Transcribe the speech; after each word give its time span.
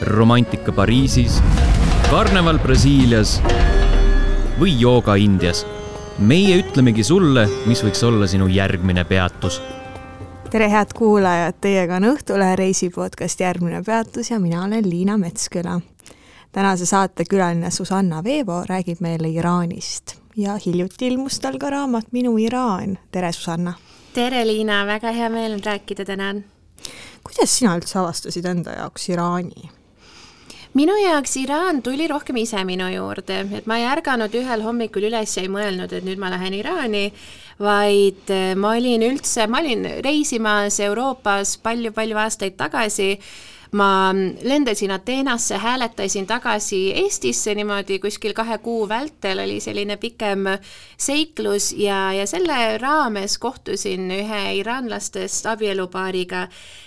romantika 0.00 0.72
Pariisis, 0.72 1.42
karneval 2.10 2.58
Brasiilias 2.58 3.40
või 4.60 4.74
jooga 4.80 5.14
Indias. 5.16 5.66
meie 6.18 6.56
ütlemegi 6.62 7.04
sulle, 7.04 7.46
mis 7.66 7.82
võiks 7.84 8.02
olla 8.04 8.26
sinu 8.26 8.46
järgmine 8.48 9.04
peatus. 9.04 9.62
tere, 10.50 10.70
head 10.70 10.92
kuulajad, 10.94 11.54
teiega 11.60 11.96
on 11.96 12.04
Õhtulehe 12.04 12.56
reisipodcast 12.56 13.40
Järgmine 13.40 13.82
peatus 13.82 14.30
ja 14.30 14.38
mina 14.40 14.64
olen 14.64 14.90
Liina 14.90 15.16
Metsküla. 15.16 15.80
tänase 16.52 16.86
saate 16.86 17.24
külaline 17.30 17.70
Susanna 17.70 18.24
Veevo 18.24 18.64
räägib 18.68 19.00
meile 19.00 19.28
Iraanist 19.28 20.16
ja 20.36 20.58
hiljuti 20.66 21.06
ilmus 21.06 21.40
tal 21.40 21.58
ka 21.58 21.70
raamat 21.70 22.12
Minu 22.12 22.36
Iraan. 22.38 22.98
tere, 23.10 23.32
Susanna! 23.32 23.72
tere, 24.14 24.46
Liina, 24.46 24.86
väga 24.86 25.12
hea 25.12 25.30
meel 25.30 25.52
on 25.52 25.60
rääkida 25.64 26.04
täna. 26.04 26.34
kuidas 27.24 27.58
sina 27.58 27.76
üldse 27.76 27.98
avastasid 27.98 28.44
enda 28.44 28.70
jaoks 28.70 29.08
Iraani? 29.08 29.75
Minu 30.76 30.92
jaoks 31.00 31.36
Iraan 31.40 31.80
tuli 31.82 32.08
rohkem 32.10 32.36
ise 32.42 32.60
minu 32.68 32.88
juurde, 32.92 33.40
et 33.58 33.66
ma 33.70 33.78
ei 33.80 33.86
ärganud 33.88 34.34
ühel 34.36 34.64
hommikul 34.66 35.08
üles 35.08 35.36
ja 35.36 35.44
ei 35.46 35.50
mõelnud, 35.52 35.92
et 35.92 36.04
nüüd 36.04 36.20
ma 36.20 36.30
lähen 36.34 36.56
Iraani, 36.58 37.06
vaid 37.62 38.32
eh, 38.34 38.52
ma 38.58 38.74
olin 38.76 39.06
üldse, 39.06 39.46
ma 39.48 39.62
olin 39.62 39.86
reisimas 40.04 40.80
Euroopas 40.84 41.56
palju-palju 41.64 42.24
aastaid 42.26 42.58
tagasi. 42.60 43.14
Ma 43.76 44.14
lendasin 44.46 44.92
Ateenasse, 44.94 45.56
hääletasin 45.58 46.24
tagasi 46.30 46.78
Eestisse 47.00 47.50
niimoodi 47.58 47.98
kuskil 48.00 48.32
kahe 48.32 48.60
kuu 48.62 48.86
vältel, 48.88 49.42
oli 49.42 49.58
selline 49.60 49.96
pikem 50.00 50.46
seiklus 50.96 51.72
ja, 51.76 52.12
ja 52.14 52.28
selle 52.30 52.78
raames 52.78 53.34
kohtusin 53.42 54.06
ühe 54.14 54.42
iraanlastest 54.60 55.50
abielupaariga, 55.50 56.46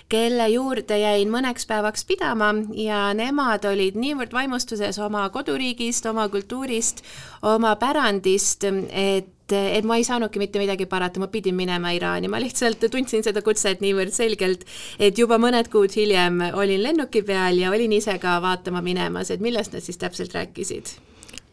kelle 0.09 0.47
juurde 0.49 0.97
jäin 0.99 1.29
mõneks 1.31 1.67
päevaks 1.69 2.05
pidama 2.09 2.53
ja 2.77 3.09
nemad 3.13 3.65
olid 3.69 3.97
niivõrd 3.99 4.33
vaimustuses 4.33 4.97
oma 5.05 5.27
koduriigist, 5.33 6.05
oma 6.09 6.27
kultuurist, 6.33 7.03
oma 7.45 7.75
pärandist, 7.79 8.65
et 8.89 9.35
et, 9.49 9.85
ma 9.85 9.97
ei 9.97 10.03
saanudki 10.05 10.37
mitte 10.37 10.61
midagi 10.61 10.85
parata, 10.85 11.17
ma 11.17 11.25
pidin 11.31 11.55
minema 11.57 11.89
Iraani, 11.97 12.29
ma 12.29 12.37
lihtsalt 12.37 12.85
tundsin 12.93 13.25
seda 13.25 13.41
kutset 13.41 13.81
niivõrd 13.81 14.13
selgelt, 14.13 14.65
et 15.01 15.17
juba 15.17 15.39
mõned 15.41 15.71
kuud 15.73 15.95
hiljem 15.97 16.43
olin 16.53 16.83
lennuki 16.85 17.23
peal 17.25 17.57
ja 17.57 17.73
olin 17.73 17.97
ise 17.97 18.19
ka 18.21 18.37
vaatama 18.45 18.85
minemas, 18.85 19.33
et 19.33 19.41
millest 19.41 19.73
nad 19.73 19.85
siis 19.85 19.97
täpselt 19.97 20.37
rääkisid 20.37 20.99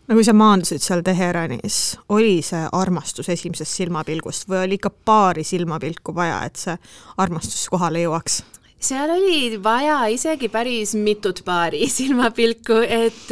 no 0.08 0.14
kui 0.14 0.24
sa 0.24 0.34
maandusid 0.36 0.82
seal 0.82 1.02
Teheranis, 1.06 1.78
oli 2.14 2.38
see 2.44 2.62
armastus 2.72 3.30
esimesest 3.32 3.80
silmapilgust 3.80 4.48
või 4.50 4.62
oli 4.64 4.78
ikka 4.78 4.92
paari 5.08 5.44
silmapilku 5.46 6.14
vaja, 6.14 6.42
et 6.46 6.60
see 6.60 6.76
armastus 7.22 7.66
kohale 7.72 8.04
jõuaks? 8.06 8.42
Seal 8.78 9.08
oli 9.10 9.56
vaja 9.62 10.02
isegi 10.12 10.50
päris 10.52 10.92
mitut 10.94 11.40
paari 11.44 11.86
silmapilku, 11.96 12.76
et, 12.84 13.30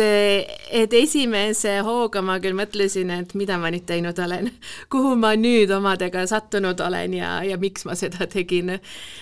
et 0.73 0.95
esimese 0.97 1.77
hooga 1.85 2.23
ma 2.25 2.39
küll 2.41 2.57
mõtlesin, 2.57 3.13
et 3.13 3.35
mida 3.37 3.59
ma 3.61 3.69
nüüd 3.73 3.85
teinud 3.85 4.19
olen, 4.25 4.49
kuhu 4.93 5.13
ma 5.21 5.35
nüüd 5.37 5.71
omadega 5.77 6.25
sattunud 6.31 6.81
olen 6.81 7.17
ja, 7.19 7.35
ja 7.45 7.59
miks 7.61 7.85
ma 7.85 7.97
seda 7.99 8.25
tegin. 8.31 8.79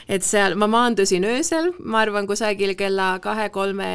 et 0.07 0.23
seal 0.23 0.55
ma 0.55 0.69
maandusin 0.71 1.27
öösel, 1.27 1.73
ma 1.83 2.05
arvan, 2.07 2.29
kusagil 2.31 2.77
kella 2.79 3.17
kahe, 3.23 3.49
kolme, 3.51 3.91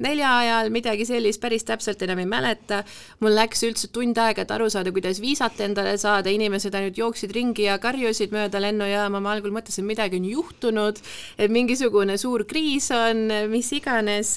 nelja 0.00 0.32
ajal, 0.38 0.72
midagi 0.72 1.04
sellist, 1.04 1.40
päris 1.42 1.68
täpselt 1.68 2.02
enam 2.02 2.24
ei 2.24 2.30
mäleta. 2.32 2.80
mul 3.20 3.36
läks 3.36 3.62
üldse 3.68 3.92
tund 3.92 4.16
aega, 4.16 4.46
et 4.46 4.56
aru 4.56 4.70
saada, 4.72 4.92
kuidas 4.94 5.20
viisat 5.20 5.60
endale 5.60 5.98
saada, 6.00 6.32
inimesed 6.32 6.74
ainult 6.74 6.96
jooksid 6.96 7.36
ringi 7.36 7.68
ja 7.68 7.76
karjusid 7.78 8.32
mööda 8.32 8.64
lennujaama, 8.64 9.20
ma 9.20 9.36
algul 9.36 9.52
mõtlesin, 9.52 9.84
midagi 9.84 10.16
on 10.16 10.32
juhtunud, 10.32 11.04
et 11.36 11.57
mingisugune 11.58 12.16
suur 12.20 12.46
kriis 12.48 12.90
on, 12.94 13.26
mis 13.52 13.70
iganes. 13.76 14.36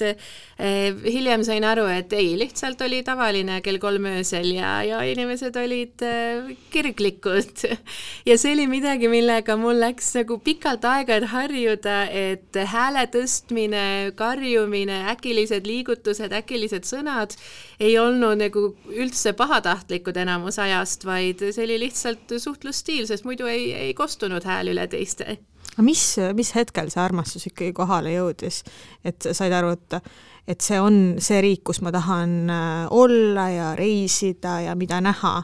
Eh, 0.62 0.92
hiljem 1.10 1.42
sain 1.42 1.64
aru, 1.66 1.88
et 1.90 2.12
ei, 2.14 2.36
lihtsalt 2.38 2.82
oli 2.84 3.00
tavaline 3.02 3.56
kell 3.64 3.80
kolm 3.82 4.04
öösel 4.12 4.52
ja, 4.54 4.76
ja 4.86 5.00
inimesed 5.08 5.56
olid 5.58 6.04
eh, 6.06 6.52
kirglikud. 6.70 7.64
ja 8.28 8.36
see 8.38 8.52
oli 8.54 8.68
midagi, 8.70 9.10
millega 9.10 9.56
mul 9.58 9.80
läks 9.82 10.12
nagu 10.20 10.38
pikalt 10.44 10.86
aega, 10.86 11.18
et 11.18 11.28
harjuda, 11.32 11.96
et 12.06 12.60
hääle 12.74 13.08
tõstmine, 13.10 14.12
karjumine, 14.18 15.02
äkilised 15.16 15.66
liigutused, 15.66 16.36
äkilised 16.42 16.86
sõnad 16.86 17.34
ei 17.82 17.96
olnud 17.98 18.38
nagu 18.38 18.68
üldse 18.92 19.34
pahatahtlikud 19.38 20.20
enamus 20.22 20.60
ajast, 20.62 21.08
vaid 21.08 21.42
see 21.48 21.66
oli 21.66 21.80
lihtsalt 21.88 22.36
suhtlusstiil, 22.38 23.08
sest 23.10 23.26
muidu 23.26 23.50
ei, 23.50 23.72
ei 23.88 23.96
kostunud 23.98 24.46
hääl 24.46 24.70
üle 24.76 24.86
teiste 24.92 25.40
aga 25.72 25.86
mis, 25.86 26.04
mis 26.36 26.52
hetkel 26.56 26.90
see 26.92 27.00
armastus 27.02 27.48
ikkagi 27.48 27.72
kohale 27.76 28.12
jõudis, 28.14 28.62
et 29.04 29.32
said 29.32 29.52
aru, 29.56 29.74
et 29.78 30.02
et 30.50 30.60
see 30.60 30.78
on 30.82 30.96
see 31.22 31.38
riik, 31.44 31.62
kus 31.68 31.78
ma 31.86 31.92
tahan 31.94 32.50
äh, 32.50 32.86
olla 32.90 33.44
ja 33.52 33.68
reisida 33.78 34.60
ja 34.66 34.74
mida 34.74 35.00
näha? 35.00 35.42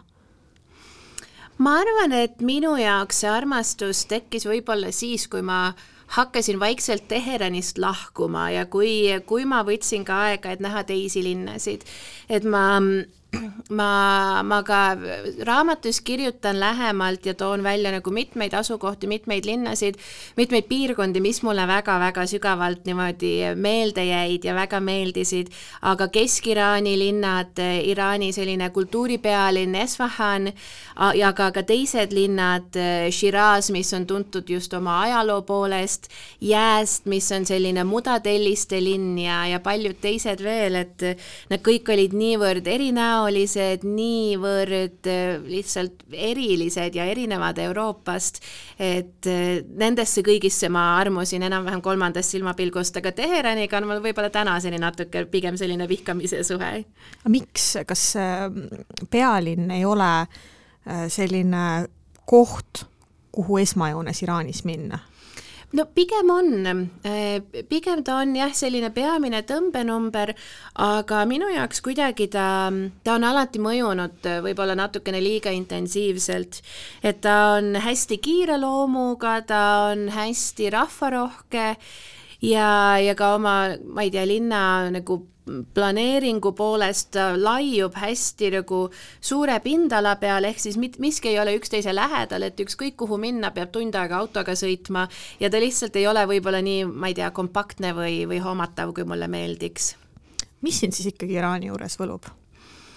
ma 1.58 1.74
arvan, 1.82 2.14
et 2.14 2.42
minu 2.42 2.76
jaoks 2.78 3.22
see 3.22 3.30
armastus 3.30 4.04
tekkis 4.10 4.46
võib-olla 4.46 4.92
siis, 4.94 5.26
kui 5.30 5.42
ma 5.42 5.72
hakkasin 6.14 6.60
vaikselt 6.60 7.08
Teheranist 7.08 7.78
lahkuma 7.78 8.48
ja 8.54 8.66
kui, 8.66 9.10
kui 9.26 9.44
ma 9.44 9.64
võtsin 9.66 10.06
ka 10.08 10.20
aega, 10.28 10.54
et 10.54 10.62
näha 10.64 10.84
teisi 10.88 11.22
linnasid, 11.26 11.84
et 12.30 12.46
ma 12.46 12.80
ma, 13.70 14.42
ma 14.42 14.62
ka 14.64 14.96
raamatus 15.44 16.00
kirjutan 16.00 16.60
lähemalt 16.60 17.26
ja 17.26 17.34
toon 17.34 17.62
välja 17.62 17.92
nagu 17.92 18.10
mitmeid 18.10 18.54
asukohti, 18.54 19.06
mitmeid 19.06 19.44
linnasid, 19.44 19.98
mitmeid 20.36 20.64
piirkondi, 20.68 21.20
mis 21.20 21.42
mulle 21.42 21.66
väga-väga 21.68 22.24
sügavalt 22.26 22.86
niimoodi 22.88 23.32
meelde 23.56 24.04
jäid 24.08 24.44
ja 24.44 24.54
väga 24.56 24.80
meeldisid, 24.80 25.52
aga 25.82 26.08
Kesk-Iraani 26.08 26.96
linnad, 26.98 27.60
Iraani 27.84 28.32
selline 28.32 28.70
kultuuripealinn 28.70 29.76
Esfahan 29.82 30.52
ja 31.14 31.32
ka, 31.36 31.50
ka 31.52 31.62
teised 31.62 32.14
linnad, 32.16 32.72
Shiraz, 33.12 33.70
mis 33.74 33.92
on 33.94 34.06
tuntud 34.08 34.48
just 34.48 34.74
oma 34.74 35.02
ajaloo 35.04 35.42
poolest, 35.42 36.08
Jääst, 36.40 37.06
mis 37.10 37.28
on 37.32 37.44
selline 37.46 37.84
mudatelliste 37.84 38.80
linn 38.82 39.18
ja, 39.20 39.42
ja 39.50 39.60
paljud 39.60 40.00
teised 40.00 40.40
veel, 40.44 40.80
et 40.80 41.04
nad 41.50 41.62
kõik 41.64 41.92
olid 41.92 42.14
niivõrd 42.16 42.66
erinäolised, 42.70 43.17
tõenäolised, 43.18 43.84
niivõrd 43.86 45.06
äh, 45.10 45.38
lihtsalt 45.42 46.04
erilised 46.12 46.94
ja 46.94 47.04
erinevad 47.10 47.58
Euroopast, 47.58 48.40
et 48.78 49.26
äh, 49.26 49.64
nendesse 49.66 50.22
kõigisse 50.22 50.68
ma 50.70 50.98
armusin 50.98 51.42
enam-vähem 51.42 51.82
kolmandast 51.82 52.34
silmapilgust, 52.34 52.96
aga 52.96 53.12
Teheraniga 53.12 53.78
on 53.78 53.88
mul 53.88 54.02
võib-olla 54.04 54.30
tänaseni 54.30 54.78
natuke 54.78 55.26
pigem 55.30 55.56
selline 55.58 55.88
vihkamise 55.88 56.44
suhe. 56.44 56.84
miks, 57.28 57.76
kas 57.86 58.14
pealinn 59.10 59.70
ei 59.70 59.84
ole 59.84 60.12
äh, 60.20 61.08
selline 61.08 61.88
koht, 62.26 62.84
kuhu 63.32 63.58
esmajoones 63.58 64.22
Iraanis 64.22 64.64
minna? 64.64 64.98
No 65.72 65.84
pigem 65.94 66.30
on, 66.30 66.66
äh, 67.04 67.40
pigem 67.68 68.02
ta 68.04 68.18
on 68.22 68.34
jah, 68.36 68.52
selline 68.56 68.90
peamine 68.94 69.42
tõmbenumber, 69.46 70.32
aga 70.80 71.22
minu 71.28 71.50
jaoks 71.52 71.82
kuidagi 71.84 72.28
ta, 72.32 72.70
ta 73.04 73.16
on 73.18 73.26
alati 73.28 73.60
mõjunud 73.62 74.28
äh, 74.28 74.40
võib-olla 74.44 74.76
natukene 74.78 75.20
liiga 75.22 75.52
intensiivselt. 75.52 76.62
et 77.02 77.20
ta 77.20 77.58
on 77.58 77.74
hästi 77.76 78.18
kiire 78.18 78.58
loomuga, 78.60 79.40
ta 79.42 79.64
on 79.92 80.08
hästi 80.14 80.70
rahvarohke 80.72 81.76
ja, 82.40 82.70
ja 83.02 83.14
ka 83.18 83.34
oma, 83.36 83.58
ma 83.84 84.06
ei 84.06 84.14
tea, 84.14 84.24
linna 84.26 84.88
nagu 84.94 85.20
planeeringu 85.75 86.53
poolest 86.56 87.16
laiub 87.36 87.94
hästi 87.98 88.50
nagu 88.59 88.81
suure 89.20 89.59
pindala 89.64 90.14
peal, 90.20 90.48
ehk 90.48 90.60
siis 90.62 90.78
mit-, 90.81 90.98
miski 91.03 91.32
ei 91.32 91.38
ole 91.42 91.56
üksteise 91.59 91.94
lähedal, 91.94 92.47
et 92.48 92.60
ükskõik 92.60 92.98
kuhu 93.00 93.19
minna, 93.20 93.53
peab 93.54 93.72
tund 93.75 93.97
aega 93.98 94.20
autoga 94.22 94.56
sõitma 94.58 95.06
ja 95.41 95.50
ta 95.50 95.60
lihtsalt 95.62 95.97
ei 95.97 96.06
ole 96.10 96.25
võib-olla 96.31 96.62
nii, 96.64 96.84
ma 96.88 97.10
ei 97.10 97.16
tea, 97.19 97.31
kompaktne 97.34 97.94
või, 97.97 98.20
või 98.31 98.42
hoomatav, 98.44 98.92
kui 98.97 99.06
mulle 99.08 99.28
meeldiks. 99.31 99.94
mis 100.62 100.81
sind 100.81 100.93
siis 100.93 101.12
ikkagi 101.12 101.38
Iraani 101.38 101.70
juures 101.70 101.99
võlub? 102.00 102.28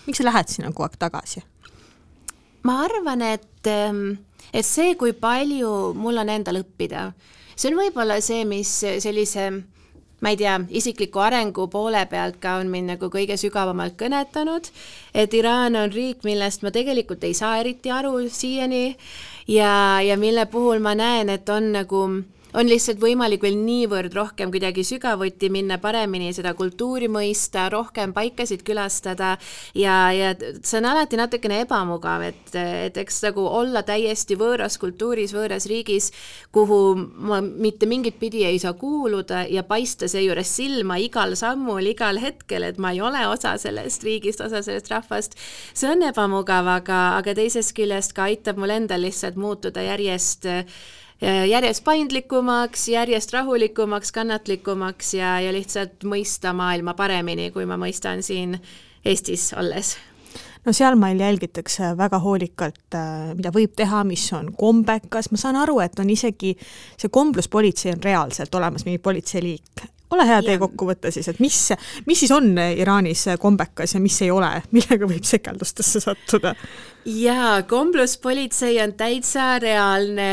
miks 0.08 0.18
sa 0.18 0.26
lähed 0.26 0.50
sinna 0.50 0.72
kogu 0.72 0.88
aeg 0.90 0.98
tagasi? 1.00 1.44
ma 2.64 2.82
arvan, 2.86 3.22
et, 3.22 3.68
ehm, 3.68 4.18
et 4.54 4.66
see, 4.66 4.96
kui 4.96 5.14
palju 5.14 5.94
mul 5.98 6.22
on 6.22 6.30
endal 6.30 6.62
õppida, 6.62 7.12
see 7.56 7.72
on 7.72 7.80
võib-olla 7.80 8.20
see, 8.22 8.46
mis 8.46 8.72
sellise 9.04 9.50
ma 10.22 10.30
ei 10.30 10.38
tea, 10.38 10.60
isikliku 10.70 11.20
arengu 11.20 11.68
poole 11.68 12.06
pealt 12.10 12.38
ka 12.42 12.60
on 12.62 12.70
mind 12.70 12.94
nagu 12.94 13.10
kõige 13.14 13.38
sügavamalt 13.42 13.98
kõnetanud, 13.98 14.70
et 15.14 15.34
Iraan 15.34 15.76
on 15.76 15.94
riik, 15.94 16.22
millest 16.28 16.62
ma 16.62 16.72
tegelikult 16.72 17.24
ei 17.26 17.34
saa 17.38 17.58
eriti 17.62 17.92
aru 17.92 18.28
siiani 18.30 18.84
ja, 19.48 20.02
ja 20.06 20.18
mille 20.22 20.46
puhul 20.46 20.80
ma 20.80 20.94
näen, 20.96 21.30
et 21.30 21.50
on 21.50 21.72
nagu 21.74 22.06
on 22.58 22.68
lihtsalt 22.68 23.00
võimalik 23.02 23.44
veel 23.44 23.58
niivõrd 23.60 24.14
rohkem 24.16 24.52
kuidagi 24.52 24.84
sügavuti 24.88 25.50
minna, 25.54 25.78
paremini 25.82 26.32
seda 26.36 26.54
kultuuri 26.58 27.08
mõista, 27.12 27.68
rohkem 27.72 28.14
paikasid 28.16 28.64
külastada 28.68 29.36
ja, 29.78 29.96
ja 30.16 30.34
see 30.38 30.80
on 30.82 30.90
alati 30.92 31.20
natukene 31.20 31.62
ebamugav, 31.66 32.26
et, 32.28 32.54
et 32.56 32.98
eks 33.02 33.22
nagu 33.28 33.46
olla 33.48 33.84
täiesti 33.88 34.38
võõras 34.40 34.78
kultuuris, 34.82 35.36
võõras 35.36 35.68
riigis, 35.72 36.12
kuhu 36.56 36.82
ma 36.98 37.42
mitte 37.42 37.90
mingit 37.90 38.20
pidi 38.22 38.44
ei 38.48 38.60
saa 38.62 38.74
kuuluda 38.78 39.46
ja 39.50 39.64
paista 39.68 40.10
seejuures 40.12 40.56
silma 40.58 41.00
igal 41.02 41.36
sammul, 41.40 41.86
igal 41.94 42.20
hetkel, 42.22 42.68
et 42.68 42.82
ma 42.82 42.94
ei 42.96 43.02
ole 43.02 43.24
osa 43.30 43.56
sellest 43.62 44.04
riigist, 44.08 44.44
osa 44.44 44.64
sellest 44.66 44.92
rahvast. 44.92 45.38
see 45.74 45.90
on 45.90 46.04
ebamugav, 46.06 46.68
aga, 46.68 47.02
aga 47.20 47.36
teisest 47.38 47.76
küljest 47.78 48.16
ka 48.18 48.28
aitab 48.30 48.60
mul 48.60 48.74
endal 48.76 49.04
lihtsalt 49.06 49.40
muutuda 49.40 49.84
järjest 49.86 50.48
järjest 51.22 51.84
paindlikumaks, 51.86 52.88
järjest 52.90 53.34
rahulikumaks, 53.34 54.12
kannatlikumaks 54.12 55.14
ja, 55.14 55.40
ja 55.40 55.52
lihtsalt 55.54 56.06
mõista 56.08 56.54
maailma 56.58 56.96
paremini, 56.98 57.52
kui 57.54 57.68
ma 57.70 57.78
mõistan 57.78 58.24
siin 58.26 58.58
Eestis 59.06 59.52
olles 59.58 59.96
no 60.66 60.74
sealmaal 60.74 61.20
jälgitakse 61.20 61.96
väga 61.98 62.20
hoolikalt, 62.22 62.84
äh, 62.96 63.32
mida 63.38 63.52
võib 63.54 63.74
teha, 63.78 64.04
mis 64.08 64.28
on 64.38 64.52
kombekas, 64.58 65.32
ma 65.32 65.40
saan 65.42 65.58
aru, 65.62 65.80
et 65.84 66.00
on 66.00 66.10
isegi 66.10 66.54
see 66.98 67.10
kombluspolitsei 67.10 67.96
on 67.96 68.04
reaalselt 68.04 68.56
olemas, 68.56 68.86
mingi 68.86 69.02
politseiliik. 69.02 69.86
Ole 70.12 70.28
hea, 70.28 70.40
tee 70.46 70.58
kokkuvõte 70.62 71.12
siis, 71.14 71.28
et 71.32 71.42
mis, 71.44 71.58
mis 72.08 72.24
siis 72.24 72.34
on 72.36 72.54
Iraanis 72.60 73.26
kombekas 73.40 73.96
ja 73.96 74.02
mis 74.04 74.22
ei 74.26 74.32
ole, 74.32 74.50
millega 74.76 75.10
võib 75.10 75.28
sekeldustesse 75.28 76.04
sattuda? 76.04 76.56
jaa, 77.06 77.64
kombluspolitsei 77.70 78.78
on 78.84 78.94
täitsa 78.94 79.56
reaalne 79.62 80.32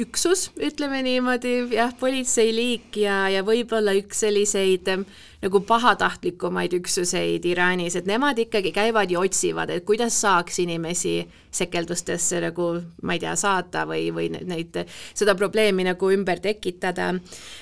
üksus, 0.00 0.48
ütleme 0.56 1.02
niimoodi, 1.04 1.56
jah, 1.76 1.92
politseiliik 2.00 2.96
ja, 3.02 3.26
ja 3.32 3.44
võib-olla 3.44 3.92
üks 3.98 4.24
selliseid 4.24 4.88
äh, 4.94 5.02
nagu 5.42 5.60
pahatahtlikumaid 5.62 6.72
üksuseid 6.80 7.44
Iraanis, 7.46 7.94
et 7.96 8.08
nemad 8.10 8.38
ikkagi 8.42 8.72
käivad 8.74 9.10
ja 9.10 9.20
otsivad, 9.22 9.70
et 9.70 9.84
kuidas 9.86 10.16
saaks 10.20 10.58
inimesi 10.64 11.20
sekeldustesse 11.54 12.40
nagu 12.42 12.70
ma 13.06 13.14
ei 13.14 13.22
tea, 13.22 13.34
saata 13.38 13.84
või, 13.88 14.08
või 14.14 14.28
neid, 14.34 14.80
seda 15.14 15.36
probleemi 15.38 15.86
nagu 15.86 16.10
ümber 16.14 16.42
tekitada. 16.42 17.12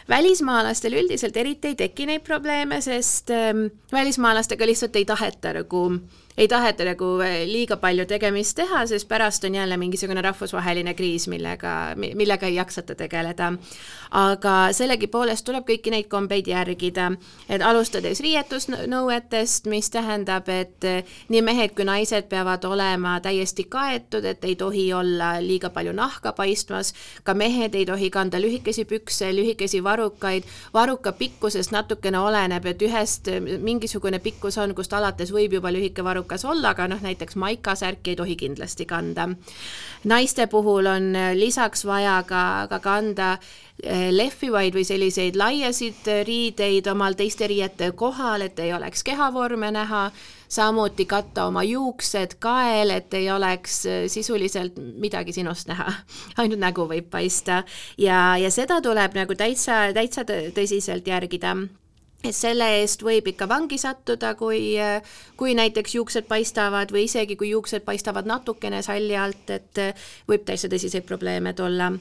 välismaalastel 0.08 0.96
üldiselt 1.02 1.36
eriti 1.36 1.74
ei 1.74 1.80
teki 1.84 2.06
neid 2.06 2.24
probleeme, 2.24 2.80
sest 2.80 3.30
ähm, 3.30 3.66
välismaalastega 3.92 4.66
lihtsalt 4.66 4.96
ei 4.96 5.04
taheta 5.04 5.52
nagu 5.60 5.88
ei 6.36 6.48
taheta 6.48 6.84
nagu 6.84 7.06
eh, 7.24 7.44
liiga 7.48 7.78
palju 7.80 8.04
tegemist 8.08 8.56
teha, 8.58 8.82
sest 8.86 9.08
pärast 9.08 9.44
on 9.48 9.54
jälle 9.54 9.76
mingisugune 9.76 10.22
rahvusvaheline 10.22 10.94
kriis, 10.94 11.28
millega, 11.32 11.94
millega 11.96 12.46
ei 12.46 12.54
jaksata 12.54 12.94
tegeleda. 12.94 13.52
aga 14.16 14.52
sellegipoolest 14.72 15.44
tuleb 15.44 15.64
kõiki 15.66 15.90
neid 15.90 16.06
kombeid 16.08 16.46
järgida, 16.48 17.10
et 17.48 17.62
alustades 17.62 18.20
riietusnõuetest, 18.20 19.66
mis 19.66 19.90
tähendab, 19.90 20.48
et 20.48 20.84
eh, 20.84 21.16
nii 21.28 21.42
mehed 21.42 21.74
kui 21.76 21.84
naised 21.88 22.28
peavad 22.28 22.64
olema 22.64 23.16
täiesti 23.20 23.64
kaetud, 23.64 24.24
et 24.24 24.44
ei 24.44 24.56
tohi 24.56 24.92
olla 24.92 25.36
liiga 25.40 25.70
palju 25.70 25.92
nahka 25.96 26.32
paistmas, 26.32 26.92
ka 27.24 27.34
mehed 27.34 27.74
ei 27.74 27.86
tohi 27.86 28.10
kanda 28.10 28.40
lühikesi 28.40 28.84
pükse, 28.84 29.32
lühikesi 29.36 29.82
varukaid, 29.84 30.44
varuka 30.74 31.12
pikkusest 31.12 31.72
natukene 31.72 32.20
oleneb, 32.20 32.66
et 32.66 32.82
ühest 32.82 33.32
mingisugune 33.40 34.18
pikkus 34.18 34.58
on, 34.58 34.74
kust 34.74 34.92
alates 34.92 35.32
võib 35.32 35.58
juba 35.58 35.72
lühike 35.72 36.04
varuk 36.04 36.25
keerukas 36.26 36.44
olla, 36.44 36.70
aga 36.74 36.88
noh, 36.88 37.00
näiteks 37.02 37.36
maikasärki 37.36 38.10
ei 38.10 38.16
tohi 38.16 38.36
kindlasti 38.36 38.86
kanda. 38.86 39.28
naiste 40.04 40.46
puhul 40.46 40.86
on 40.86 41.14
lisaks 41.34 41.84
vaja 41.84 42.22
ka, 42.26 42.66
ka 42.68 42.78
kanda 42.78 43.38
eh, 43.82 44.10
lehvivaid 44.10 44.74
või 44.74 44.84
selliseid 44.84 45.36
laiasid 45.36 46.06
riideid 46.26 46.86
omal 46.86 47.14
teiste 47.14 47.46
riiete 47.46 47.92
kohal, 47.92 48.42
et 48.42 48.58
ei 48.58 48.72
oleks 48.72 49.02
kehavorme 49.02 49.70
näha, 49.70 50.10
samuti 50.48 51.06
katta 51.06 51.46
oma 51.46 51.62
juuksed, 51.62 52.38
kael, 52.38 52.90
et 52.90 53.14
ei 53.14 53.30
oleks 53.30 53.86
sisuliselt 54.08 54.76
midagi 54.76 55.32
sinust 55.32 55.68
näha, 55.68 55.92
ainult 56.40 56.60
nägu 56.60 56.86
võib 56.88 57.10
paista. 57.10 57.64
Ja, 57.98 58.36
ja 58.36 58.50
seda 58.50 58.80
tuleb 58.80 59.14
nagu 59.14 59.34
täitsa, 59.34 59.92
täitsa 59.94 60.24
tõsiselt 60.26 61.06
järgida 61.06 61.56
selle 62.24 62.68
eest 62.80 63.02
võib 63.04 63.28
ikka 63.30 63.48
vangi 63.48 63.78
sattuda, 63.78 64.34
kui, 64.38 64.76
kui 65.36 65.56
näiteks 65.56 65.96
juuksed 65.98 66.28
paistavad 66.28 66.92
või 66.94 67.06
isegi 67.06 67.36
kui 67.36 67.52
juuksed 67.52 67.84
paistavad 67.86 68.26
natukene 68.26 68.82
salli 68.82 69.16
alt, 69.16 69.50
et 69.50 69.82
võib 70.28 70.46
täitsa 70.46 70.70
tõsiseid 70.72 71.06
probleeme 71.06 71.54
tulla. 71.54 71.92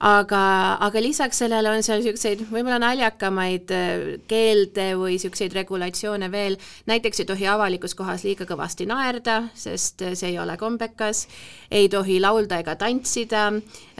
aga, 0.00 0.42
aga 0.80 1.00
lisaks 1.02 1.42
sellele 1.42 1.68
on 1.68 1.82
seal 1.84 1.98
niisuguseid 2.00 2.46
võib-olla 2.48 2.78
naljakamaid 2.80 3.72
äh, 3.76 4.04
keelde 4.26 4.94
või 4.96 5.18
niisuguseid 5.18 5.52
regulatsioone 5.52 6.30
veel, 6.32 6.56
näiteks 6.88 7.20
ei 7.20 7.26
tohi 7.28 7.46
avalikus 7.46 7.94
kohas 7.94 8.24
liiga 8.24 8.46
kõvasti 8.48 8.86
naerda, 8.88 9.50
sest 9.54 10.00
see 10.14 10.32
ei 10.32 10.38
ole 10.40 10.56
kombekas, 10.56 11.26
ei 11.70 11.92
tohi 11.92 12.16
laulda 12.20 12.62
ega 12.64 12.78
tantsida, 12.80 13.50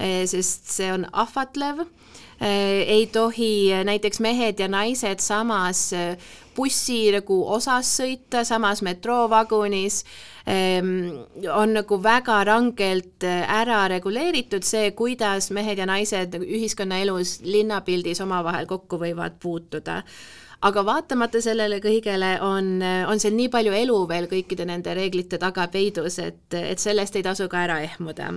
äh, 0.01 0.25
sest 0.25 0.73
see 0.73 0.89
on 0.93 1.05
ahvatlev 1.13 1.85
ei 2.41 3.07
tohi 3.13 3.69
näiteks 3.85 4.21
mehed 4.21 4.61
ja 4.61 4.69
naised 4.69 5.21
samas 5.21 5.91
äh, 5.93 6.17
bussi 6.57 7.11
nagu 7.15 7.41
osas 7.55 7.91
sõita, 8.01 8.43
samas 8.49 8.83
metroovagunis 8.85 10.03
ähm, 10.49 11.23
on 11.53 11.75
nagu 11.77 12.01
väga 12.03 12.41
rangelt 12.49 13.25
äh, 13.29 13.45
ära 13.61 13.83
reguleeritud 13.93 14.67
see, 14.67 14.91
kuidas 14.97 15.51
mehed 15.57 15.81
ja 15.81 15.89
naised 15.89 16.37
ühiskonnaelus 16.41 17.39
linnapildis 17.47 18.21
omavahel 18.25 18.69
kokku 18.71 19.01
võivad 19.01 19.39
puutuda 19.43 20.01
aga 20.67 20.83
vaatamata 20.85 21.41
sellele 21.43 21.79
kõigele 21.81 22.35
on, 22.45 22.83
on 23.09 23.21
seal 23.23 23.35
nii 23.37 23.49
palju 23.53 23.73
elu 23.77 23.97
veel 24.11 24.29
kõikide 24.31 24.67
nende 24.69 24.93
reeglite 24.97 25.41
taga 25.41 25.67
peidus, 25.73 26.19
et, 26.21 26.43
et 26.57 26.81
sellest 26.81 27.17
ei 27.17 27.25
tasu 27.25 27.49
ka 27.51 27.65
ära 27.65 27.81
ehmuda. 27.87 28.31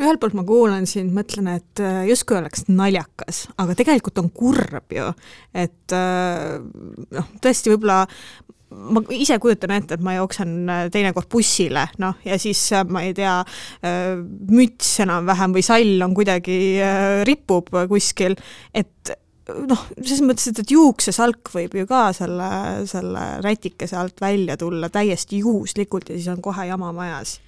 ühelt 0.00 0.20
poolt 0.22 0.34
ma 0.38 0.44
kuulan 0.46 0.88
sind, 0.90 1.14
mõtlen, 1.14 1.52
et 1.60 1.82
äh, 1.84 2.02
justkui 2.10 2.40
oleks 2.40 2.66
naljakas, 2.70 3.44
aga 3.60 3.78
tegelikult 3.78 4.18
on 4.22 4.30
kurb 4.34 4.96
ju, 4.96 5.12
et 5.54 5.94
äh, 5.94 6.58
noh, 7.14 7.34
tõesti 7.42 7.74
võib-olla 7.74 8.02
ma 8.70 9.02
ise 9.14 9.38
kujutan 9.42 9.74
ette, 9.74 9.94
et 9.98 10.02
ma 10.02 10.16
jooksen 10.18 10.58
äh, 10.66 10.84
teinekord 10.90 11.30
bussile, 11.30 11.86
noh, 12.02 12.18
ja 12.26 12.38
siis 12.42 12.64
ma 12.90 13.06
ei 13.06 13.14
tea, 13.14 13.40
müts 14.50 14.96
enam-vähem 15.06 15.54
või 15.54 15.66
sall 15.66 16.06
on 16.06 16.18
kuidagi, 16.18 16.60
ripub 17.30 17.70
kuskil, 17.90 18.38
et 18.74 19.14
noh, 19.70 19.84
selles 20.00 20.22
mõttes, 20.24 20.48
et, 20.50 20.62
et 20.62 20.72
juuksesalk 20.74 21.52
võib 21.54 21.76
ju 21.80 21.86
ka 21.90 22.08
selle, 22.16 22.50
selle 22.90 23.26
rätikese 23.44 23.98
alt 24.00 24.20
välja 24.22 24.56
tulla 24.60 24.90
täiesti 24.92 25.42
juhuslikult 25.44 26.10
ja 26.10 26.18
siis 26.18 26.30
on 26.32 26.42
kohe 26.44 26.66
jama 26.70 26.92
majas. 26.96 27.38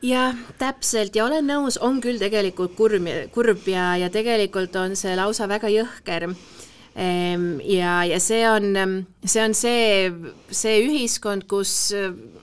Jah, 0.00 0.36
täpselt. 0.56 1.16
Ja 1.16 1.26
olen 1.26 1.44
nõus, 1.50 1.76
on 1.76 1.98
küll 2.00 2.20
tegelikult 2.20 2.72
kurb, 2.78 3.04
kurb 3.34 3.66
ja, 3.68 3.92
ja 4.00 4.08
tegelikult 4.12 4.76
on 4.80 4.96
see 4.96 5.12
lausa 5.18 5.48
väga 5.50 5.68
jõhker. 5.68 6.30
Ehm, 6.96 7.60
ja, 7.68 8.00
ja 8.08 8.20
see 8.20 8.40
on, 8.48 9.04
see 9.24 9.42
on 9.44 9.54
see, 9.54 10.08
see 10.48 10.80
ühiskond, 10.86 11.44
kus 11.50 11.92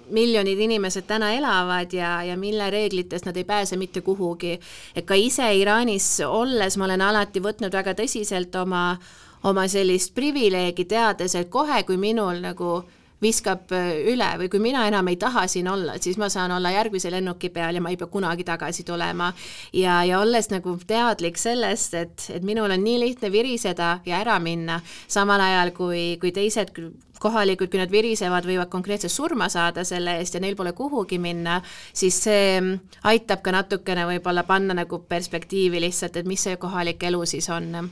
miljonid 0.10 0.60
inimesed 0.60 1.08
täna 1.08 1.32
elavad 1.36 1.94
ja, 1.94 2.24
ja 2.24 2.38
mille 2.38 2.70
reeglitest 2.70 3.26
nad 3.26 3.38
ei 3.38 3.44
pääse 3.44 3.78
mitte 3.78 4.02
kuhugi. 4.02 4.60
et 4.96 5.06
ka 5.06 5.16
ise 5.16 5.48
Iraanis 5.56 6.20
olles 6.28 6.78
ma 6.78 6.86
olen 6.86 7.02
alati 7.02 7.40
võtnud 7.40 7.74
väga 7.74 7.94
tõsiselt 7.94 8.56
oma, 8.62 8.98
oma 9.44 9.68
sellist 9.68 10.14
privileegi, 10.16 10.86
teades, 10.86 11.36
et 11.36 11.50
kohe, 11.50 11.84
kui 11.84 11.98
minul 11.98 12.42
nagu 12.42 12.84
viskab 13.22 13.72
äh, 13.74 13.94
üle 14.12 14.28
või 14.42 14.50
kui 14.52 14.62
mina 14.62 14.86
enam 14.90 15.08
ei 15.10 15.18
taha 15.20 15.48
siin 15.50 15.68
olla, 15.72 15.98
siis 16.02 16.20
ma 16.22 16.30
saan 16.30 16.54
olla 16.54 16.72
järgmise 16.76 17.12
lennuki 17.14 17.50
peal 17.54 17.78
ja 17.78 17.82
ma 17.82 17.90
ei 17.94 17.98
pea 17.98 18.10
kunagi 18.12 18.46
tagasi 18.48 18.86
tulema. 18.88 19.32
ja, 19.74 20.04
ja 20.04 20.20
olles 20.20 20.50
nagu 20.54 20.78
teadlik 20.88 21.38
sellest, 21.38 21.94
et, 21.94 22.30
et 22.34 22.46
minul 22.46 22.72
on 22.72 22.84
nii 22.84 23.00
lihtne 23.00 23.32
viriseda 23.32 24.00
ja 24.06 24.22
ära 24.22 24.40
minna, 24.40 24.80
samal 25.08 25.42
ajal 25.42 25.74
kui, 25.78 26.06
kui 26.22 26.32
teised 26.32 26.74
kohalikud, 27.20 27.72
kui 27.72 27.82
nad 27.82 27.92
virisevad, 27.92 28.46
võivad 28.46 28.70
konkreetselt 28.70 29.12
surma 29.12 29.50
saada 29.50 29.84
selle 29.88 30.20
eest 30.22 30.38
ja 30.38 30.42
neil 30.44 30.56
pole 30.56 30.76
kuhugi 30.78 31.18
minna, 31.18 31.62
siis 31.94 32.22
see 32.28 32.60
aitab 33.10 33.42
ka 33.42 33.56
natukene 33.56 34.06
võib-olla 34.14 34.46
panna 34.46 34.78
nagu 34.78 35.02
perspektiivi 35.10 35.82
lihtsalt, 35.82 36.22
et 36.22 36.30
mis 36.30 36.46
see 36.46 36.60
kohalik 36.62 37.10
elu 37.10 37.26
siis 37.26 37.50
on 37.50 37.90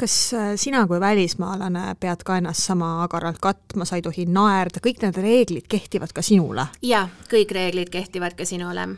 kas 0.00 0.16
äh, 0.34 0.52
sina 0.56 0.86
kui 0.88 1.00
välismaalane 1.00 1.94
pead 2.00 2.24
ka 2.24 2.38
ennast 2.40 2.64
sama 2.64 3.02
agaralt 3.04 3.38
katma, 3.42 3.84
sa 3.84 3.98
ei 3.98 4.04
tohi 4.04 4.26
naerda, 4.26 4.80
kõik 4.84 5.02
need 5.04 5.20
reeglid 5.20 5.68
kehtivad 5.68 6.14
ka 6.16 6.24
sinule? 6.24 6.66
jaa, 6.82 7.06
kõik 7.30 7.54
reeglid 7.56 7.92
kehtivad 7.92 8.36
ka 8.38 8.48
sinule. 8.48 8.88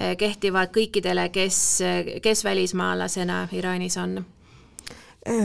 Äh, 0.00 0.16
kehtivad 0.18 0.72
kõikidele, 0.74 1.28
kes, 1.34 1.60
kes 2.22 2.44
välismaalasena 2.44 3.46
Iraanis 3.52 3.98
on 4.00 4.20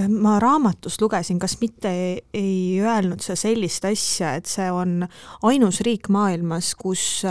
ma 0.07 0.37
raamatust 0.39 1.01
lugesin, 1.03 1.39
kas 1.39 1.57
mitte 1.59 1.89
ei 2.33 2.79
öelnud 2.79 3.19
sa 3.19 3.35
sellist 3.35 3.83
asja, 3.85 4.31
et 4.39 4.47
see 4.47 4.69
on 4.71 5.03
ainus 5.43 5.81
riik 5.83 6.07
maailmas, 6.13 6.71
kus, 6.79 7.25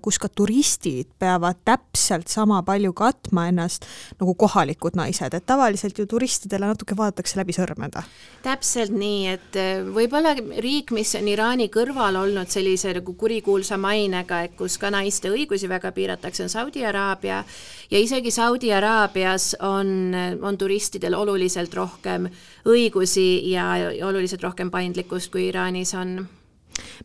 kus 0.00 0.18
ka 0.22 0.30
turistid 0.32 1.10
peavad 1.20 1.60
täpselt 1.68 2.32
sama 2.32 2.62
palju 2.64 2.94
katma 2.96 3.50
ennast 3.50 3.84
nagu 4.20 4.32
kohalikud 4.32 4.96
naised, 4.96 5.36
et 5.36 5.46
tavaliselt 5.46 6.00
ju 6.00 6.06
turistidele 6.08 6.70
natuke 6.70 6.96
vaadatakse 6.96 7.36
läbi 7.36 7.52
sõrmede. 7.52 8.06
täpselt 8.42 8.96
nii, 8.96 9.36
et 9.36 9.60
võib-olla 9.92 10.32
riik, 10.64 10.94
mis 10.96 11.12
on 11.20 11.28
Iraani 11.28 11.68
kõrval 11.68 12.16
olnud 12.22 12.48
sellise 12.48 12.94
nagu 12.96 13.12
kurikuulsa 13.12 13.76
mainega, 13.76 14.40
et 14.48 14.56
kus 14.56 14.78
ka 14.80 14.88
naiste 14.88 15.28
õigusi 15.28 15.68
väga 15.68 15.92
piiratakse, 15.92 16.48
on 16.48 16.52
Saudi 16.56 16.86
Araabia 16.86 17.44
ja 17.90 18.00
isegi 18.00 18.32
Saudi 18.32 18.72
Araabias 18.72 19.52
on, 19.60 20.16
on 20.40 20.56
turistidel 20.56 21.14
oluliselt 21.20 21.74
rohkem 21.76 21.89
rohkem 21.90 22.28
õigusi 22.68 23.50
ja 23.50 23.72
oluliselt 24.06 24.42
rohkem 24.46 24.70
paindlikkust, 24.70 25.32
kui 25.32 25.48
Iraanis 25.50 25.94
on. 25.98 26.20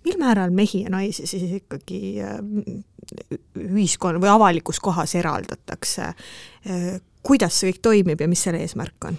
mil 0.05 0.17
määral 0.21 0.51
mehi 0.55 0.83
ja 0.83 0.89
naisi 0.89 1.27
siis 1.27 1.51
ikkagi 1.59 2.21
äh, 2.21 2.37
ühiskonna 3.59 4.21
või 4.21 4.31
avalikus 4.31 4.79
kohas 4.79 5.15
eraldatakse? 5.15 6.13
Äh, 6.69 7.01
kuidas 7.25 7.59
see 7.59 7.71
kõik 7.71 7.81
toimib 7.81 8.21
ja 8.21 8.27
mis 8.29 8.43
selle 8.45 8.61
eesmärk 8.63 9.09
on? 9.09 9.17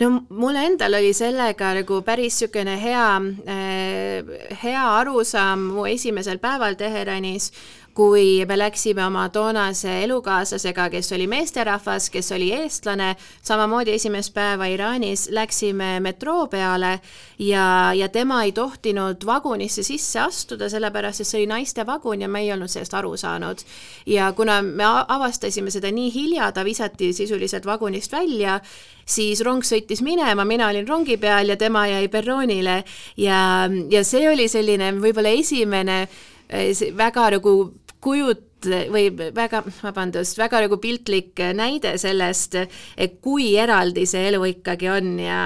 no 0.00 0.10
mul 0.34 0.56
endal 0.58 0.96
oli 0.98 1.12
sellega 1.14 1.70
nagu 1.78 2.00
päris 2.06 2.40
niisugune 2.40 2.74
hea, 2.82 3.08
äh, 3.46 4.58
hea 4.62 4.84
arusaam 4.98 5.68
mu 5.76 5.86
esimesel 5.90 6.40
päeval 6.42 6.78
Teheranis, 6.78 7.52
kui 7.94 8.44
me 8.46 8.56
läksime 8.58 9.04
oma 9.06 9.28
toonase 9.30 10.00
elukaaslasega, 10.04 10.88
kes 10.90 11.12
oli 11.14 11.28
meesterahvas, 11.30 12.08
kes 12.10 12.32
oli 12.34 12.50
eestlane, 12.52 13.12
samamoodi 13.42 13.94
esimest 13.94 14.34
päeva 14.34 14.66
Iraanis, 14.66 15.28
läksime 15.30 16.00
metroo 16.02 16.48
peale 16.50 16.98
ja, 17.38 17.92
ja 17.94 18.08
tema 18.08 18.42
ei 18.42 18.52
tohtinud 18.52 19.22
vagunisse 19.26 19.82
sisse 19.86 20.20
astuda, 20.20 20.68
sellepärast 20.68 21.22
et 21.22 21.28
see 21.28 21.42
oli 21.42 21.50
naiste 21.52 21.86
vagun 21.86 22.26
ja 22.26 22.28
me 22.28 22.42
ei 22.42 22.50
olnud 22.52 22.72
sellest 22.72 22.94
aru 22.98 23.14
saanud. 23.16 23.62
ja 24.06 24.32
kuna 24.32 24.60
me 24.62 24.84
avastasime 25.08 25.70
seda 25.70 25.92
nii 25.94 26.10
hilja, 26.14 26.50
ta 26.52 26.64
visati 26.64 27.12
sisuliselt 27.12 27.66
vagunist 27.66 28.12
välja, 28.12 28.58
siis 29.06 29.40
rong 29.44 29.62
sõitis 29.62 30.02
minema, 30.02 30.44
mina 30.44 30.68
olin 30.68 30.88
rongi 30.88 31.16
peal 31.16 31.48
ja 31.48 31.56
tema 31.56 31.86
jäi 31.86 32.08
perroonile 32.08 32.82
ja, 33.16 33.70
ja 33.90 34.04
see 34.04 34.28
oli 34.28 34.48
selline 34.48 34.90
võib-olla 34.98 35.30
esimene 35.30 36.02
eh, 36.48 36.74
väga 36.96 37.30
nagu 37.36 37.56
kujut- 38.04 38.50
või 38.64 39.10
väga, 39.34 39.62
vabandust, 39.82 40.38
väga 40.38 40.62
nagu 40.64 40.78
piltlik 40.80 41.40
näide 41.56 41.94
sellest, 42.00 42.56
et 42.96 43.18
kui 43.24 43.50
eraldi 43.60 44.06
see 44.08 44.28
elu 44.30 44.40
ikkagi 44.48 44.88
on 44.92 45.10
ja, 45.20 45.40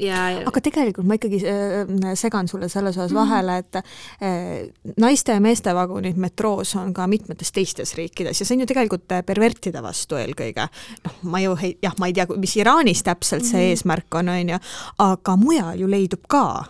ja 0.00 0.22
aga 0.48 0.62
tegelikult 0.64 1.08
ma 1.08 1.18
ikkagi 1.18 1.42
äh, 1.44 2.14
segan 2.18 2.48
sulle 2.48 2.70
selles 2.72 2.96
osas 2.96 3.10
-hmm. 3.10 3.20
vahele, 3.20 3.58
et 3.58 3.76
äh, 3.76 4.94
naiste 4.96 5.36
ja 5.36 5.40
meeste 5.40 5.74
vagunid 5.74 6.16
metroos 6.16 6.74
on 6.76 6.94
ka 6.94 7.06
mitmetes 7.06 7.52
teistes 7.52 7.94
riikides 7.94 8.40
ja 8.40 8.46
see 8.46 8.56
on 8.56 8.64
ju 8.64 8.66
tegelikult 8.66 9.08
pervertide 9.26 9.82
vastu 9.82 10.16
eelkõige. 10.16 10.68
noh, 11.04 11.16
ma 11.22 11.40
ju, 11.40 11.56
jah, 11.82 11.94
ma 11.98 12.06
ei 12.06 12.12
tea, 12.12 12.26
mis 12.36 12.56
Iraanis 12.56 13.02
täpselt 13.02 13.44
see 13.44 13.60
mm 13.60 13.66
-hmm. 13.66 13.70
eesmärk 13.70 14.14
on, 14.14 14.28
on 14.28 14.48
ju, 14.48 14.58
aga 14.98 15.36
mujal 15.36 15.80
ju 15.80 15.90
leidub 15.90 16.24
ka 16.28 16.64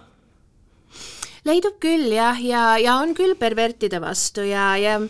leidub 1.45 1.79
küll 1.83 2.13
jah, 2.15 2.39
ja, 2.45 2.79
ja 2.79 2.97
on 2.97 3.15
küll 3.15 3.35
pervertide 3.35 4.01
vastu 4.01 4.45
ja, 4.47 4.77
ja 4.77 5.01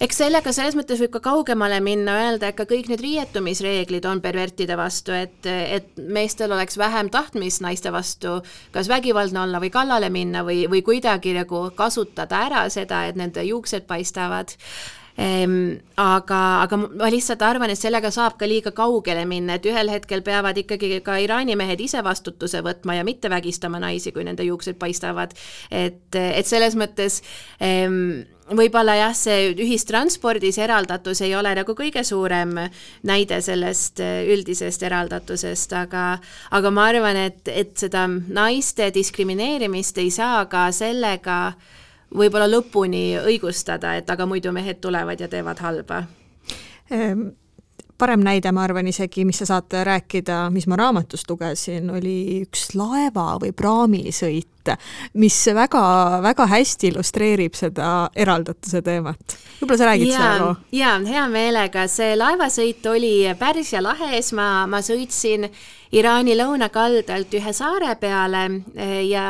eks 0.00 0.20
sellega 0.22 0.52
selles 0.56 0.76
mõttes 0.78 1.00
võib 1.02 1.12
ka 1.16 1.20
kaugemale 1.28 1.80
minna, 1.84 2.16
öelda, 2.24 2.50
et 2.50 2.58
ka 2.58 2.66
kõik 2.68 2.88
need 2.90 3.02
riietumisreeglid 3.04 4.06
on 4.08 4.22
pervertide 4.24 4.76
vastu, 4.80 5.12
et, 5.16 5.44
et 5.46 5.90
meestel 6.00 6.52
oleks 6.56 6.78
vähem 6.80 7.10
tahtmist 7.12 7.62
naiste 7.64 7.92
vastu 7.92 8.38
kas 8.72 8.88
vägivaldne 8.88 9.44
olla 9.44 9.60
või 9.62 9.72
kallale 9.74 10.10
minna 10.12 10.44
või, 10.46 10.64
või 10.72 10.82
kuidagi 10.86 11.34
nagu 11.36 11.66
kasutada 11.76 12.46
ära 12.48 12.64
seda, 12.72 13.04
et 13.10 13.20
nende 13.20 13.44
juuksed 13.44 13.86
paistavad. 13.90 14.56
Aga, 15.20 16.40
aga 16.64 16.78
ma 16.80 17.10
lihtsalt 17.12 17.42
arvan, 17.44 17.72
et 17.72 17.78
sellega 17.78 18.10
saab 18.14 18.38
ka 18.40 18.48
liiga 18.48 18.72
kaugele 18.76 19.26
minna, 19.28 19.58
et 19.58 19.68
ühel 19.68 19.92
hetkel 19.92 20.24
peavad 20.24 20.56
ikkagi 20.56 21.00
ka 21.04 21.18
Iraani 21.20 21.58
mehed 21.60 21.80
ise 21.84 22.00
vastutuse 22.04 22.62
võtma 22.64 22.96
ja 22.96 23.04
mitte 23.04 23.28
vägistama 23.32 23.80
naisi, 23.82 24.14
kui 24.16 24.24
nende 24.24 24.46
juuksed 24.48 24.80
paistavad. 24.80 25.36
et, 25.70 26.16
et 26.16 26.46
selles 26.46 26.76
mõttes 26.78 27.20
võib-olla 28.56 28.96
jah, 28.98 29.14
see 29.14 29.50
ühistranspordis 29.52 30.58
eraldatus 30.62 31.22
ei 31.24 31.34
ole 31.38 31.52
nagu 31.54 31.74
kõige 31.78 32.02
suurem 32.06 32.56
näide 33.06 33.40
sellest 33.44 34.02
äh, 34.02 34.24
üldisest 34.32 34.82
eraldatusest, 34.86 35.74
aga 35.76 36.06
aga 36.56 36.72
ma 36.74 36.88
arvan, 36.90 37.18
et, 37.28 37.44
et 37.48 37.76
seda 37.78 38.06
naiste 38.08 38.90
diskrimineerimist 38.94 40.00
ei 40.02 40.10
saa 40.14 40.44
ka 40.50 40.68
sellega 40.74 41.40
võib-olla 42.16 42.48
lõpuni 42.50 43.04
õigustada, 43.20 43.96
et 43.96 44.10
aga 44.10 44.26
muidu 44.26 44.52
mehed 44.52 44.80
tulevad 44.82 45.20
ja 45.20 45.28
teevad 45.28 45.62
halba 45.62 46.04
ehm, 46.90 47.28
parem 48.00 48.22
näide, 48.24 48.52
ma 48.54 48.64
arvan 48.64 48.88
isegi, 48.88 49.24
mis 49.28 49.40
sa 49.42 49.46
saad 49.48 49.74
rääkida, 49.86 50.42
mis 50.54 50.66
ma 50.70 50.78
raamatust 50.80 51.28
lugesin, 51.30 51.90
oli 51.92 52.40
üks 52.44 52.70
laeva 52.78 53.34
või 53.42 53.52
praamisõit, 53.56 54.72
mis 55.20 55.36
väga, 55.56 55.82
väga 56.24 56.46
hästi 56.50 56.90
illustreerib 56.90 57.58
seda 57.58 57.90
eraldatuse 58.16 58.82
teemat. 58.86 59.36
võib-olla 59.60 59.80
sa 59.80 59.90
räägid 59.90 60.14
seda 60.14 60.30
loo? 60.40 60.54
jaa, 60.76 60.96
hea 61.10 61.26
meelega, 61.32 61.86
see 61.92 62.16
laevasõit 62.16 62.88
oli 62.92 63.12
Pärsia 63.38 63.84
lahes, 63.84 64.32
ma, 64.36 64.48
ma 64.70 64.82
sõitsin 64.84 65.48
Iraani 65.92 66.36
lõunakaldalt 66.38 67.32
ühe 67.34 67.52
saare 67.56 67.96
peale 68.00 68.44
eh, 68.76 69.00
ja 69.10 69.28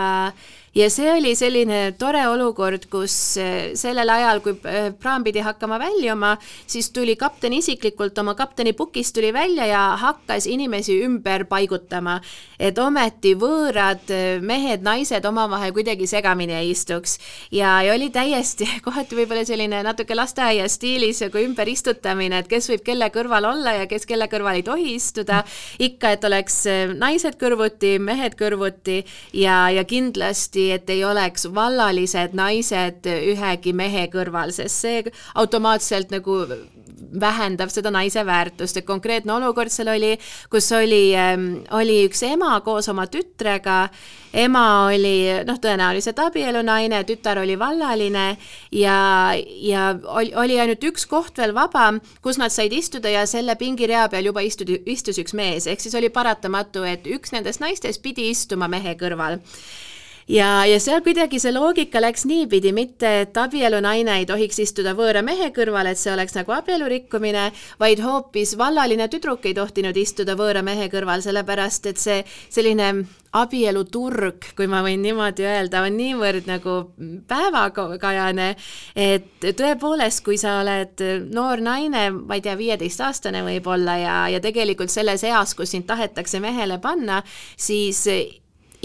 ja 0.74 0.86
see 0.90 1.08
oli 1.10 1.32
selline 1.34 1.96
tore 1.98 2.22
olukord, 2.30 2.84
kus 2.90 3.14
eh, 3.40 3.72
sellel 3.78 4.10
ajal, 4.12 4.40
kui 4.44 4.54
eh, 4.70 4.90
praam 4.94 5.24
pidi 5.26 5.42
hakkama 5.42 5.80
väljuma, 5.82 6.36
siis 6.70 6.92
tuli 6.94 7.16
kapten 7.18 7.54
isiklikult 7.56 8.18
oma 8.22 8.36
kaptenipukist 8.38 9.14
tuli 9.16 9.32
välja 9.34 9.66
ja 9.66 9.82
hakkas 9.98 10.46
inimesi 10.46 11.00
ümber 11.04 11.46
paigutama, 11.50 12.20
et 12.58 12.78
ometi 12.78 13.34
võõrad 13.38 14.12
eh, 14.14 14.38
mehed, 14.38 14.84
naised 14.86 15.26
omavahel 15.26 15.74
kuidagi 15.74 16.06
segamini 16.10 16.54
ei 16.60 16.70
istuks. 16.70 17.18
ja, 17.50 17.80
ja 17.82 17.94
oli 17.94 18.10
täiesti 18.14 18.68
kohati 18.86 19.18
võib-olla 19.18 19.44
selline 19.46 19.82
natuke 19.82 20.14
lasteaia 20.14 20.68
stiilis 20.70 21.24
nagu 21.26 21.42
ümberistutamine, 21.42 22.44
et 22.44 22.50
kes 22.50 22.70
võib 22.70 22.86
kelle 22.86 23.10
kõrval 23.10 23.50
olla 23.50 23.74
ja 23.80 23.90
kes 23.90 24.06
kelle 24.06 24.30
kõrval 24.30 24.60
ei 24.60 24.66
tohi 24.66 24.94
istuda. 24.94 25.42
ikka, 25.78 26.14
et 26.14 26.24
oleks 26.24 26.62
naised 26.94 27.34
kõrvuti, 27.40 27.96
mehed 27.98 28.38
kõrvuti 28.38 29.00
ja, 29.34 29.66
ja 29.74 29.84
kindlasti 29.84 30.59
kindlasti, 30.60 30.72
et 30.72 30.90
ei 30.90 31.04
oleks 31.04 31.48
vallalised 31.54 32.34
naised 32.34 33.06
ühegi 33.06 33.72
mehe 33.72 34.08
kõrval, 34.12 34.52
sest 34.52 34.84
see 34.84 35.04
automaatselt 35.34 36.10
nagu 36.10 36.44
vähendab 37.20 37.70
seda 37.72 37.90
naise 37.90 38.22
väärtust, 38.26 38.76
et 38.76 38.86
konkreetne 38.86 39.32
olukord 39.32 39.70
seal 39.72 39.88
oli, 39.88 40.18
kus 40.50 40.70
oli, 40.72 41.14
ähm, 41.16 41.64
oli 41.72 42.04
üks 42.06 42.22
ema 42.22 42.60
koos 42.60 42.88
oma 42.92 43.06
tütrega, 43.10 43.88
ema 44.32 44.86
oli 44.90 45.42
noh, 45.46 45.58
tõenäoliselt 45.58 46.20
abielunaine, 46.22 47.02
tütar 47.08 47.40
oli 47.40 47.56
vallaline 47.58 48.36
ja, 48.70 49.32
ja 49.34 49.88
oli, 50.04 50.34
oli 50.36 50.60
ainult 50.60 50.84
üks 50.84 51.08
koht 51.10 51.40
veel 51.40 51.54
vaba, 51.56 51.94
kus 52.22 52.38
nad 52.38 52.52
said 52.52 52.72
istuda 52.72 53.10
ja 53.10 53.26
selle 53.26 53.56
pingirea 53.56 54.06
peal 54.12 54.30
juba 54.30 54.44
istud, 54.44 54.70
istus 54.86 55.18
üks 55.18 55.34
mees, 55.34 55.66
ehk 55.66 55.80
siis 55.80 55.96
oli 55.98 56.12
paratamatu, 56.12 56.84
et 56.84 57.08
üks 57.10 57.32
nendest 57.32 57.64
naistest 57.64 58.04
pidi 58.04 58.30
istuma 58.30 58.68
mehe 58.70 58.94
kõrval 59.00 59.40
ja, 60.30 60.64
ja 60.66 60.78
seal 60.80 61.02
kuidagi 61.04 61.40
see 61.42 61.52
loogika 61.54 62.00
läks 62.02 62.24
niipidi, 62.30 62.72
mitte 62.76 63.10
et 63.24 63.36
abielunaine 63.40 64.20
ei 64.20 64.26
tohiks 64.28 64.60
istuda 64.62 64.94
võõra 64.98 65.24
mehe 65.26 65.50
kõrval, 65.56 65.90
et 65.90 66.00
see 66.00 66.12
oleks 66.14 66.36
nagu 66.38 66.54
abielu 66.54 66.88
rikkumine, 66.90 67.50
vaid 67.80 68.02
hoopis 68.04 68.56
vallaline 68.60 69.08
tüdruk 69.10 69.46
ei 69.50 69.56
tohtinud 69.58 69.96
istuda 69.96 70.36
võõra 70.38 70.62
mehe 70.66 70.90
kõrval, 70.92 71.24
sellepärast 71.24 71.90
et 71.90 72.02
see 72.02 72.20
selline 72.48 72.92
abieluturg, 73.36 74.48
kui 74.58 74.66
ma 74.70 74.80
võin 74.82 75.02
niimoodi 75.04 75.44
öelda, 75.46 75.84
on 75.86 75.94
niivõrd 75.94 76.48
nagu 76.50 76.76
päevakajane, 77.30 78.48
et 78.98 79.46
tõepoolest, 79.58 80.24
kui 80.26 80.38
sa 80.40 80.58
oled 80.64 81.04
noor 81.30 81.62
naine, 81.62 82.08
ma 82.10 82.38
ei 82.38 82.42
tea, 82.42 82.56
viieteistaastane 82.58 83.44
võib-olla 83.46 83.96
ja, 84.02 84.16
ja 84.34 84.42
tegelikult 84.42 84.90
selles 84.90 85.22
eas, 85.26 85.54
kus 85.54 85.76
sind 85.76 85.86
tahetakse 85.90 86.42
mehele 86.42 86.80
panna, 86.82 87.22
siis 87.54 88.02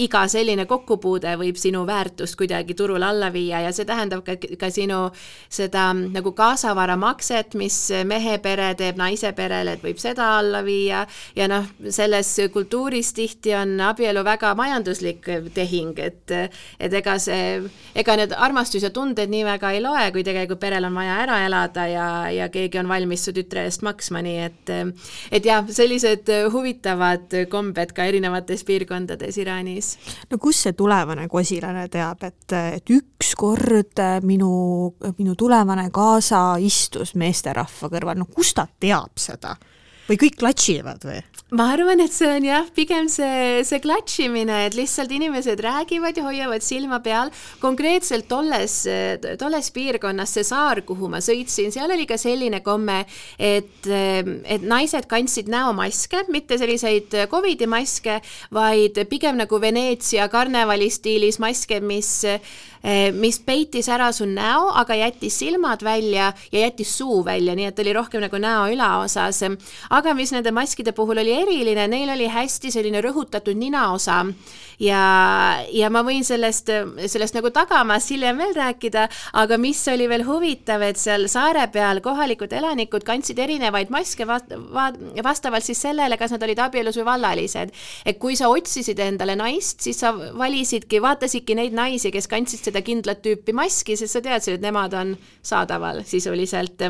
iga 0.02 0.26
selline 0.28 0.66
kokkupuude 0.68 1.32
võib 1.40 1.56
sinu 1.60 1.84
väärtust 1.88 2.36
kuidagi 2.36 2.74
turul 2.76 3.02
alla 3.06 3.30
viia 3.32 3.62
ja 3.64 3.72
see 3.72 3.86
tähendab 3.88 4.24
ka, 4.26 4.36
ka 4.60 4.68
sinu 4.72 5.06
seda 5.52 5.88
nagu 5.96 6.32
kaasavaramakset, 6.36 7.56
mis 7.56 7.78
mehe 8.04 8.36
pere 8.44 8.72
teeb 8.76 9.00
naise 9.00 9.32
perele, 9.36 9.76
et 9.76 9.84
võib 9.84 10.00
seda 10.00 10.34
alla 10.40 10.62
viia. 10.66 11.04
Ja 11.36 11.48
noh, 11.48 11.68
selles 11.88 12.34
kultuuris 12.52 13.12
tihti 13.16 13.54
on 13.56 13.76
abielu 13.80 14.24
väga 14.26 14.52
majanduslik 14.58 15.30
tehing, 15.56 15.96
et 15.98 16.36
et 16.80 16.92
ega 16.92 17.16
see, 17.22 17.62
ega 17.96 18.16
need 18.20 18.34
armastus 18.36 18.84
ja 18.84 18.92
tunded 18.92 19.32
nii 19.32 19.44
väga 19.48 19.72
ei 19.76 19.82
loe, 19.84 20.10
kui 20.12 20.24
tegelikult 20.26 20.60
perel 20.60 20.88
on 20.88 20.96
vaja 20.96 21.16
ära 21.24 21.40
elada 21.46 21.86
ja, 21.88 22.08
ja 22.32 22.50
keegi 22.52 22.82
on 22.82 22.90
valmis 22.90 23.24
su 23.24 23.32
tütre 23.36 23.64
eest 23.64 23.84
maksma, 23.86 24.20
nii 24.26 24.38
et 24.44 24.74
et 25.32 25.46
jah, 25.46 25.64
sellised 25.64 26.28
huvitavad 26.52 27.32
kombed 27.50 27.96
ka 27.96 28.04
erinevates 28.10 28.64
piirkondades 28.66 29.40
Iraanis 29.40 29.85
siis. 29.94 30.16
no 30.30 30.38
kust 30.42 30.66
see 30.66 30.76
tulevane 30.76 31.28
kosilane 31.28 31.86
teab, 31.92 32.22
et, 32.26 32.52
et 32.52 32.90
ükskord 32.90 34.02
minu, 34.26 34.50
minu 35.18 35.34
tulevane 35.38 35.88
kaasa 35.94 36.56
istus 36.58 37.14
meesterahva 37.14 37.90
kõrval, 37.92 38.18
no 38.18 38.28
kust 38.32 38.56
ta 38.58 38.66
teab 38.80 39.16
seda? 39.20 39.56
Või 40.06 40.20
kõik 40.20 40.38
klatšivad 40.40 41.06
või? 41.06 41.22
ma 41.54 41.68
arvan, 41.76 42.00
et 42.02 42.10
see 42.10 42.26
on 42.26 42.42
jah, 42.42 42.66
pigem 42.74 43.06
see, 43.10 43.62
see 43.66 43.78
klatšimine, 43.78 44.64
et 44.66 44.74
lihtsalt 44.74 45.12
inimesed 45.14 45.60
räägivad 45.62 46.18
ja 46.18 46.24
hoiavad 46.26 46.64
silma 46.64 46.98
peal. 47.04 47.30
konkreetselt 47.62 48.26
tolles, 48.28 48.80
tolles 49.38 49.70
piirkonnas, 49.70 50.34
see 50.34 50.46
saar, 50.46 50.82
kuhu 50.88 51.10
ma 51.12 51.20
sõitsin, 51.22 51.70
seal 51.74 51.92
oli 51.94 52.06
ka 52.10 52.18
selline 52.18 52.62
komme, 52.66 53.04
et, 53.38 53.86
et 53.86 54.66
naised 54.66 55.06
kandsid 55.06 55.50
näomaske, 55.52 56.24
mitte 56.34 56.58
selliseid 56.58 57.14
Covidi 57.30 57.70
maske, 57.70 58.18
vaid 58.50 58.98
pigem 59.06 59.38
nagu 59.38 59.60
Veneetsia 59.62 60.26
karnevali 60.32 60.90
stiilis 60.90 61.38
maske, 61.42 61.78
mis 61.80 62.26
mis 63.16 63.38
peitis 63.42 63.88
ära 63.90 64.12
su 64.14 64.26
näo, 64.30 64.68
aga 64.78 64.94
jättis 64.94 65.38
silmad 65.40 65.82
välja 65.82 66.32
ja 66.52 66.60
jättis 66.60 66.92
suu 66.98 67.24
välja, 67.26 67.56
nii 67.58 67.66
et 67.70 67.80
oli 67.82 67.94
rohkem 67.96 68.22
nagu 68.22 68.38
näo 68.38 68.68
ülaosas. 68.70 69.42
Aga 69.96 70.12
mis 70.12 70.32
nende 70.34 70.52
maskide 70.52 70.92
puhul 70.92 71.22
oli 71.22 71.32
eriline, 71.32 71.86
neil 71.88 72.10
oli 72.12 72.26
hästi 72.28 72.72
selline 72.74 73.00
rõhutatud 73.04 73.56
ninaosa 73.56 74.18
ja, 74.82 75.62
ja 75.72 75.90
ma 75.92 76.02
võin 76.06 76.24
sellest, 76.26 76.70
sellest 77.08 77.36
nagu 77.36 77.50
tagamaast 77.54 78.12
hiljem 78.12 78.38
veel 78.40 78.54
rääkida, 78.56 79.06
aga 79.40 79.58
mis 79.60 79.80
oli 79.92 80.08
veel 80.10 80.26
huvitav, 80.26 80.82
et 80.84 81.00
seal 81.00 81.26
saare 81.32 81.66
peal 81.72 82.02
kohalikud 82.04 82.52
elanikud 82.52 83.04
kandsid 83.06 83.38
erinevaid 83.42 83.92
maske 83.94 84.26
vast, 84.28 84.52
va, 84.74 84.90
vastavalt 85.24 85.66
siis 85.66 85.80
sellele, 85.86 86.18
kas 86.20 86.34
nad 86.34 86.44
olid 86.44 86.60
abielus 86.62 86.98
või 87.00 87.08
vallalised. 87.10 87.72
et 88.04 88.18
kui 88.18 88.36
sa 88.36 88.48
otsisid 88.52 88.98
endale 89.00 89.36
naist, 89.36 89.80
siis 89.80 90.00
sa 90.00 90.12
valisidki, 90.14 91.00
vaatasidki 91.02 91.56
neid 91.56 91.76
naisi, 91.76 92.10
kes 92.12 92.28
kandsid 92.28 92.68
seda 92.68 92.82
kindlat 92.82 93.22
tüüpi 93.24 93.54
maski, 93.56 93.96
sest 93.96 94.18
sa 94.18 94.20
teadsid, 94.24 94.58
et 94.58 94.64
nemad 94.64 94.94
on 94.94 95.16
saadaval 95.42 96.02
sisuliselt. 96.04 96.82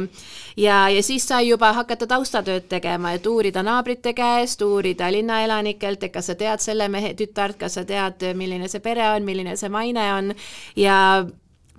ja, 0.57 0.89
ja 0.89 1.03
siis 1.03 1.29
sai 1.29 1.49
juba 1.49 1.73
hakata 1.73 2.07
taustatööd 2.07 2.69
tegema, 2.69 3.13
et 3.13 3.27
uurida 3.27 3.63
naabrite 3.63 4.13
käest, 4.17 4.63
uurida 4.63 5.11
linnaelanikelt, 5.13 6.03
et 6.03 6.13
kas 6.13 6.27
sa 6.27 6.35
tead 6.35 6.61
selle 6.61 6.89
mehe 6.89 7.15
tütart, 7.15 7.59
kas 7.59 7.76
sa 7.77 7.85
tead, 7.89 8.25
milline 8.39 8.69
see 8.73 8.83
pere 8.85 9.11
on, 9.15 9.27
milline 9.29 9.57
see 9.61 9.73
maine 9.73 10.07
on 10.15 10.33
ja 10.79 10.99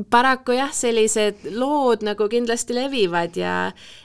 paraku 0.10 0.58
jah, 0.58 0.72
sellised 0.74 1.48
lood 1.58 2.06
nagu 2.06 2.30
kindlasti 2.30 2.75
levivad 2.77 3.38
ja, 3.38 3.58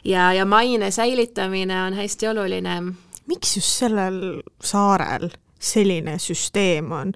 ja, 0.04 0.32
ja 0.32 0.46
maine 0.48 0.90
säilitamine 0.90 1.82
on 1.86 1.94
hästi 1.98 2.28
oluline. 2.32 2.80
miks 3.26 3.56
just 3.56 3.78
sellel 3.84 4.42
saarel 4.64 5.30
selline 5.62 6.18
süsteem 6.18 6.92
on, 6.92 7.12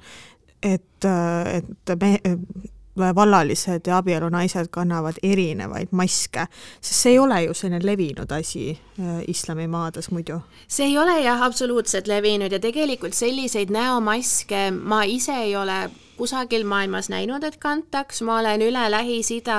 et, 0.63 1.07
et 1.53 1.95
me, 2.01 2.13
vallalised 2.97 3.87
ja 3.87 3.99
abielunaised 3.99 4.71
kannavad 4.71 5.21
erinevaid 5.23 5.93
maske, 5.97 6.47
sest 6.81 7.01
see 7.01 7.13
ei 7.13 7.19
ole 7.19 7.43
ju 7.45 7.55
selline 7.55 7.81
levinud 7.85 8.33
asi 8.33 8.71
äh, 8.73 9.21
islamimaades 9.29 10.11
muidu. 10.11 10.41
see 10.69 10.87
ei 10.87 10.99
ole 10.99 11.21
jah, 11.21 11.43
absoluutselt 11.43 12.07
levinud 12.07 12.53
ja 12.53 12.61
tegelikult 12.61 13.15
selliseid 13.15 13.71
näomaske 13.71 14.71
ma 14.71 15.03
ise 15.05 15.35
ei 15.45 15.57
ole 15.57 15.91
kusagil 16.17 16.65
maailmas 16.69 17.11
näinud, 17.13 17.45
et 17.45 17.59
kantaks, 17.63 18.23
ma 18.27 18.41
olen 18.41 18.65
üle 18.67 18.85
Lähis-Ida 18.93 19.59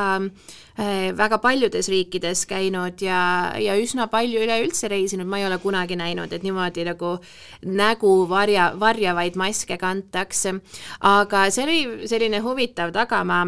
eh, 0.78 1.12
väga 1.18 1.38
paljudes 1.44 1.90
riikides 1.92 2.46
käinud 2.50 3.02
ja, 3.02 3.54
ja 3.62 3.78
üsna 3.80 4.08
palju 4.12 4.42
üleüldse 4.46 4.90
reisinud, 4.92 5.30
ma 5.30 5.42
ei 5.42 5.48
ole 5.48 5.60
kunagi 5.64 5.98
näinud, 6.00 6.34
et 6.34 6.44
niimoodi 6.46 6.86
nagu 6.88 7.18
nägu 7.66 8.14
varja, 8.30 8.72
varjavaid 8.80 9.38
maske 9.38 9.78
kantakse. 9.78 10.58
aga 11.02 11.48
see 11.52 11.64
oli 11.64 12.08
selline 12.08 12.42
huvitav 12.46 12.92
tagamaa 12.96 13.46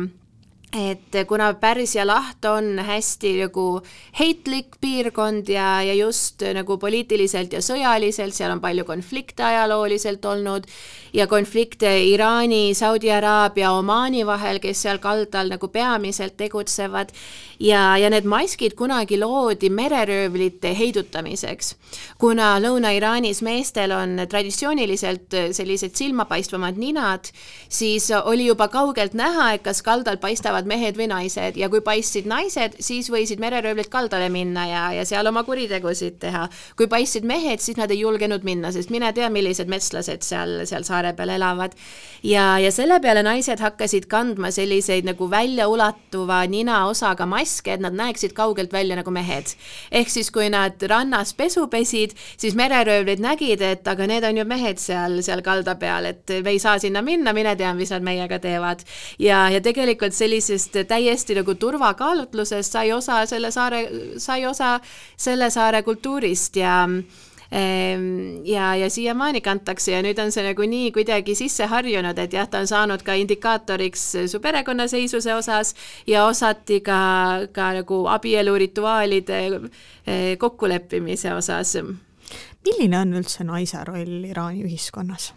et 0.70 1.16
kuna 1.28 1.54
Pärsia 1.58 2.04
laht 2.06 2.46
on 2.46 2.78
hästi 2.86 3.32
nagu 3.40 3.82
heitlik 4.20 4.78
piirkond 4.82 5.50
ja, 5.50 5.82
ja 5.82 5.96
just 5.98 6.44
nagu 6.54 6.78
poliitiliselt 6.78 7.54
ja 7.54 7.62
sõjaliselt, 7.66 8.36
seal 8.38 8.54
on 8.54 8.62
palju 8.62 8.86
konflikte 8.86 9.48
ajalooliselt 9.48 10.26
olnud 10.30 10.68
ja 11.14 11.26
konflikte 11.28 11.90
Iraani, 12.12 12.76
Saudi 12.78 13.10
Araabia, 13.12 13.72
Omaani 13.74 14.26
vahel, 14.30 14.60
kes 14.62 14.84
seal 14.86 15.02
kaldal 15.02 15.50
nagu 15.50 15.72
peamiselt 15.74 16.38
tegutsevad 16.38 17.16
ja, 17.60 17.98
ja 17.98 18.10
need 18.14 18.30
maskid 18.30 18.76
kunagi 18.78 19.18
loodi 19.20 19.72
mereröövlite 19.74 20.76
heidutamiseks. 20.78 21.76
kuna 22.20 22.60
Lõuna-Iraanis 22.62 23.42
meestel 23.42 23.92
on 23.96 24.22
traditsiooniliselt 24.30 25.34
sellised 25.56 25.96
silmapaistvamad 25.96 26.78
ninad, 26.78 27.32
siis 27.70 28.12
oli 28.24 28.46
juba 28.46 28.68
kaugelt 28.68 29.14
näha, 29.18 29.54
et 29.54 29.66
kas 29.66 29.82
kaldal 29.82 30.18
paistavad 30.22 30.59
paistavad 30.60 30.68
mehed 30.68 30.98
või 30.98 31.08
naised 31.08 31.58
ja 31.58 31.70
kui 31.70 31.82
paistsid 31.82 32.28
naised, 32.28 32.76
siis 32.80 33.10
võisid 33.10 33.40
mereröövlid 33.40 33.90
kaldale 33.90 34.30
minna 34.30 34.66
ja, 34.68 34.84
ja 34.94 35.06
seal 35.06 35.28
oma 35.28 35.44
kuritegusid 35.44 36.20
teha. 36.20 36.50
kui 36.76 36.88
paistsid 36.88 37.24
mehed, 37.24 37.60
siis 37.60 37.78
nad 37.78 37.92
ei 37.92 38.02
julgenud 38.02 38.44
minna, 38.44 38.72
sest 38.72 38.90
mine 38.90 39.12
tea, 39.14 39.30
millised 39.30 39.70
metslased 39.70 40.22
seal, 40.24 40.66
seal 40.66 40.84
saare 40.84 41.14
peal 41.14 41.30
elavad. 41.30 41.76
ja, 42.24 42.60
ja 42.60 42.72
selle 42.72 43.00
peale 43.00 43.24
naised 43.24 43.60
hakkasid 43.60 44.08
kandma 44.08 44.52
selliseid 44.52 45.06
nagu 45.06 45.30
väljaulatuva 45.30 46.46
ninaosaga 46.48 47.26
maske, 47.26 47.74
et 47.74 47.82
nad 47.82 47.94
näeksid 47.94 48.34
kaugelt 48.34 48.74
välja 48.74 48.96
nagu 48.96 49.12
mehed. 49.12 49.56
ehk 49.92 50.10
siis, 50.10 50.32
kui 50.32 50.50
nad 50.50 50.82
rannas 50.82 51.34
pesu 51.34 51.68
pesid, 51.68 52.16
siis 52.38 52.56
mereröövlid 52.56 53.20
nägid, 53.20 53.62
et 53.62 53.88
aga 53.88 54.08
need 54.08 54.24
on 54.24 54.38
ju 54.38 54.46
mehed 54.46 54.80
seal, 54.80 55.22
seal 55.22 55.42
kalda 55.42 55.76
peal, 55.76 56.06
et 56.06 56.40
me 56.44 56.56
ei 56.56 56.60
saa 56.60 56.80
sinna 56.80 57.02
minna, 57.02 57.34
mine 57.34 57.56
tea, 57.56 57.74
mis 57.74 57.92
nad 57.92 58.04
meiega 58.04 58.40
teevad. 58.40 58.84
ja, 59.20 59.48
ja 59.50 59.62
tegelikult 59.62 60.14
sellise 60.14 60.49
sellisest 60.50 60.88
täiesti 60.88 61.36
nagu 61.38 61.56
turvakaalutlusest 61.56 62.72
sai 62.72 62.92
osa 62.94 63.26
selle 63.26 63.52
saare, 63.52 63.84
sai 64.18 64.46
osa 64.46 64.80
selle 65.18 65.50
saare 65.50 65.84
kultuurist 65.84 66.56
ja 66.56 66.88
ehm, 67.52 68.46
ja, 68.46 68.76
ja 68.76 68.90
siiamaani 68.90 69.42
kantakse 69.42 69.92
ja 69.92 70.02
nüüd 70.06 70.20
on 70.22 70.32
see 70.32 70.46
nagu 70.46 70.66
nii 70.66 70.92
kuidagi 70.96 71.36
sisse 71.36 71.66
harjunud, 71.70 72.18
et 72.18 72.34
jah, 72.34 72.48
ta 72.50 72.64
on 72.64 72.70
saanud 72.70 73.04
ka 73.06 73.14
indikaatoriks 73.14 74.06
su 74.32 74.40
perekonnaseisuse 74.40 75.34
osas 75.36 75.76
ja 76.08 76.26
osati 76.26 76.82
ka, 76.82 77.02
ka 77.52 77.74
nagu 77.82 78.06
abielurituaalide 78.10 79.42
eh, 79.50 80.38
kokkuleppimise 80.38 81.34
osas. 81.34 81.78
milline 82.66 83.00
on 83.00 83.14
üldse 83.22 83.44
naise 83.44 83.84
roll 83.88 84.26
Iraani 84.30 84.66
ühiskonnas? 84.66 85.34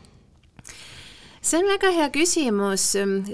See 1.43 1.59
on 1.59 1.67
väga 1.67 1.91
hea 1.91 2.07
küsimus, 2.15 2.85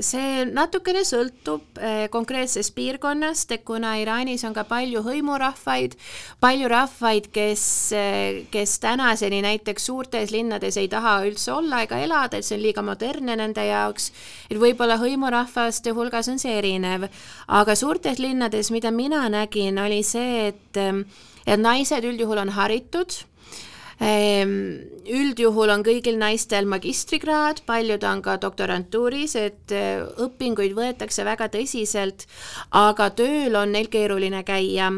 see 0.06 0.44
natukene 0.48 1.02
sõltub 1.04 1.76
eh, 1.76 2.06
konkreetsest 2.12 2.72
piirkonnast, 2.76 3.52
et 3.52 3.66
kuna 3.68 3.92
Iraanis 4.00 4.46
on 4.48 4.56
ka 4.56 4.64
palju 4.68 5.02
hõimurahvaid, 5.04 5.98
palju 6.40 6.70
rahvaid, 6.72 7.28
kes, 7.34 7.64
eh, 7.92 8.40
kes 8.52 8.78
tänaseni 8.80 9.42
näiteks 9.44 9.90
suurtes 9.90 10.32
linnades 10.32 10.80
ei 10.80 10.88
taha 10.88 11.18
üldse 11.28 11.52
olla 11.52 11.82
ega 11.84 12.00
elada, 12.00 12.40
et 12.40 12.48
see 12.48 12.56
on 12.56 12.64
liiga 12.64 12.84
modernne 12.86 13.36
nende 13.36 13.68
jaoks, 13.68 14.10
et 14.48 14.56
võib-olla 14.56 14.96
hõimurahvaste 15.02 15.92
hulgas 15.92 16.32
on 16.32 16.40
see 16.40 16.56
erinev, 16.62 17.10
aga 17.60 17.76
suurtes 17.76 18.22
linnades, 18.24 18.72
mida 18.72 18.90
mina 18.90 19.26
nägin, 19.28 19.76
oli 19.84 20.00
see, 20.02 20.48
et 20.48 20.84
et 21.48 21.56
naised 21.56 22.04
üldjuhul 22.04 22.42
on 22.42 22.50
haritud 22.52 23.14
üldjuhul 24.00 25.72
on 25.74 25.82
kõigil 25.82 26.18
naistel 26.20 26.68
magistrikraad, 26.70 27.64
paljud 27.66 28.04
on 28.06 28.22
ka 28.22 28.36
doktorantuuris, 28.40 29.34
et 29.40 29.74
eh, 29.74 30.04
õpinguid 30.22 30.76
võetakse 30.76 31.24
väga 31.26 31.48
tõsiselt, 31.50 32.28
aga 32.70 33.10
tööl 33.10 33.58
on 33.58 33.74
neil 33.74 33.90
keeruline 33.90 34.44
käia 34.46 34.92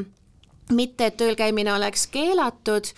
mitte, 0.75 1.11
et 1.11 1.17
tööl 1.21 1.37
käimine 1.39 1.73
oleks 1.75 2.07
keelatud, 2.13 2.91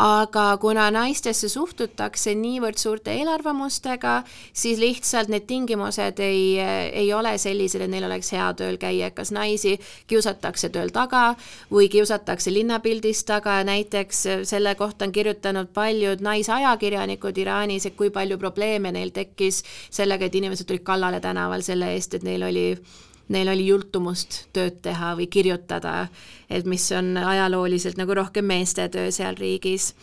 aga 0.00 0.44
kuna 0.62 0.86
naistesse 0.94 1.48
suhtutakse 1.52 2.34
niivõrd 2.38 2.78
suurte 2.80 3.12
eelarvamustega, 3.18 4.20
siis 4.52 4.80
lihtsalt 4.80 5.28
need 5.32 5.46
tingimused 5.50 6.20
ei, 6.24 6.56
ei 6.60 7.12
ole 7.12 7.36
sellised, 7.38 7.84
et 7.84 7.92
neil 7.92 8.06
oleks 8.08 8.32
hea 8.32 8.48
tööl 8.56 8.78
käia, 8.80 9.10
kas 9.14 9.32
naisi 9.34 9.76
kiusatakse 10.10 10.70
tööl 10.72 10.92
taga 10.94 11.34
või 11.72 11.90
kiusatakse 11.92 12.52
linnapildis 12.54 13.24
taga, 13.28 13.60
näiteks 13.66 14.24
selle 14.48 14.74
kohta 14.78 15.08
on 15.08 15.12
kirjutanud 15.12 15.72
paljud 15.74 16.24
naisajakirjanikud 16.24 17.38
Iraanis, 17.44 17.86
et 17.86 17.98
kui 17.98 18.10
palju 18.14 18.38
probleeme 18.40 18.92
neil 18.94 19.12
tekkis 19.14 19.62
sellega, 19.90 20.26
et 20.26 20.40
inimesed 20.40 20.68
tulid 20.68 20.86
kallale 20.86 21.20
tänaval 21.20 21.64
selle 21.66 21.92
eest, 21.94 22.16
et 22.16 22.26
neil 22.26 22.48
oli 22.48 22.66
neil 23.30 23.48
oli 23.52 23.66
jultumust 23.70 24.44
tööd 24.54 24.80
teha 24.82 25.14
või 25.18 25.28
kirjutada, 25.30 26.08
et 26.50 26.66
mis 26.66 26.84
on 26.96 27.14
ajalooliselt 27.16 27.98
nagu 28.00 28.14
rohkem 28.14 28.46
meeste 28.46 28.88
töö 28.90 29.10
seal 29.14 29.38
riigis. 29.38 29.94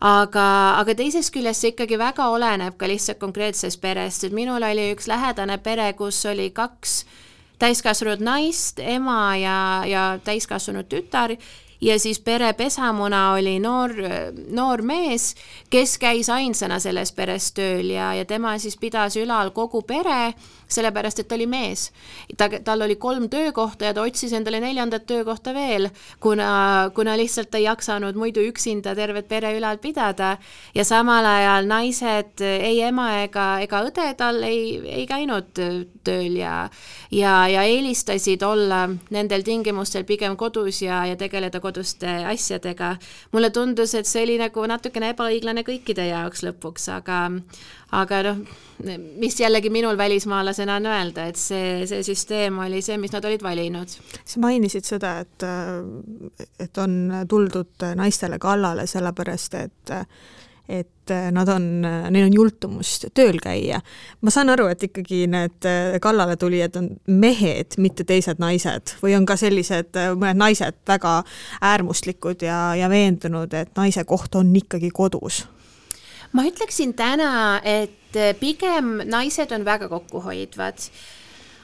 aga, 0.00 0.46
aga 0.80 0.94
teisest 0.98 1.32
küljest 1.34 1.62
see 1.62 1.74
ikkagi 1.74 1.98
väga 1.98 2.28
oleneb 2.34 2.76
ka 2.76 2.88
lihtsalt 2.90 3.20
konkreetsest 3.20 3.80
perest, 3.80 4.24
et 4.24 4.32
minul 4.32 4.62
oli 4.62 4.90
üks 4.94 5.06
lähedane 5.06 5.58
pere, 5.58 5.92
kus 5.92 6.24
oli 6.26 6.50
kaks 6.50 7.04
täiskasvanud 7.62 8.22
naist, 8.24 8.80
ema 8.82 9.36
ja, 9.36 9.58
ja 9.86 10.06
täiskasvanud 10.24 10.88
tütar. 10.90 11.36
Ja 11.82 11.96
siis 11.98 12.20
pere 12.22 12.52
pesamuna 12.54 13.32
oli 13.34 13.56
noor, 13.58 13.90
noor 14.54 14.84
mees, 14.86 15.32
kes 15.70 15.96
käis 15.98 16.28
ainsana 16.30 16.78
selles 16.78 17.10
peres 17.12 17.48
tööl 17.56 17.90
ja, 17.90 18.12
ja 18.14 18.24
tema 18.24 18.54
siis 18.62 18.76
pidas 18.78 19.16
ülal 19.18 19.50
kogu 19.50 19.82
pere 19.82 20.34
sellepärast 20.72 21.22
et 21.22 21.28
ta 21.28 21.36
oli 21.36 21.46
mees. 21.46 21.90
ta, 22.36 22.48
tal 22.64 22.82
oli 22.82 22.96
kolm 22.96 23.28
töökohta 23.30 23.90
ja 23.90 23.94
ta 23.94 24.02
otsis 24.02 24.32
endale 24.32 24.60
neljandat 24.60 25.06
töökohta 25.06 25.54
veel, 25.54 25.88
kuna, 26.20 26.90
kuna 26.94 27.16
lihtsalt 27.16 27.54
ei 27.54 27.66
jaksanud 27.66 28.16
muidu 28.18 28.44
üksinda 28.48 28.94
tervet 28.96 29.28
pere 29.28 29.54
ülal 29.58 29.78
pidada 29.78 30.36
ja 30.74 30.84
samal 30.84 31.26
ajal 31.26 31.68
naised, 31.70 32.40
ei 32.42 32.80
ema 32.82 33.08
ega, 33.22 33.46
ega 33.64 33.82
õde 33.88 34.08
tal 34.18 34.42
ei, 34.46 34.78
ei 34.88 35.06
käinud 35.06 35.52
tööl 36.04 36.36
ja 36.36 36.56
ja, 37.12 37.48
ja 37.48 37.62
eelistasid 37.68 38.42
olla 38.42 38.86
nendel 39.10 39.44
tingimustel 39.46 40.04
pigem 40.08 40.36
kodus 40.36 40.82
ja, 40.82 41.02
ja 41.06 41.16
tegeleda 41.16 41.60
koduste 41.60 42.08
asjadega. 42.28 42.96
mulle 43.32 43.50
tundus, 43.50 43.94
et 43.94 44.06
see 44.06 44.24
oli 44.24 44.38
nagu 44.40 44.66
natukene 44.66 45.12
ebaõiglane 45.12 45.64
kõikide 45.66 46.06
jaoks 46.08 46.44
lõpuks, 46.46 46.88
aga 46.96 47.18
aga 47.92 48.20
noh, 48.26 48.42
mis 49.20 49.40
jällegi 49.40 49.70
minul 49.70 49.98
välismaalasena 49.98 50.76
on 50.80 50.90
öelda, 50.90 51.26
et 51.30 51.40
see, 51.40 51.82
see 51.86 52.02
süsteem 52.06 52.58
oli 52.64 52.82
see, 52.82 52.98
mis 53.00 53.12
nad 53.12 53.24
olid 53.28 53.44
valinud. 53.44 53.96
sa 54.24 54.42
mainisid 54.42 54.88
seda, 54.88 55.18
et, 55.22 55.48
et 56.60 56.78
on 56.82 57.24
tuldud 57.28 57.90
naistele 57.98 58.40
kallale 58.42 58.86
sellepärast, 58.90 59.60
et 59.60 59.98
et 60.72 61.10
nad 61.34 61.48
on, 61.50 61.64
neil 61.82 62.28
on 62.28 62.34
jultumust 62.36 63.08
tööl 63.18 63.40
käia. 63.42 63.80
ma 64.22 64.30
saan 64.30 64.48
aru, 64.54 64.68
et 64.70 64.84
ikkagi 64.86 65.26
need 65.28 65.66
kallaletulijad 66.00 66.78
on 66.78 66.86
mehed, 67.10 67.74
mitte 67.82 68.06
teised 68.08 68.40
naised 68.40 68.94
või 69.02 69.16
on 69.18 69.26
ka 69.26 69.36
sellised 69.36 69.98
mõned 70.16 70.38
naised 70.38 70.78
väga 70.88 71.18
äärmuslikud 71.60 72.46
ja, 72.46 72.60
ja 72.78 72.88
veendunud, 72.88 73.52
et 73.52 73.74
naise 73.76 74.06
koht 74.08 74.38
on 74.38 74.54
ikkagi 74.56 74.94
kodus 74.94 75.42
ma 76.32 76.46
ütleksin 76.48 76.94
täna, 76.96 77.60
et 77.64 78.16
eh, 78.16 78.32
pigem 78.38 79.02
naised 79.08 79.52
on 79.52 79.66
väga 79.68 79.88
kokkuhoidvad 79.92 80.86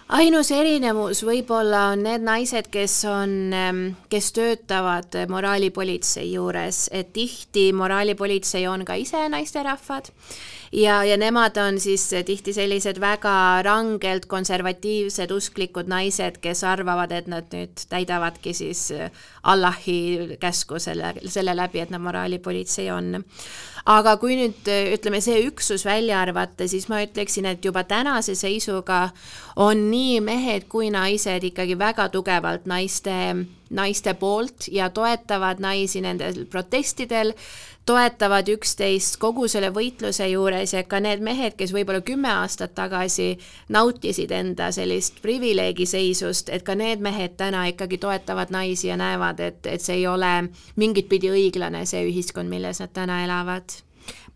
ainus 0.08 0.50
erinevus 0.54 1.22
võib-olla 1.26 1.88
on 1.92 2.04
need 2.06 2.24
naised, 2.24 2.70
kes 2.72 2.94
on, 3.08 3.34
ehm, 3.52 3.82
kes 4.08 4.32
töötavad 4.36 5.18
moraalipolitsei 5.28 6.32
juures, 6.32 6.86
et 6.92 7.12
tihti 7.12 7.70
moraalipolitsei 7.76 8.66
on 8.70 8.86
ka 8.88 8.96
ise 9.00 9.28
naisterahvad 9.28 10.12
ja, 10.72 11.04
ja 11.04 11.16
nemad 11.16 11.56
on 11.56 11.80
siis 11.80 12.08
tihti 12.26 12.52
sellised 12.52 13.00
väga 13.00 13.62
rangelt 13.64 14.26
konservatiivsed 14.26 15.30
usklikud 15.32 15.88
naised, 15.88 16.40
kes 16.42 16.64
arvavad, 16.64 17.12
et 17.12 17.28
nad 17.30 17.48
nüüd 17.52 17.84
täidavadki 17.88 18.54
siis 18.56 18.88
Allahi 19.48 20.36
käsku 20.40 20.80
selle, 20.82 21.14
selle 21.26 21.56
läbi, 21.56 21.82
et 21.82 21.90
nad 21.94 22.02
moraalipolitsei 22.04 22.90
on. 22.92 23.22
Aga 23.88 24.18
kui 24.20 24.36
nüüd 24.36 24.68
ütleme, 24.68 25.22
see 25.24 25.40
üksus 25.46 25.86
välja 25.88 26.20
arvata, 26.20 26.66
siis 26.68 26.88
ma 26.92 27.00
ütleksin, 27.06 27.48
et 27.48 27.64
juba 27.64 27.86
tänase 27.88 28.34
seisuga 28.36 29.06
on 29.58 29.88
nii 29.90 30.20
mehed 30.22 30.68
kui 30.70 30.90
naised 30.94 31.44
ikkagi 31.50 31.74
väga 31.78 32.08
tugevalt 32.14 32.68
naiste, 32.70 33.14
naiste 33.74 34.14
poolt 34.14 34.68
ja 34.70 34.86
toetavad 34.94 35.58
naisi 35.60 36.00
nendel 36.04 36.44
protestidel, 36.50 37.32
toetavad 37.88 38.46
üksteist 38.52 39.16
kogu 39.18 39.48
selle 39.50 39.72
võitluse 39.74 40.28
juures 40.30 40.76
ja 40.76 40.84
ka 40.86 41.00
need 41.02 41.24
mehed, 41.24 41.56
kes 41.58 41.72
võib-olla 41.74 42.04
kümme 42.06 42.30
aastat 42.30 42.76
tagasi 42.76 43.32
nautisid 43.74 44.30
enda 44.30 44.70
sellist 44.76 45.18
privileegiseisust, 45.24 46.52
et 46.54 46.62
ka 46.62 46.78
need 46.78 47.02
mehed 47.02 47.34
täna 47.40 47.64
ikkagi 47.72 47.98
toetavad 47.98 48.54
naisi 48.54 48.92
ja 48.92 49.00
näevad, 49.00 49.42
et, 49.42 49.66
et 49.66 49.82
see 49.82 49.98
ei 50.02 50.06
ole 50.06 50.32
mingit 50.76 51.10
pidi 51.10 51.32
õiglane, 51.34 51.82
see 51.88 52.06
ühiskond, 52.12 52.52
milles 52.52 52.84
nad 52.84 52.94
täna 52.94 53.24
elavad 53.24 53.80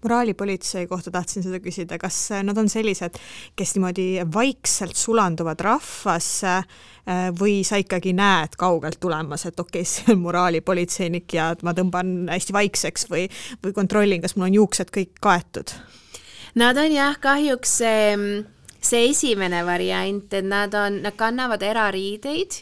moraalipolitsei 0.02 0.86
kohta 0.90 1.10
tahtsin 1.14 1.44
seda 1.44 1.60
küsida, 1.62 1.98
kas 2.00 2.16
nad 2.42 2.58
on 2.58 2.68
sellised, 2.70 3.18
kes 3.56 3.74
niimoodi 3.76 4.06
vaikselt 4.34 4.98
sulanduvad 4.98 5.62
rahvasse 5.62 6.54
äh, 6.58 7.28
või 7.38 7.60
sa 7.66 7.78
ikkagi 7.80 8.14
näed 8.18 8.56
kaugelt 8.60 9.00
tulemas, 9.02 9.46
et 9.46 9.60
okei 9.60 9.84
okay,, 9.84 9.90
see 9.92 10.14
on 10.14 10.22
moraalipolitseinik 10.24 11.36
ja 11.38 11.52
ma 11.62 11.74
tõmban 11.76 12.32
hästi 12.32 12.56
vaikseks 12.56 13.08
või, 13.12 13.28
või 13.64 13.76
kontrollin, 13.76 14.22
kas 14.24 14.36
mul 14.36 14.50
on 14.50 14.58
juuksed 14.62 14.90
kõik 14.94 15.14
kaetud? 15.22 15.74
Nad 16.58 16.76
on 16.76 16.92
jah, 16.92 17.16
kahjuks 17.20 17.78
see, 17.80 18.16
see 18.82 19.06
esimene 19.08 19.62
variant, 19.64 20.26
et 20.34 20.44
nad 20.44 20.74
on, 20.76 21.00
nad 21.06 21.16
kannavad 21.16 21.62
erariideid 21.64 22.58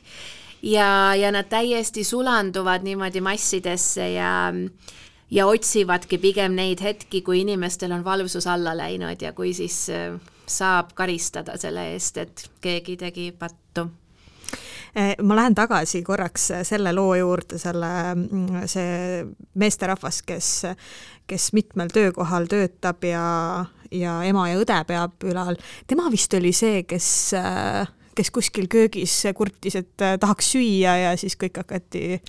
ja, 0.63 1.15
ja 1.19 1.33
nad 1.35 1.49
täiesti 1.51 2.05
sulanduvad 2.05 2.85
niimoodi 2.87 3.25
massidesse 3.25 4.13
ja 4.13 4.53
ja 5.31 5.47
otsivadki 5.47 6.19
pigem 6.19 6.57
neid 6.59 6.83
hetki, 6.83 7.23
kui 7.23 7.41
inimestel 7.45 7.93
on 7.93 8.05
valvsus 8.05 8.47
alla 8.51 8.75
läinud 8.77 9.23
ja 9.23 9.33
kui 9.33 9.55
siis 9.55 9.87
äh, 9.95 10.15
saab 10.51 10.95
karistada 10.99 11.57
selle 11.61 11.93
eest, 11.95 12.19
et 12.19 12.47
keegi 12.61 12.97
tegi 13.01 13.31
pattu. 13.39 13.87
Äh, 14.97 15.15
ma 15.23 15.37
lähen 15.39 15.55
tagasi 15.55 16.03
korraks 16.03 16.51
selle 16.67 16.93
loo 16.97 17.15
juurde, 17.15 17.59
selle, 17.63 17.93
mm, 18.15 18.67
see 18.71 19.23
meesterahvas, 19.55 20.23
kes, 20.27 20.51
kes 21.31 21.53
mitmel 21.55 21.93
töökohal 21.95 22.51
töötab 22.51 23.07
ja, 23.07 23.25
ja 23.95 24.19
ema 24.27 24.49
ja 24.51 24.59
õde 24.59 24.83
peab 24.89 25.31
ülal, 25.31 25.59
tema 25.87 26.11
vist 26.11 26.35
oli 26.35 26.53
see, 26.57 26.83
kes 26.91 27.09
äh, 27.39 27.87
kes 28.17 28.31
kuskil 28.35 28.69
köögis 28.71 29.15
kurtis, 29.37 29.77
et 29.81 30.05
äh, 30.05 30.17
tahaks 30.21 30.53
süüa 30.55 30.97
ja 31.05 31.17
siis 31.21 31.37
kõik 31.41 31.61
hakati 31.63 32.21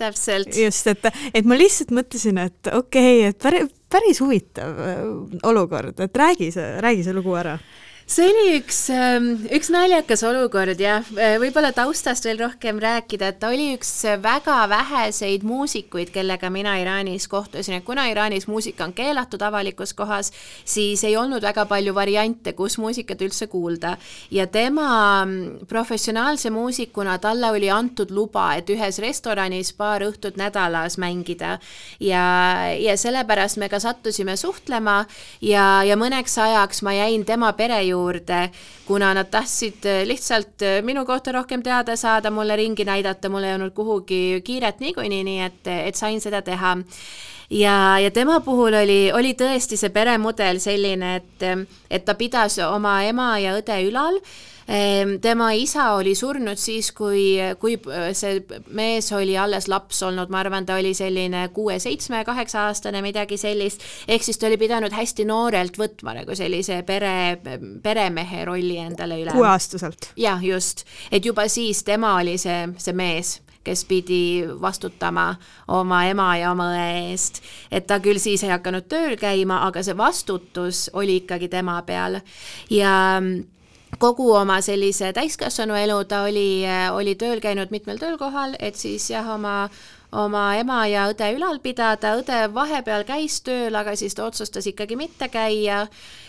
täpselt. 0.00 0.54
just, 0.56 0.86
et, 0.90 1.10
et 1.34 1.48
ma 1.48 1.58
lihtsalt 1.58 1.94
mõtlesin, 1.96 2.40
et 2.42 2.72
okei 2.72 3.22
okay,, 3.24 3.30
et 3.32 3.38
päris, 3.42 3.70
päris 3.92 4.22
huvitav 4.24 4.82
äh, 4.86 5.04
olukord, 5.50 6.00
et 6.00 6.20
räägi 6.24 6.50
see, 6.54 6.74
räägi 6.84 7.06
see 7.06 7.16
lugu 7.16 7.36
ära 7.40 7.58
see 8.10 8.26
oli 8.26 8.56
üks, 8.58 8.78
ähm, 8.90 9.26
üks 9.54 9.68
naljakas 9.70 10.24
olukord 10.26 10.80
jah, 10.82 11.04
äh, 11.14 11.36
võib-olla 11.38 11.70
taustast 11.70 12.24
veel 12.26 12.40
rohkem 12.42 12.80
rääkida, 12.82 13.28
et 13.30 13.36
ta 13.38 13.52
oli 13.52 13.68
üks 13.76 13.92
väga 14.18 14.56
väheseid 14.66 15.44
muusikuid, 15.46 16.10
kellega 16.10 16.50
mina 16.50 16.72
Iraanis 16.82 17.28
kohtusin, 17.30 17.76
et 17.78 17.84
kuna 17.86 18.08
Iraanis 18.10 18.48
muusika 18.50 18.88
on 18.88 18.94
keelatud 18.96 19.42
avalikus 19.46 19.94
kohas, 19.94 20.32
siis 20.66 21.04
ei 21.06 21.14
olnud 21.16 21.44
väga 21.46 21.68
palju 21.70 21.94
variante, 21.94 22.52
kus 22.58 22.80
muusikat 22.82 23.22
üldse 23.22 23.46
kuulda. 23.46 23.96
ja 24.30 24.46
tema 24.46 25.24
mm, 25.24 25.68
professionaalse 25.70 26.50
muusikuna, 26.50 27.18
talle 27.18 27.50
oli 27.50 27.70
antud 27.70 28.10
luba, 28.10 28.56
et 28.58 28.74
ühes 28.74 28.98
restoranis 28.98 29.72
paar 29.72 30.02
õhtut 30.02 30.34
nädalas 30.36 30.98
mängida. 30.98 31.60
Ja, 32.00 32.74
ja 32.74 32.96
sellepärast 32.96 33.56
me 33.56 33.68
ka 33.68 33.78
sattusime 33.78 34.36
suhtlema 34.36 35.04
ja, 35.40 35.84
ja 35.86 35.94
mõneks 35.96 36.38
ajaks 36.42 36.82
ma 36.82 36.98
jäin 36.98 37.24
tema 37.24 37.52
pere 37.52 37.78
juurde 37.84 37.99
juurde, 38.00 38.50
kuna 38.86 39.12
nad 39.14 39.30
tahtsid 39.30 39.86
äh, 39.86 40.02
lihtsalt 40.08 40.64
äh, 40.66 40.80
minu 40.82 41.04
kohta 41.06 41.32
rohkem 41.36 41.62
teada 41.62 41.96
saada, 41.96 42.30
mulle 42.30 42.56
ringi 42.56 42.84
näidata, 42.88 43.28
mul 43.28 43.46
ei 43.46 43.54
olnud 43.54 43.74
kuhugi 43.76 44.40
kiiret 44.44 44.80
niikuinii, 44.80 45.24
nii 45.24 45.42
et, 45.46 45.74
et 45.90 46.00
sain 46.00 46.20
seda 46.20 46.42
teha. 46.42 46.76
Ja, 47.50 47.98
ja 47.98 48.10
tema 48.14 48.38
puhul 48.46 48.76
oli, 48.78 49.10
oli 49.12 49.34
tõesti 49.34 49.76
see 49.76 49.90
peremudel 49.90 50.60
selline, 50.62 51.16
et, 51.18 51.66
et 51.90 52.04
ta 52.06 52.14
pidas 52.14 52.60
oma 52.62 53.00
ema 53.08 53.32
ja 53.42 53.56
õde 53.58 53.80
ülal 53.88 54.20
tema 55.20 55.50
isa 55.52 55.92
oli 55.98 56.14
surnud 56.14 56.58
siis, 56.60 56.92
kui, 56.94 57.34
kui 57.58 57.74
see 58.14 58.38
mees 58.76 59.10
oli 59.16 59.34
alles 59.38 59.66
laps 59.68 60.02
olnud, 60.06 60.30
ma 60.30 60.40
arvan, 60.44 60.66
ta 60.66 60.78
oli 60.78 60.92
selline 60.94 61.48
kuue-seitsme, 61.54 62.22
kaheksa-aastane, 62.28 63.02
midagi 63.02 63.38
sellist, 63.40 63.82
ehk 64.08 64.22
siis 64.26 64.38
ta 64.38 64.46
oli 64.46 64.60
pidanud 64.60 64.94
hästi 64.94 65.26
noorelt 65.26 65.78
võtma 65.80 66.14
nagu 66.20 66.38
sellise 66.38 66.82
pere, 66.86 67.40
peremehe 67.82 68.44
rolli 68.46 68.78
endale 68.78 69.20
üle. 69.24 69.34
kuueaastaselt? 69.34 70.12
jah, 70.20 70.42
just, 70.44 70.86
et 71.10 71.26
juba 71.26 71.48
siis 71.50 71.82
tema 71.84 72.16
oli 72.20 72.38
see, 72.38 72.68
see 72.78 72.94
mees 72.94 73.40
kes 73.64 73.84
pidi 73.84 74.40
vastutama 74.60 75.34
oma 75.68 76.04
ema 76.08 76.30
ja 76.40 76.52
oma 76.54 76.70
õe 76.72 77.10
eest. 77.10 77.42
et 77.70 77.86
ta 77.86 77.98
küll 78.00 78.22
siis 78.22 78.44
ei 78.46 78.54
hakanud 78.54 78.86
tööl 78.88 79.18
käima, 79.20 79.64
aga 79.66 79.82
see 79.84 79.96
vastutus 79.96 80.88
oli 80.96 81.20
ikkagi 81.24 81.50
tema 81.52 81.76
peal 81.84 82.22
ja 82.72 82.94
kogu 83.98 84.30
oma 84.32 84.60
sellise 84.62 85.12
täiskasvanu 85.12 85.74
elu 85.74 86.04
ta 86.04 86.22
oli, 86.28 86.62
oli 86.94 87.14
tööl 87.18 87.40
käinud 87.40 87.72
mitmel 87.74 87.98
töökohal, 87.98 88.54
et 88.58 88.76
siis 88.76 89.10
jah, 89.10 89.26
oma 89.34 89.68
oma 90.12 90.56
ema 90.58 90.84
ja 90.90 91.08
õde 91.12 91.28
ülal 91.36 91.60
pidada, 91.62 92.16
õde 92.18 92.46
vahepeal 92.54 93.04
käis 93.08 93.40
tööl, 93.46 93.74
aga 93.76 93.94
siis 93.96 94.16
ta 94.16 94.26
otsustas 94.26 94.66
ikkagi 94.66 94.98
mitte 94.98 95.28
käia 95.30 95.86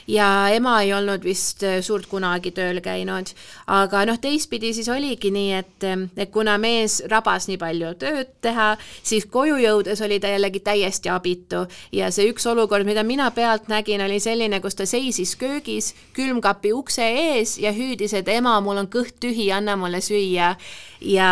ja 0.07 0.49
ema 0.53 0.81
ei 0.81 0.93
olnud 0.93 1.23
vist 1.23 1.63
äh, 1.63 1.79
suurt 1.81 2.07
kunagi 2.09 2.51
tööl 2.55 2.81
käinud. 2.83 3.31
aga 3.67 4.03
noh, 4.05 4.17
teistpidi 4.21 4.73
siis 4.73 4.89
oligi 4.89 5.31
nii, 5.31 5.53
et, 5.53 5.85
et 6.17 6.31
kuna 6.31 6.57
mees 6.61 7.01
rabas 7.11 7.47
nii 7.47 7.57
palju 7.61 7.93
tööd 8.01 8.33
teha, 8.41 8.75
siis 9.03 9.25
koju 9.31 9.59
jõudes 9.61 10.01
oli 10.01 10.19
ta 10.19 10.31
jällegi 10.33 10.59
täiesti 10.65 11.09
abitu 11.09 11.65
ja 11.91 12.11
see 12.11 12.29
üks 12.31 12.47
olukord, 12.49 12.85
mida 12.85 13.03
mina 13.07 13.29
pealt 13.31 13.69
nägin, 13.71 14.03
oli 14.05 14.19
selline, 14.19 14.61
kus 14.61 14.75
ta 14.75 14.85
seisis 14.89 15.35
köögis 15.39 15.93
külmkapi 16.17 16.73
ukse 16.73 17.07
ees 17.07 17.57
ja 17.61 17.71
hüüdis, 17.75 18.15
et 18.17 18.27
ema, 18.31 18.59
mul 18.61 18.83
on 18.83 18.89
kõht 18.91 19.19
tühi, 19.21 19.51
anna 19.53 19.77
mulle 19.79 20.01
süüa. 20.01 20.55
ja, 21.01 21.31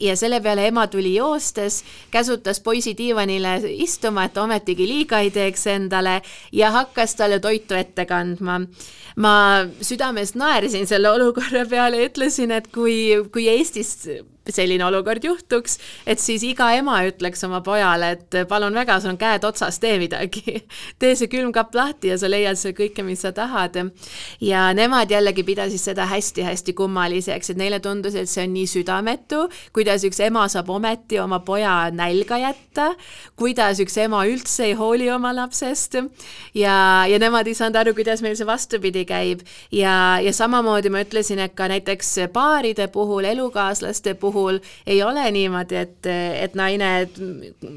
ja 0.00 0.16
selle 0.16 0.40
peale 0.40 0.66
ema 0.68 0.86
tuli 0.86 1.14
joostes, 1.14 1.71
käsutas 2.10 2.60
poisi 2.60 2.94
diivanile 2.98 3.56
istuma, 3.84 4.26
et 4.28 4.38
ometigi 4.38 4.86
liiga 4.88 5.22
ei 5.24 5.30
teeks 5.34 5.66
endale 5.74 6.20
ja 6.52 6.70
hakkas 6.74 7.16
talle 7.18 7.40
toitu 7.40 7.78
ette 7.78 8.06
kandma. 8.06 8.60
ma 9.16 9.34
südames 9.80 10.34
naersin 10.34 10.86
selle 10.86 11.10
olukorra 11.10 11.66
peale 11.68 12.00
ja 12.00 12.08
ütlesin, 12.08 12.50
et 12.50 12.70
kui, 12.72 12.94
kui 13.32 13.48
Eestis 13.48 13.96
selline 14.50 14.84
olukord 14.84 15.24
juhtuks, 15.24 15.78
et 16.06 16.20
siis 16.20 16.42
iga 16.46 16.72
ema 16.74 16.98
ütleks 17.06 17.44
oma 17.46 17.60
pojale, 17.64 18.12
et 18.16 18.36
palun 18.48 18.74
väga, 18.74 18.98
sul 19.00 19.12
on 19.14 19.18
käed 19.20 19.44
otsas, 19.46 19.78
tee 19.82 19.98
midagi. 20.02 20.62
tee 21.00 21.14
see 21.18 21.30
külmkapp 21.30 21.74
lahti 21.78 22.10
ja 22.12 22.18
sa 22.18 22.30
leiad 22.30 22.58
seal 22.58 22.74
kõike, 22.76 23.04
mis 23.06 23.22
sa 23.22 23.32
tahad. 23.32 23.78
ja 24.40 24.66
nemad 24.74 25.10
jällegi 25.10 25.44
pidasid 25.46 25.80
seda 25.80 26.06
hästi-hästi 26.10 26.74
kummaliseks, 26.76 27.52
et 27.52 27.60
neile 27.60 27.78
tundus, 27.80 28.16
et 28.18 28.28
see 28.28 28.44
on 28.44 28.52
nii 28.56 28.66
südametu, 28.68 29.46
kuidas 29.72 30.04
üks 30.04 30.20
ema 30.26 30.48
saab 30.50 30.70
ometi 30.70 31.20
oma 31.22 31.38
poja 31.40 31.90
nälga 31.94 32.38
jätta, 32.42 32.92
kuidas 33.38 33.80
üks 33.82 33.96
ema 34.02 34.24
üldse 34.28 34.66
ei 34.70 34.74
hooli 34.78 35.08
oma 35.10 35.32
lapsest 35.36 35.96
ja, 36.54 36.74
ja 37.08 37.18
nemad 37.22 37.46
ei 37.46 37.54
saanud 37.56 37.78
aru, 37.80 37.94
kuidas 37.96 38.22
meil 38.24 38.36
see 38.38 38.46
vastupidi 38.48 39.04
käib. 39.08 39.46
ja, 39.72 40.18
ja 40.22 40.32
samamoodi 40.32 40.90
ma 40.92 41.02
ütlesin, 41.04 41.40
et 41.42 41.54
ka 41.58 41.68
näiteks 41.70 42.14
paaride 42.32 42.88
puhul, 42.92 43.24
elukaaslaste 43.32 44.14
puhul, 44.14 44.31
puhul 44.32 44.58
ei 44.86 45.02
ole 45.02 45.24
niimoodi, 45.30 45.76
et, 45.76 46.06
et 46.06 46.54
naine 46.58 46.90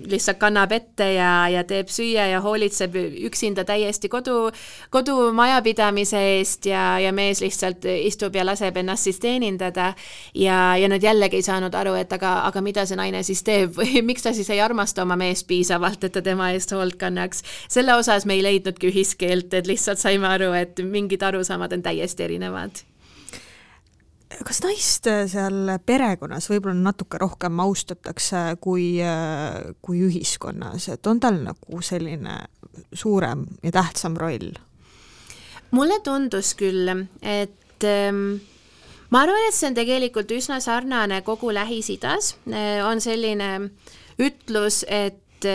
lihtsalt 0.10 0.39
kannab 0.39 0.72
ette 0.76 1.08
ja, 1.13 1.48
ja 1.52 1.63
teeb 1.68 1.91
süüa 1.91 2.28
ja 2.32 2.41
hoolitseb 2.41 2.96
üksinda 3.28 3.65
täiesti 3.68 4.10
kodu, 4.10 4.50
kodumajapidamise 4.94 6.22
eest 6.38 6.70
ja, 6.70 7.00
ja 7.00 7.12
mees 7.15 7.41
lihtsalt 7.44 7.86
istub 7.96 8.36
ja 8.36 8.46
laseb 8.48 8.78
ennast 8.82 9.10
siis 9.10 9.20
teenindada. 9.20 9.94
ja, 10.34 10.78
ja 10.78 10.89
nad 10.89 11.04
jällegi 11.04 11.41
ei 11.41 11.46
saanud 11.46 11.76
aru, 11.76 11.96
et 12.00 12.13
aga, 12.13 12.38
aga 12.50 12.62
mida 12.62 12.86
see 12.86 13.00
naine 13.00 13.24
siis 13.24 13.44
teeb 13.44 13.76
või 13.78 14.02
miks 14.10 14.26
ta 14.26 14.34
siis 14.34 14.50
ei 14.50 14.62
armasta 14.62 15.04
oma 15.04 15.18
meest 15.20 15.48
piisavalt, 15.48 16.04
et 16.04 16.15
ta 16.15 16.24
tema 16.26 16.52
eest 16.56 16.72
hoolt 16.76 17.00
kannaks. 17.02 17.44
selle 17.70 17.96
osas 17.96 18.26
me 18.26 18.39
ei 18.39 18.44
leidnudki 18.44 18.91
ühiskeelt, 18.94 19.54
et 19.54 19.68
lihtsalt 19.68 20.02
saime 20.02 20.28
aru, 20.28 20.52
et 20.56 20.82
mingid 20.84 21.24
arusaamad 21.24 21.74
on 21.74 21.86
täiesti 21.86 22.30
erinevad 22.30 22.86
kas 24.46 24.62
naist 24.64 25.08
seal 25.32 25.76
perekonnas 25.86 26.50
võib-olla 26.50 26.78
natuke 26.90 27.20
rohkem 27.22 27.60
austatakse 27.64 28.58
kui, 28.62 28.98
kui 29.82 30.02
ühiskonnas, 30.08 30.90
et 30.94 31.08
on 31.08 31.22
tal 31.22 31.40
nagu 31.44 31.82
selline 31.86 32.40
suurem 32.94 33.46
ja 33.64 33.76
tähtsam 33.76 34.18
roll? 34.20 34.54
mulle 35.76 36.00
tundus 36.04 36.54
küll, 36.56 36.88
et 37.22 37.84
ähm, 37.84 38.38
ma 39.12 39.26
arvan, 39.26 39.48
et 39.50 39.56
see 39.56 39.70
on 39.70 39.78
tegelikult 39.78 40.32
üsna 40.32 40.62
sarnane 40.64 41.20
kogu 41.26 41.52
Lähis-Idas, 41.56 42.36
on 42.88 43.02
selline 43.04 43.50
ütlus, 44.22 44.84
et 44.88 45.50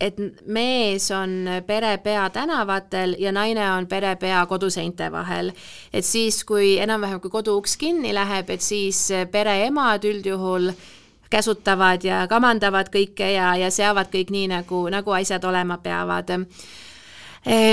et 0.00 0.16
mees 0.46 1.10
on 1.10 1.48
pere 1.66 1.98
pea 1.98 2.30
tänavatel 2.30 3.16
ja 3.18 3.32
naine 3.32 3.66
on 3.72 3.86
pere 3.86 4.14
pea 4.16 4.46
koduseinte 4.46 5.12
vahel. 5.12 5.52
et 5.92 6.04
siis, 6.04 6.44
kui 6.44 6.78
enam-vähem, 6.78 7.20
kui 7.20 7.30
koduuks 7.30 7.76
kinni 7.76 8.14
läheb, 8.14 8.50
et 8.50 8.60
siis 8.60 9.08
pereemad 9.30 10.04
üldjuhul 10.04 10.72
käsutavad 11.30 12.04
ja 12.04 12.26
kamandavad 12.28 12.90
kõike 12.90 13.32
ja, 13.34 13.54
ja 13.56 13.70
seavad 13.70 14.10
kõik 14.12 14.30
nii, 14.30 14.48
nagu, 14.50 14.88
nagu 14.90 15.12
asjad 15.14 15.44
olema 15.44 15.78
peavad 15.78 16.30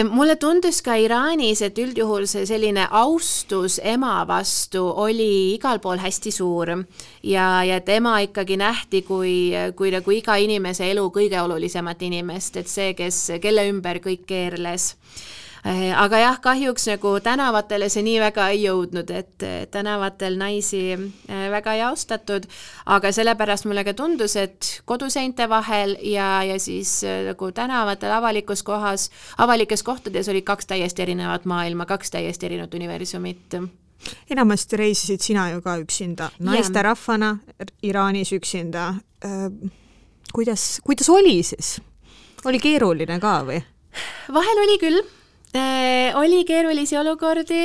mulle 0.10 0.36
tundus 0.40 0.82
ka 0.82 0.96
Iraanis, 0.96 1.62
et 1.62 1.78
üldjuhul 1.78 2.28
see 2.30 2.46
selline 2.48 2.86
austus 2.88 3.80
ema 3.84 4.22
vastu 4.28 4.86
oli 5.04 5.56
igal 5.56 5.82
pool 5.84 6.00
hästi 6.00 6.32
suur. 6.32 6.72
Ja, 7.24 7.64
ja 7.68 7.82
et 7.82 7.90
ema 7.90 8.20
ikkagi 8.24 8.58
nähti 8.58 9.02
kui, 9.04 9.52
kui 9.76 9.92
nagu 9.92 10.12
iga 10.12 10.38
inimese 10.40 10.88
elu 10.92 11.10
kõige 11.12 11.42
olulisemat 11.42 12.02
inimest, 12.02 12.58
et 12.58 12.72
see, 12.72 12.94
kes, 12.96 13.26
kelle 13.44 13.68
ümber 13.68 14.00
kõik 14.00 14.24
keerles 14.28 14.94
aga 15.96 16.20
jah, 16.22 16.40
kahjuks 16.42 16.88
nagu 16.92 17.14
tänavatele 17.24 17.90
see 17.90 18.04
nii 18.06 18.20
väga 18.22 18.50
ei 18.54 18.64
jõudnud, 18.66 19.12
et 19.12 19.46
tänavatel 19.72 20.38
naisi 20.40 20.82
äh, 20.94 21.48
väga 21.54 21.74
ei 21.78 21.82
austatud, 21.88 22.48
aga 22.86 23.12
sellepärast 23.12 23.68
mulle 23.70 23.84
ka 23.88 23.94
tundus, 23.98 24.36
et 24.40 24.82
koduseinte 24.86 25.50
vahel 25.50 25.98
ja, 26.02 26.44
ja 26.48 26.60
siis 26.60 27.00
äh, 27.04 27.24
nagu 27.30 27.52
tänavatel, 27.52 28.12
avalikus 28.12 28.64
kohas, 28.64 29.10
avalikes 29.38 29.84
kohtades 29.84 30.30
olid 30.30 30.46
kaks 30.48 30.70
täiesti 30.70 31.08
erinevat 31.08 31.46
maailma, 31.46 31.86
kaks 31.90 32.12
täiesti 32.16 32.50
erinevat 32.50 32.74
universumit 32.74 33.60
enamasti 34.30 34.78
reisisid 34.78 35.24
sina 35.26 35.50
ju 35.50 35.62
ka 35.62 35.78
üksinda, 35.82 36.30
naisterahvana 36.40 37.38
Iraanis 37.84 38.32
üksinda. 38.34 38.94
kuidas, 40.34 40.80
kuidas 40.84 41.10
oli 41.10 41.44
siis? 41.44 41.82
oli 42.46 42.60
keeruline 42.60 43.20
ka 43.20 43.42
või? 43.48 43.62
vahel 44.34 44.64
oli 44.64 44.78
küll 44.82 45.17
oli 46.18 46.44
keerulisi 46.46 46.98
olukordi, 46.98 47.64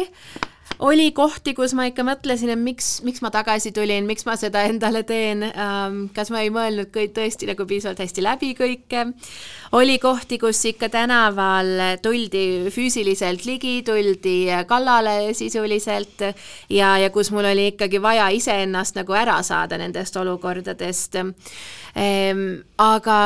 oli 0.83 1.13
kohti, 1.15 1.55
kus 1.55 1.75
ma 1.79 1.85
ikka 1.87 2.05
mõtlesin, 2.07 2.51
et 2.55 2.61
miks, 2.61 2.87
miks 3.07 3.23
ma 3.23 3.31
tagasi 3.35 3.71
tulin, 3.75 4.07
miks 4.09 4.27
ma 4.27 4.35
seda 4.41 4.65
endale 4.67 5.05
teen 5.07 5.45
ähm,, 5.47 5.99
kas 6.15 6.33
ma 6.35 6.43
ei 6.43 6.51
mõelnud 6.55 6.91
kõik 6.95 7.15
tõesti 7.17 7.47
nagu 7.51 7.67
piisavalt 7.69 8.03
hästi 8.03 8.25
läbi 8.25 8.53
kõike. 8.59 9.05
oli 9.79 9.99
kohti, 10.03 10.39
kus 10.43 10.65
ikka 10.73 10.89
tänaval 10.93 11.99
tuldi 12.03 12.73
füüsiliselt 12.75 13.47
ligi, 13.47 13.83
tuldi 13.87 14.37
kallale 14.69 15.35
sisuliselt 15.39 16.27
ja, 16.69 16.97
ja 16.99 17.11
kus 17.15 17.31
mul 17.31 17.47
oli 17.53 17.71
ikkagi 17.73 18.03
vaja 18.03 18.29
iseennast 18.35 18.99
nagu 18.99 19.15
ära 19.15 19.39
saada 19.43 19.79
nendest 19.79 20.17
olukordadest 20.17 21.21
ähm,. 21.21 22.49
aga 22.79 23.21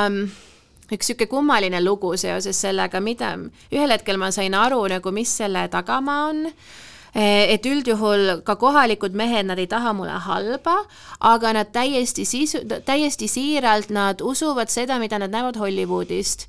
üks 0.87 1.09
niisugune 1.11 1.31
kummaline 1.31 1.81
lugu 1.83 2.13
seoses 2.17 2.61
sellega, 2.63 3.01
mida 3.01 3.35
ühel 3.73 3.95
hetkel 3.95 4.21
ma 4.23 4.31
sain 4.31 4.55
aru 4.55 4.85
nagu, 4.93 5.13
mis 5.13 5.33
selle 5.41 5.67
tagamaa 5.73 6.29
on 6.31 6.45
eh, 6.47 7.55
et 7.55 7.67
üldjuhul 7.67 8.43
ka 8.47 8.57
kohalikud 8.61 9.17
mehed, 9.19 9.49
nad 9.51 9.59
ei 9.59 9.67
taha 9.67 9.93
mulle 9.97 10.19
halba, 10.29 10.79
aga 11.21 11.53
nad 11.59 11.73
täiesti 11.75 12.25
sisu, 12.25 12.63
täiesti 12.87 13.29
siiralt, 13.29 13.91
nad 13.91 14.23
usuvad 14.23 14.71
seda, 14.71 15.01
mida 15.03 15.19
nad 15.19 15.35
näevad 15.35 15.59
Hollywoodist 15.59 16.47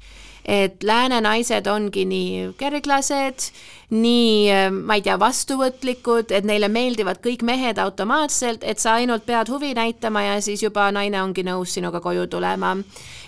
et 0.48 0.84
lääne 0.84 1.20
naised 1.22 1.68
ongi 1.68 2.06
nii 2.08 2.54
kerglased, 2.58 3.50
nii, 3.92 4.72
ma 4.72 4.96
ei 4.96 5.04
tea, 5.04 5.18
vastuvõtlikud, 5.20 6.32
et 6.36 6.48
neile 6.48 6.70
meeldivad 6.72 7.20
kõik 7.24 7.44
mehed 7.48 7.80
automaatselt, 7.84 8.64
et 8.64 8.80
sa 8.80 8.96
ainult 9.00 9.26
pead 9.28 9.52
huvi 9.52 9.74
näitama 9.76 10.24
ja 10.24 10.38
siis 10.44 10.64
juba 10.64 10.88
naine 10.96 11.20
ongi 11.22 11.44
nõus 11.48 11.76
sinuga 11.76 12.00
koju 12.04 12.28
tulema. 12.32 12.76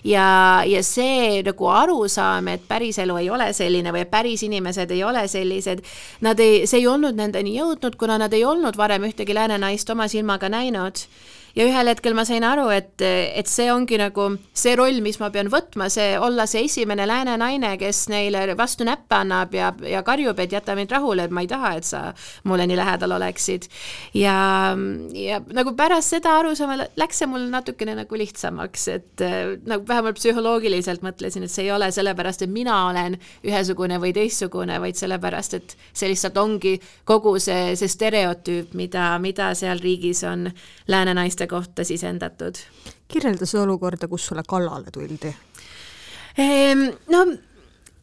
ja, 0.04 0.64
ja 0.66 0.84
see 0.84 1.42
nagu 1.44 1.68
arusaam, 1.68 2.48
et 2.48 2.68
päriselu 2.68 3.18
ei 3.20 3.30
ole 3.30 3.52
selline 3.54 3.92
või 3.92 4.06
päris 4.06 4.44
inimesed 4.44 4.92
ei 4.92 5.04
ole 5.04 5.28
sellised, 5.28 5.84
nad 6.22 6.40
ei, 6.40 6.66
see 6.68 6.80
ei 6.80 6.88
olnud 6.88 7.20
nendeni 7.20 7.58
jõudnud, 7.58 8.00
kuna 8.00 8.18
nad 8.18 8.34
ei 8.34 8.46
olnud 8.46 8.78
varem 8.78 9.04
ühtegi 9.04 9.36
lääne 9.36 9.58
naist 9.60 9.90
oma 9.90 10.08
silmaga 10.08 10.50
näinud 10.50 11.04
ja 11.60 11.66
ühel 11.68 11.92
hetkel 11.92 12.16
ma 12.16 12.24
sain 12.28 12.44
aru, 12.48 12.70
et, 12.72 13.02
et 13.04 13.50
see 13.52 13.68
ongi 13.74 13.98
nagu 14.00 14.30
see 14.56 14.76
roll, 14.80 15.02
mis 15.04 15.18
ma 15.20 15.28
pean 15.34 15.50
võtma, 15.52 15.90
see 15.92 16.14
olla 16.20 16.46
see 16.48 16.64
esimene 16.70 17.04
lääne 17.10 17.36
naine, 17.42 17.74
kes 17.82 18.06
neile 18.12 18.46
vastu 18.60 18.88
näppe 18.88 19.18
annab 19.18 19.56
ja, 19.58 19.74
ja 19.84 20.00
karjub, 20.08 20.40
et 20.40 20.56
jäta 20.56 20.76
mind 20.78 20.94
rahule, 20.96 21.26
et 21.28 21.36
ma 21.36 21.44
ei 21.44 21.50
taha, 21.52 21.74
et 21.80 21.88
sa 21.88 22.04
mulle 22.48 22.68
nii 22.70 22.78
lähedal 22.80 23.16
oleksid. 23.18 23.68
ja, 24.16 24.38
ja 25.20 25.42
nagu 25.56 25.74
pärast 25.76 26.16
seda 26.16 26.38
arusaama 26.40 26.78
läks 27.00 27.20
see 27.20 27.28
mul 27.28 27.50
natukene 27.52 27.98
nagu 27.98 28.22
lihtsamaks, 28.22 28.88
et 28.96 29.26
nagu 29.68 29.84
vähemalt 29.88 30.20
psühholoogiliselt 30.22 31.04
mõtlesin, 31.04 31.44
et 31.44 31.52
see 31.52 31.68
ei 31.68 31.74
ole 31.76 31.92
sellepärast, 31.92 32.46
et 32.48 32.54
mina 32.54 32.86
olen 32.88 33.20
ühesugune 33.44 34.00
või 34.00 34.14
teistsugune, 34.16 34.80
vaid 34.80 35.00
sellepärast, 35.00 35.60
et 35.60 35.76
see 35.92 36.14
lihtsalt 36.14 36.40
ongi 36.40 36.78
kogu 37.10 37.36
see, 37.44 37.76
see 37.80 37.92
stereotüüp, 37.92 38.72
mida, 38.80 39.12
mida 39.20 39.52
seal 39.60 39.84
riigis 39.84 40.24
on 40.24 40.48
lääne 40.88 41.18
naiste 41.20 41.49
kohta 41.50 41.84
sisendatud. 41.88 42.58
kirjelda 43.08 43.46
seda 43.46 43.66
olukorda, 43.66 44.08
kus 44.08 44.30
sulle 44.30 44.46
kallale 44.48 44.92
tuldi 44.94 45.34
ehm,. 46.38 46.90
no 47.10 47.26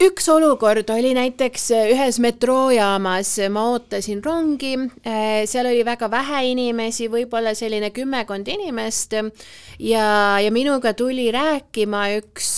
üks 0.03 0.27
olukord 0.29 0.91
oli 0.93 1.15
näiteks 1.17 1.71
ühes 1.79 2.19
metroojaamas, 2.21 3.31
ma 3.53 3.63
ootasin 3.73 4.21
rongi, 4.25 4.75
eh, 5.05 5.47
seal 5.49 5.71
oli 5.71 5.85
väga 5.87 6.11
vähe 6.13 6.43
inimesi, 6.51 7.09
võib-olla 7.13 7.55
selline 7.57 7.91
kümmekond 7.97 8.49
inimest 8.53 9.17
ja, 9.17 10.09
ja 10.43 10.53
minuga 10.53 10.93
tuli 10.99 11.31
rääkima 11.33 12.05
üks, 12.19 12.51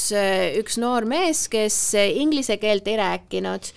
üks 0.59 0.81
noor 0.83 1.07
mees, 1.07 1.47
kes 1.53 1.79
inglise 1.95 2.59
keelt 2.59 2.91
ei 2.91 2.99
rääkinud 2.99 3.73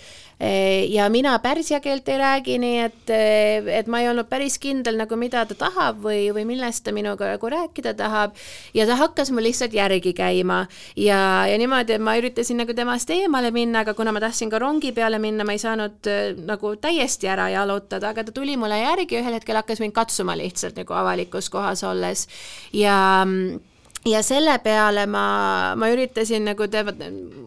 ja 0.89 1.09
mina 1.09 1.35
pärsia 1.39 1.79
keelt 1.79 2.07
ei 2.09 2.17
räägi, 2.17 2.57
nii 2.57 2.77
et, 2.81 3.09
eh, 3.13 3.67
et 3.77 3.87
ma 3.87 3.99
ei 4.01 4.09
olnud 4.09 4.25
päris 4.29 4.57
kindel 4.59 4.97
nagu, 4.97 5.15
mida 5.15 5.43
ta 5.45 5.55
tahab 5.55 6.01
või, 6.01 6.31
või 6.33 6.47
millest 6.49 6.83
ta 6.85 6.91
minuga 6.91 7.29
nagu 7.35 7.51
rääkida 7.53 7.93
tahab. 7.93 8.33
ja 8.73 8.87
ta 8.87 8.95
hakkas 8.95 9.31
mul 9.31 9.43
lihtsalt 9.43 9.73
järgi 9.73 10.13
käima 10.13 10.67
ja, 10.95 11.45
ja 11.45 11.57
niimoodi, 11.57 11.93
et 11.93 12.01
ma 12.01 12.17
üritasin 12.17 12.57
nagu 12.57 12.73
temast 12.73 13.09
eemale 13.09 13.51
minna, 13.51 13.85
aga 13.85 13.93
kuna 13.93 14.11
ma 14.11 14.19
tahtsin 14.19 14.49
ka 14.49 14.59
rongi 14.59 14.91
peale 14.91 15.19
minna, 15.19 15.43
ma 15.43 15.53
ei 15.53 15.61
saanud 15.61 16.09
eh, 16.09 16.33
nagu 16.35 16.75
täiesti 16.75 17.29
ära 17.29 17.49
jalutada, 17.53 18.09
aga 18.09 18.23
ta 18.23 18.31
tuli 18.31 18.57
mulle 18.57 18.81
järgi, 18.81 19.21
ühel 19.21 19.37
hetkel 19.37 19.61
hakkas 19.61 19.79
mind 19.79 19.93
katsuma 19.93 20.37
lihtsalt 20.37 20.75
nagu 20.81 20.93
avalikus 20.93 21.49
kohas 21.49 21.83
olles 21.83 22.27
ja 22.73 23.21
mm, 23.25 23.70
ja 24.05 24.23
selle 24.25 24.55
peale 24.63 25.05
ma, 25.05 25.75
ma 25.77 25.89
üritasin 25.93 26.45
nagu 26.49 26.65
tema, 26.71 26.93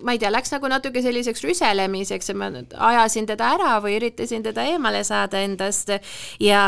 ma 0.06 0.14
ei 0.14 0.20
tea, 0.22 0.30
läks 0.30 0.52
nagu 0.54 0.68
natuke 0.70 1.02
selliseks 1.02 1.42
rüselemiseks 1.42 2.30
ja 2.30 2.34
ma 2.38 2.50
ajasin 2.90 3.26
teda 3.26 3.48
ära 3.56 3.72
või 3.82 3.96
üritasin 3.98 4.44
teda 4.44 4.62
eemale 4.70 5.02
saada 5.06 5.40
endast 5.42 5.90
ja, 5.90 6.62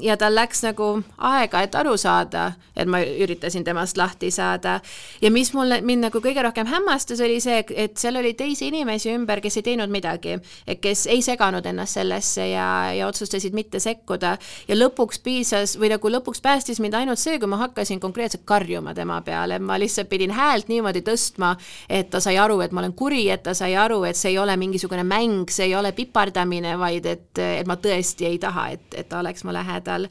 ja 0.00 0.16
tal 0.16 0.36
läks 0.38 0.64
nagu 0.64 0.88
aega, 1.18 1.62
et 1.66 1.76
aru 1.76 1.96
saada, 2.00 2.46
et 2.76 2.88
ma 2.88 3.02
üritasin 3.04 3.64
temast 3.66 4.00
lahti 4.00 4.30
saada. 4.32 4.78
ja 5.20 5.30
mis 5.30 5.52
mulle, 5.52 5.82
mind 5.84 6.08
nagu 6.08 6.22
kõige 6.24 6.40
rohkem 6.46 6.70
hämmastas, 6.72 7.20
oli 7.20 7.36
see, 7.44 7.60
et 7.76 8.00
seal 8.00 8.16
oli 8.16 8.32
teisi 8.34 8.70
inimesi 8.72 9.12
ümber, 9.12 9.44
kes 9.44 9.60
ei 9.60 9.68
teinud 9.68 9.92
midagi, 9.92 10.38
et 10.66 10.80
kes 10.80 11.06
ei 11.12 11.20
seganud 11.22 11.66
ennast 11.66 12.00
sellesse 12.00 12.48
ja, 12.54 12.70
ja 12.96 13.12
otsustasid 13.12 13.52
mitte 13.52 13.84
sekkuda 13.84 14.38
ja 14.68 14.80
lõpuks 14.80 15.20
piisas 15.20 15.76
või 15.76 15.92
nagu 15.92 16.08
lõpuks 16.16 16.40
päästis 16.40 16.80
mind 16.80 16.96
ainult 16.96 17.20
see, 17.20 17.36
kui 17.38 17.52
ma 17.52 17.60
hakkasin 17.66 18.00
konkreetselt 18.00 18.48
karjuma 18.48 18.96
tema 18.96 19.20
peale, 19.26 19.58
ma 19.58 19.78
lihtsalt 19.80 20.08
pidin 20.10 20.32
häält 20.36 20.70
niimoodi 20.70 21.02
tõstma, 21.06 21.54
et 21.90 22.10
ta 22.12 22.20
sai 22.22 22.38
aru, 22.40 22.60
et 22.64 22.74
ma 22.74 22.82
olen 22.84 22.94
kuri, 22.96 23.26
et 23.32 23.42
ta 23.46 23.54
sai 23.56 23.76
aru, 23.78 24.02
et 24.08 24.18
see 24.18 24.32
ei 24.34 24.38
ole 24.42 24.56
mingisugune 24.60 25.04
mäng, 25.06 25.50
see 25.52 25.70
ei 25.70 25.76
ole 25.78 25.92
pipardamine, 25.96 26.76
vaid 26.80 27.08
et, 27.10 27.30
et 27.42 27.68
ma 27.68 27.78
tõesti 27.80 28.28
ei 28.30 28.38
taha, 28.42 28.70
et, 28.76 28.86
et 28.94 29.08
ta 29.10 29.20
oleks 29.20 29.44
mu 29.44 29.54
lähedal. 29.54 30.08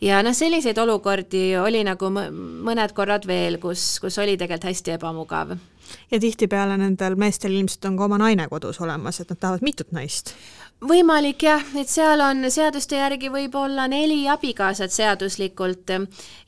ja 0.00 0.22
noh, 0.22 0.34
selliseid 0.34 0.78
olukordi 0.78 1.52
oli 1.60 1.84
nagu 1.86 2.10
mõned 2.12 2.96
korrad 2.96 3.26
veel, 3.28 3.60
kus, 3.62 3.98
kus 4.02 4.18
oli 4.18 4.38
tegelikult 4.38 4.70
hästi 4.70 4.96
ebamugav. 4.96 5.56
Ja 6.10 6.18
tihtipeale 6.20 6.78
nendel 6.80 7.18
meestel 7.20 7.52
ilmselt 7.52 7.84
on 7.84 7.96
ka 7.98 8.06
oma 8.06 8.18
naine 8.22 8.46
kodus 8.48 8.80
olemas, 8.80 9.20
et 9.20 9.28
nad 9.28 9.40
tahavad 9.40 9.64
mitut 9.66 9.92
naist 9.92 10.36
võimalik 10.82 11.44
jah, 11.46 11.62
et 11.78 11.90
seal 11.90 12.20
on 12.24 12.42
seaduste 12.50 12.98
järgi 12.98 13.30
võib-olla 13.32 13.84
neli 13.90 14.24
abikaasat 14.30 14.92
seaduslikult 14.94 15.92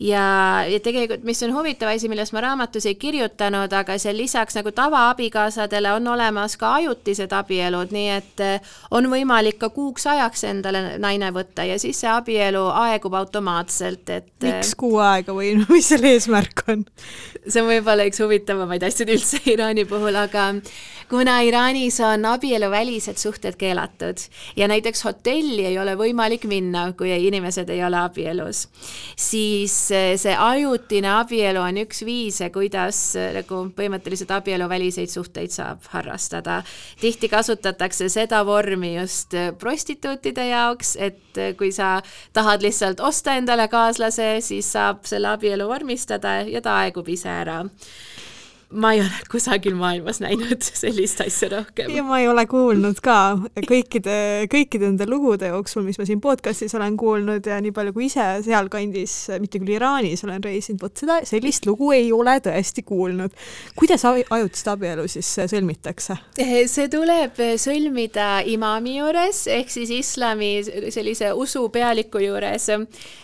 ja, 0.02 0.24
ja 0.66 0.80
tegelikult, 0.82 1.24
mis 1.26 1.42
on 1.46 1.54
huvitav 1.54 1.92
asi, 1.92 2.10
millest 2.10 2.34
ma 2.34 2.42
raamatus 2.44 2.88
ei 2.90 2.96
kirjutanud, 2.98 3.72
aga 3.72 3.96
seal 4.00 4.18
lisaks 4.18 4.58
nagu 4.58 4.72
tavaabikaasadele 4.74 5.92
on 5.94 6.08
olemas 6.14 6.56
ka 6.58 6.74
ajutised 6.80 7.34
abielud, 7.36 7.94
nii 7.94 8.08
et 8.16 8.44
eh, 8.44 8.72
on 8.94 9.08
võimalik 9.12 9.60
ka 9.62 9.70
kuuks 9.74 10.08
ajaks 10.10 10.44
endale 10.50 10.82
naine 11.02 11.30
võtta 11.34 11.66
ja 11.68 11.78
siis 11.82 12.02
see 12.02 12.10
abielu 12.10 12.64
aegub 12.84 13.14
automaatselt, 13.20 14.08
et 14.08 14.32
eh, 14.42 14.58
miks 14.58 14.74
kuu 14.78 14.98
aega 15.04 15.36
või 15.36 15.54
mis 15.70 15.92
selle 15.94 16.14
eesmärk 16.16 16.66
on? 16.74 16.84
see 17.46 17.62
on 17.62 17.70
võib-olla 17.70 18.08
üks 18.10 18.22
huvitavamaid 18.24 18.90
asju 18.90 19.06
üldse 19.14 19.42
Iraani 19.54 19.86
puhul, 19.86 20.16
aga 20.18 20.50
kuna 21.10 21.38
Iraanis 21.46 22.00
on 22.02 22.24
abieluvälised 22.34 23.20
suhted 23.20 23.58
keelatud 23.60 24.23
ja 24.56 24.68
näiteks 24.68 25.04
hotelli 25.04 25.64
ei 25.66 25.78
ole 25.78 25.94
võimalik 25.98 26.46
minna, 26.50 26.87
kui 26.98 27.12
inimesed 27.26 27.70
ei 27.70 27.82
ole 27.84 27.98
abielus, 28.00 28.66
siis 29.16 29.74
eh, 29.94 30.14
see 30.20 30.34
ajutine 30.38 31.10
abielu 31.18 31.62
on 31.62 31.80
üks 31.84 32.04
viise, 32.06 32.50
kuidas 32.54 33.00
eh, 33.16 33.30
nagu 33.38 33.64
põhimõtteliselt 33.76 34.34
abieluväliseid 34.37 35.12
suhteid 35.12 35.54
saab 35.54 35.87
harrastada. 35.94 36.62
tihti 37.00 37.28
kasutatakse 37.28 38.08
seda 38.08 38.44
vormi 38.46 38.94
just 38.96 39.34
eh, 39.34 39.52
prostituutide 39.58 40.48
jaoks, 40.50 40.96
et 40.96 41.42
kui 41.58 41.72
sa 41.72 41.98
tahad 42.32 42.62
lihtsalt 42.62 43.00
osta 43.00 43.34
endale 43.38 43.68
kaaslase, 43.68 44.38
siis 44.40 44.72
saab 44.72 45.04
selle 45.08 45.32
abielu 45.34 45.68
vormistada 45.68 46.40
ja 46.46 46.62
ta 46.62 46.78
aegub 46.84 47.08
ise 47.08 47.28
ära 47.28 47.64
ma 48.70 48.92
ei 48.94 49.00
ole 49.00 49.27
kusagil 49.31 49.74
maailmas 49.79 50.20
näinud 50.22 50.62
sellist 50.64 51.20
asja 51.24 51.50
rohkem. 51.53 51.90
ja 51.94 52.03
ma 52.07 52.18
ei 52.20 52.29
ole 52.29 52.46
kuulnud 52.50 53.00
ka 53.05 53.37
kõikide, 53.68 54.16
kõikide 54.53 54.88
nende 54.88 55.07
lugude 55.09 55.50
jooksul, 55.53 55.85
mis 55.87 55.98
ma 56.00 56.07
siin 56.09 56.22
podcast'is 56.24 56.74
olen 56.79 56.96
kuulnud 57.00 57.46
ja 57.46 57.61
nii 57.62 57.74
palju 57.74 57.94
kui 57.96 58.09
ise 58.09 58.27
sealkandis, 58.46 59.16
mitte 59.42 59.61
küll 59.62 59.77
Iraanis 59.77 60.24
olen 60.27 60.42
reisinud, 60.44 60.83
vot 60.83 61.05
seda, 61.05 61.20
sellist 61.29 61.68
lugu 61.68 61.92
ei 61.94 62.11
ole 62.12 62.37
tõesti 62.44 62.85
kuulnud. 62.87 63.35
kuidas 63.79 64.05
ajutist 64.09 64.68
abielu 64.72 65.07
siis 65.11 65.31
sõlmitakse? 65.50 66.18
see 66.38 66.88
tuleb 66.92 67.38
sõlmida 67.61 68.42
imaami 68.50 68.98
juures 68.98 69.44
ehk 69.53 69.70
siis 69.70 69.92
islami 69.94 70.53
sellise 70.94 71.33
usupealiku 71.33 72.22
juures 72.22 72.68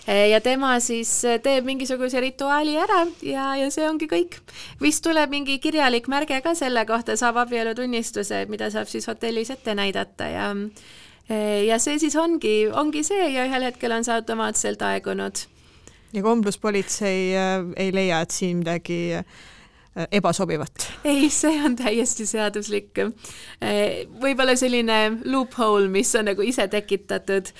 ja 0.06 0.40
tema 0.44 0.76
siis 0.80 1.10
teeb 1.42 1.66
mingisuguse 1.66 2.20
rituaali 2.22 2.76
ära 2.80 3.04
ja, 3.26 3.54
ja 3.58 3.70
see 3.72 3.86
ongi 3.88 4.08
kõik. 4.10 4.38
vist 4.80 5.04
tuleb 5.04 5.29
mingi 5.30 5.58
kirjalik 5.62 6.08
märge 6.10 6.40
ka 6.44 6.54
selle 6.58 6.84
kohta, 6.86 7.16
saab 7.16 7.40
abielutunnistuse, 7.44 8.44
mida 8.50 8.70
saab 8.70 8.90
siis 8.90 9.06
hotellis 9.10 9.50
ette 9.54 9.74
näidata 9.78 10.28
ja 10.30 10.50
ja 11.66 11.78
see 11.78 11.98
siis 12.02 12.16
ongi, 12.18 12.64
ongi 12.74 13.04
see 13.06 13.28
ja 13.34 13.46
ühel 13.46 13.68
hetkel 13.68 13.94
on 13.94 14.04
see 14.06 14.16
automaatselt 14.16 14.82
aegunud. 14.82 15.44
ja 16.12 16.22
kombluspolitsei 16.22 17.36
äh, 17.38 17.64
ei 17.76 17.94
leia, 17.94 18.20
et 18.20 18.34
siin 18.34 18.64
midagi 18.64 19.14
äh, 19.14 19.24
ebasobivat? 20.12 20.88
ei, 21.04 21.28
see 21.30 21.62
on 21.64 21.76
täiesti 21.78 22.26
seaduslik. 22.26 22.98
Äh, 22.98 24.08
võib-olla 24.22 24.56
selline 24.58 25.20
loophole, 25.24 25.88
mis 25.88 26.14
on 26.18 26.26
nagu 26.32 26.42
ise 26.42 26.66
tekitatud, 26.68 27.52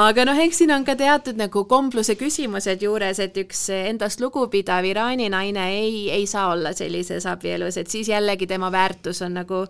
aga 0.00 0.24
noh, 0.24 0.38
eks 0.38 0.62
siin 0.62 0.70
on 0.74 0.84
ka 0.86 0.94
teatud 0.96 1.38
nagu 1.40 1.64
kompluse 1.68 2.14
küsimused 2.18 2.82
juures, 2.84 3.18
et 3.20 3.36
üks 3.42 3.66
endast 3.74 4.22
lugupidav 4.22 4.86
Iraani 4.86 5.28
naine 5.32 5.66
ei, 5.74 6.08
ei 6.14 6.26
saa 6.30 6.50
olla 6.54 6.72
sellises 6.76 7.26
abielus, 7.28 7.76
et 7.80 7.90
siis 7.90 8.08
jällegi 8.08 8.48
tema 8.50 8.70
väärtus 8.72 9.22
on 9.26 9.36
nagu 9.40 9.64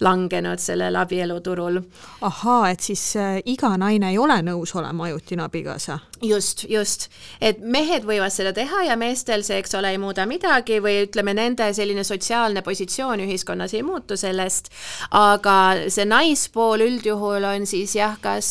langenud 0.00 0.60
sellel 0.60 0.96
abieluturul. 0.96 1.80
ahaa, 2.20 2.70
et 2.70 2.80
siis 2.80 3.16
äh, 3.16 3.38
iga 3.44 3.76
naine 3.80 4.10
ei 4.10 4.18
ole 4.18 4.36
nõus 4.44 4.74
olema 4.76 5.04
ajutine 5.08 5.46
abikaasa? 5.46 5.98
just, 6.22 6.64
just, 6.68 7.08
et 7.40 7.60
mehed 7.60 8.06
võivad 8.08 8.32
seda 8.32 8.52
teha 8.56 8.86
ja 8.88 8.96
meestel 8.96 9.42
see, 9.44 9.58
eks 9.60 9.74
ole, 9.76 9.90
ei 9.92 10.00
muuda 10.00 10.24
midagi 10.28 10.78
või 10.84 11.02
ütleme, 11.04 11.34
nende 11.36 11.68
selline 11.76 12.04
sotsiaalne 12.06 12.62
positsioon 12.64 13.20
ühiskonnas 13.26 13.74
ei 13.76 13.82
muutu 13.84 14.16
sellest, 14.16 14.70
aga 15.16 15.88
see 15.92 16.06
naispool 16.08 16.84
üldjuhul 16.86 17.44
on 17.44 17.66
siis 17.68 17.96
jah, 17.98 18.16
kas, 18.22 18.48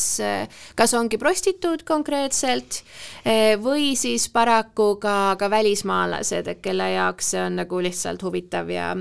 kas 0.78 0.94
ongi 0.98 1.18
prostituut 1.22 1.84
konkreetselt 1.88 2.82
eh, 3.26 3.56
või 3.62 3.96
siis 3.98 4.28
paraku 4.30 4.96
ka, 5.02 5.36
ka 5.40 5.50
välismaalased, 5.50 6.52
kelle 6.62 6.92
jaoks 6.94 7.34
see 7.34 7.42
on 7.42 7.58
nagu 7.64 7.82
lihtsalt 7.82 8.22
huvitav 8.26 8.70
ja, 8.70 8.92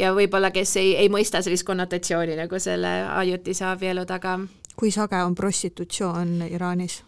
ja 0.00 0.14
võib-olla, 0.16 0.52
kes 0.54 0.76
ei, 0.80 0.94
ei 1.04 1.12
mõista 1.12 1.44
sellist 1.44 1.66
konnotatsiooni 1.68 1.93
nagu 2.36 2.58
selle 2.58 2.92
ajutise 3.08 3.64
abielu 3.64 4.04
taga. 4.06 4.38
kui 4.76 4.90
sage 4.90 5.22
on 5.22 5.34
prostitutsioon 5.34 6.42
Iraanis? 6.50 7.02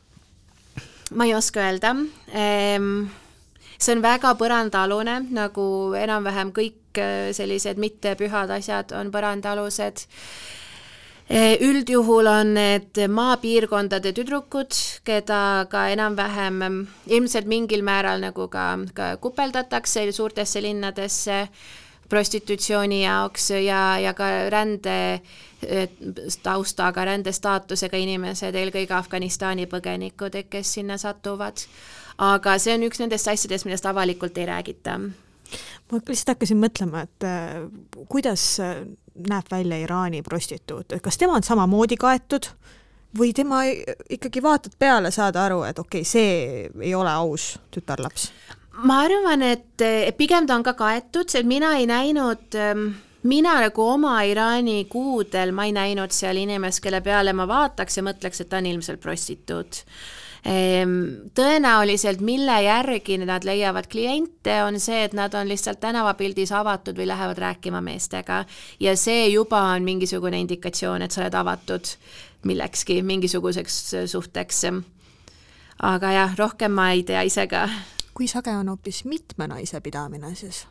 ma 1.11 1.25
ei 1.25 1.35
oska 1.35 1.61
öelda 1.61 1.94
ehm,. 2.33 3.07
see 3.79 3.94
on 3.94 4.03
väga 4.03 4.35
põrandaalune, 4.35 5.27
nagu 5.31 5.94
enam-vähem 5.94 6.53
kõik 6.53 6.99
äh, 6.99 7.33
sellised 7.33 7.79
mittepühad 7.79 8.51
asjad 8.51 8.92
on 8.92 9.11
põrandaalused 9.12 10.07
e, 11.29 11.57
üldjuhul 11.66 12.27
on 12.31 12.55
need 12.55 13.01
maapiirkondade 13.09 14.12
tüdrukud, 14.16 14.75
keda 15.05 15.66
ka 15.70 15.88
enam-vähem 15.92 16.87
ilmselt 17.07 17.46
mingil 17.51 17.83
määral 17.87 18.22
nagu 18.22 18.49
ka, 18.49 18.68
ka 18.94 19.16
kupeldatakse 19.22 20.07
suurtesse 20.12 20.62
linnadesse 20.62 21.46
prostitutsiooni 22.09 23.03
jaoks 23.03 23.51
ja, 23.51 23.99
ja 24.03 24.14
ka 24.14 24.29
rände 24.53 24.97
taustaga, 26.42 27.05
rändestaatusega 27.09 27.99
inimesed, 27.99 28.55
eelkõige 28.55 28.95
Afganistani 28.95 29.66
põgenikud, 29.71 30.37
kes 30.51 30.75
sinna 30.79 30.99
satuvad. 31.01 31.64
aga 32.19 32.59
see 32.59 32.75
on 32.75 32.87
üks 32.87 33.01
nendest 33.01 33.29
asjadest, 33.29 33.66
millest 33.66 33.87
avalikult 33.87 34.38
ei 34.38 34.47
räägita. 34.47 34.99
ma 35.90 35.99
lihtsalt 36.09 36.35
hakkasin 36.35 36.61
mõtlema, 36.61 37.03
et 37.03 37.25
äh, 37.25 37.66
kuidas 38.09 38.59
näeb 39.29 39.51
välja 39.51 39.79
Iraani 39.79 40.23
prostituut, 40.23 40.92
kas 41.03 41.19
tema 41.19 41.37
on 41.37 41.42
samamoodi 41.42 41.97
kaetud 41.97 42.51
või 43.19 43.33
tema 43.33 43.62
ikkagi 44.11 44.42
vaatad 44.42 44.77
peale, 44.79 45.11
saad 45.11 45.37
aru, 45.37 45.62
et 45.62 45.79
okei 45.79 46.01
okay,, 46.01 46.11
see 46.11 46.71
ei 46.81 46.95
ole 46.95 47.11
aus 47.11 47.57
tütarlaps? 47.71 48.31
Ma 48.77 49.01
arvan, 49.07 49.43
et 49.43 49.85
pigem 50.17 50.47
ta 50.47 50.57
on 50.57 50.62
ka 50.67 50.75
kaetud, 50.77 51.29
sest 51.31 51.49
mina 51.49 51.77
ei 51.79 51.87
näinud 51.89 52.57
ähm, 52.61 52.89
mina 53.27 53.57
nagu 53.61 53.83
oma 53.83 54.21
Iraani 54.23 54.85
kuudel, 54.91 55.53
ma 55.53 55.67
ei 55.67 55.75
näinud 55.75 56.15
seal 56.15 56.39
inimest, 56.41 56.83
kelle 56.85 57.01
peale 57.05 57.35
ma 57.37 57.47
vaataks 57.49 57.99
ja 57.99 58.05
mõtleks, 58.07 58.43
et 58.43 58.51
ta 58.51 58.61
on 58.61 58.69
ilmselt 58.71 59.03
prostituut. 59.03 59.83
Ehm, 60.47 60.93
tõenäoliselt, 61.35 62.21
mille 62.23 62.55
järgi 62.62 63.19
nad 63.25 63.45
leiavad 63.45 63.89
kliente, 63.91 64.61
on 64.62 64.79
see, 64.81 65.03
et 65.09 65.17
nad 65.17 65.35
on 65.35 65.49
lihtsalt 65.51 65.81
tänavapildis 65.83 66.53
avatud 66.55 66.99
või 66.99 67.09
lähevad 67.11 67.41
rääkima 67.43 67.81
meestega 67.83 68.45
ja 68.81 68.95
see 68.97 69.27
juba 69.33 69.65
on 69.73 69.83
mingisugune 69.83 70.39
indikatsioon, 70.45 71.03
et 71.03 71.11
sa 71.11 71.25
oled 71.25 71.35
avatud 71.35 71.91
millekski, 72.47 73.01
mingisuguseks 73.03 73.81
suhteks. 74.07 74.62
aga 75.83 76.12
jah, 76.12 76.39
rohkem 76.39 76.73
ma 76.73 76.91
ei 76.93 77.03
tea 77.03 77.27
ise 77.27 77.47
ka. 77.51 77.67
Kui 78.17 78.29
sage 78.31 78.55
on 78.57 78.73
hoopis 78.73 79.05
mitme 79.05 79.49
naise 79.51 79.81
pidamine 79.85 80.33
siis? 80.35 80.65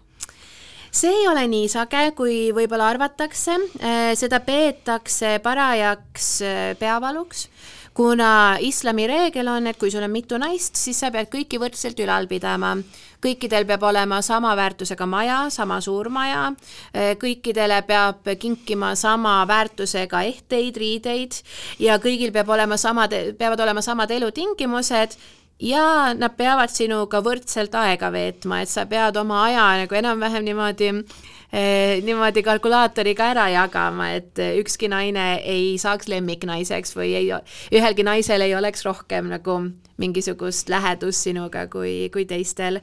see 0.96 1.12
ei 1.12 1.28
ole 1.28 1.44
nii 1.52 1.68
sage, 1.68 2.02
kui 2.16 2.52
võib-olla 2.56 2.88
arvatakse, 2.93 3.58
äh, 3.84 4.12
seda 4.16 4.39
peetakse 4.46 5.39
parajaks 5.43 6.30
äh, 6.46 6.70
peavaluks, 6.80 7.50
kuna 7.96 8.30
islami 8.64 9.08
reegel 9.12 9.50
on, 9.52 9.68
et 9.68 9.80
kui 9.80 9.91
sul 9.91 10.06
on 10.08 10.14
mitu 10.14 10.39
naist, 10.39 10.80
siis 10.80 11.00
sa 11.04 11.12
pead 11.12 11.28
kõiki 11.34 11.60
võrdselt 11.60 12.00
ülal 12.00 12.30
pidama. 12.32 12.78
kõikidel 13.26 13.66
peab 13.66 13.84
olema 13.84 14.22
sama 14.22 14.52
väärtusega 14.56 15.06
maja, 15.10 15.38
sama 15.50 15.82
suur 15.82 16.10
maja, 16.10 16.52
äh, 16.96 17.16
kõikidele 17.20 17.82
peab 17.88 18.28
kinkima 18.39 18.96
sama 18.96 19.41
väärtusega 19.48 20.22
ehteid, 20.32 20.78
riideid. 20.78 21.41
Ja 21.80 22.00
kõigil 22.00 22.32
peab 22.32 22.50
olema 22.50 22.78
samad, 22.78 23.12
peavad 23.38 23.60
olema 23.60 23.82
samad 23.82 24.12
elutingimused 24.12 25.18
ja 25.60 26.14
nad 26.18 26.36
peavad 26.38 26.74
sinuga 26.74 27.22
võrdselt 27.24 27.76
aega 27.80 28.12
veetma, 28.14 28.62
et 28.64 28.72
sa 28.72 28.86
pead 28.89 29.18
oma 29.18 29.45
aja 29.47 29.66
nagu 29.84 29.97
enam-vähem 29.97 30.45
niimoodi 30.47 30.89
eh, 30.91 32.01
niimoodi 32.03 32.43
kalkulaatoriga 32.43 33.32
ära 33.34 33.47
jagama, 33.53 34.12
et 34.18 34.41
ükski 34.62 34.89
naine 34.91 35.36
ei 35.43 35.76
saaks 35.82 36.10
lemmiknaiseks 36.12 36.95
või 36.97 37.14
ei, 37.22 37.32
ühelgi 37.72 38.08
naisel 38.08 38.43
ei 38.45 38.56
oleks 38.58 38.86
rohkem 38.88 39.32
nagu 39.32 39.62
mingisugust 40.01 40.70
lähedust 40.70 41.24
sinuga 41.24 41.70
kui, 41.72 42.10
kui 42.12 42.26
teistel. 42.28 42.82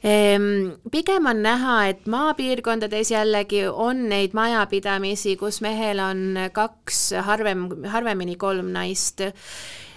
Ehm, 0.00 0.78
pigem 0.88 1.26
on 1.28 1.42
näha, 1.44 1.74
et 1.92 2.06
maapiirkondades 2.08 3.10
jällegi 3.12 3.66
on 3.68 4.06
neid 4.08 4.32
majapidamisi, 4.32 5.34
kus 5.36 5.60
mehel 5.60 6.00
on 6.00 6.46
kaks, 6.56 7.10
harvem, 7.28 7.66
harvemini 7.92 8.38
kolm 8.40 8.72
naist 8.72 9.20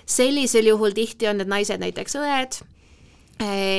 sellisel 0.05 0.67
juhul 0.67 0.95
tihti 0.95 1.27
on 1.27 1.37
need 1.41 1.51
naised 1.51 1.79
näiteks 1.79 2.17
õed 2.19 2.61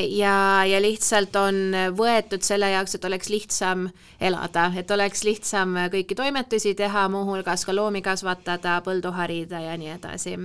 ja, 0.09 0.65
ja 0.67 0.81
lihtsalt 0.83 1.37
on 1.37 1.77
võetud 1.97 2.43
selle 2.45 2.71
jaoks, 2.73 2.97
et 2.97 3.05
oleks 3.05 3.31
lihtsam 3.33 3.87
elada, 4.21 4.67
et 4.77 4.91
oleks 4.91 5.25
lihtsam 5.25 5.77
kõiki 5.93 6.17
toimetusi 6.19 6.75
teha, 6.79 7.07
muuhulgas 7.13 7.65
ka 7.67 7.75
loomi 7.75 8.03
kasvatada, 8.05 8.81
põldu 8.85 9.13
harida 9.15 9.61
ja 9.63 9.77
nii 9.81 9.93
edasi. 9.95 10.37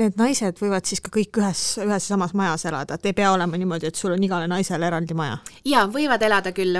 Need 0.00 0.18
naised 0.20 0.60
võivad 0.62 0.88
siis 0.88 1.02
ka 1.04 1.12
kõik 1.14 1.42
ühes, 1.42 1.64
ühes 1.82 2.06
ja 2.06 2.14
samas 2.14 2.34
majas 2.38 2.66
elada, 2.70 2.96
et 2.96 3.10
ei 3.10 3.16
pea 3.16 3.32
olema 3.34 3.58
niimoodi, 3.58 3.90
et 3.90 3.98
sul 3.98 4.14
on 4.14 4.24
igale 4.24 4.48
naisele 4.50 4.88
eraldi 4.88 5.16
maja? 5.18 5.38
jaa, 5.68 5.86
võivad 5.90 6.22
elada 6.22 6.54
küll. 6.56 6.78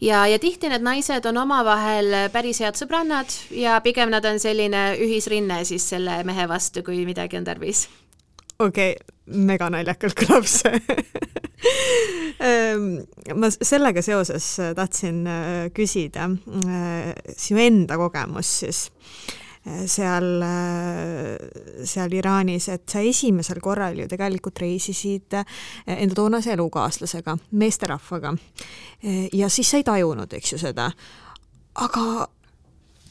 ja, 0.00 0.26
ja 0.26 0.38
tihti 0.38 0.68
need 0.68 0.84
naised 0.84 1.26
on 1.26 1.40
omavahel 1.44 2.30
päris 2.32 2.60
head 2.60 2.78
sõbrannad 2.78 3.32
ja 3.54 3.80
pigem 3.84 4.10
nad 4.10 4.24
on 4.24 4.40
selline 4.42 4.90
ühisrinne 5.00 5.64
siis 5.64 5.88
selle 5.94 6.22
mehe 6.24 6.48
vastu, 6.48 6.82
kui 6.82 7.04
midagi 7.06 7.38
on 7.38 7.48
tarvis 7.48 7.88
okei 8.60 8.94
okay,, 8.94 9.16
mega 9.46 9.68
naljakalt 9.72 10.16
kõlab 10.18 10.46
see 10.48 10.80
ehm, 12.46 12.88
ma 13.38 13.50
sellega 13.52 14.02
seoses 14.04 14.46
äh, 14.62 14.72
tahtsin 14.76 15.20
äh, 15.28 15.68
küsida 15.76 16.28
äh, 16.30 17.12
sinu 17.36 17.62
enda 17.64 18.00
kogemus 18.00 18.56
siis 18.64 18.88
seal, 19.60 20.24
seal 21.84 22.14
Iraanis, 22.16 22.70
et 22.72 22.86
sa 22.88 23.02
esimesel 23.04 23.58
korral 23.60 23.98
ju 24.00 24.06
tegelikult 24.08 24.56
reisisid 24.62 25.36
enda 25.36 26.16
toonase 26.16 26.54
elukaaslasega, 26.54 27.34
meesterahvaga. 27.60 28.32
ja 29.36 29.50
siis 29.52 29.68
sa 29.68 29.76
ei 29.76 29.84
tajunud, 29.84 30.32
eks 30.32 30.54
ju, 30.54 30.62
seda. 30.64 30.88
aga 31.76 32.06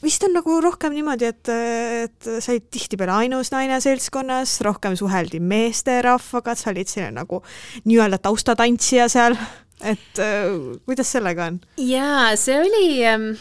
vist 0.02 0.24
on 0.26 0.34
nagu 0.36 0.58
rohkem 0.64 0.94
niimoodi, 0.96 1.30
et, 1.30 1.52
et 2.06 2.30
sa 2.40 2.54
olid 2.54 2.66
tihtipeale 2.72 3.16
ainus 3.24 3.52
naine 3.54 3.80
seltskonnas, 3.82 4.58
rohkem 4.66 4.96
suheldi 4.98 5.42
meesterahvaga, 5.44 6.56
sa 6.58 6.72
olid 6.72 6.90
selline 6.90 7.20
nagu 7.20 7.42
nii-öelda 7.84 8.20
taustatantsija 8.24 9.08
seal, 9.12 9.38
et 9.80 10.20
äh, 10.22 10.50
kuidas 10.88 11.12
sellega 11.16 11.50
on? 11.52 11.62
jaa, 11.80 12.34
see 12.40 12.58
oli 12.60 12.84
ähm, 13.08 13.32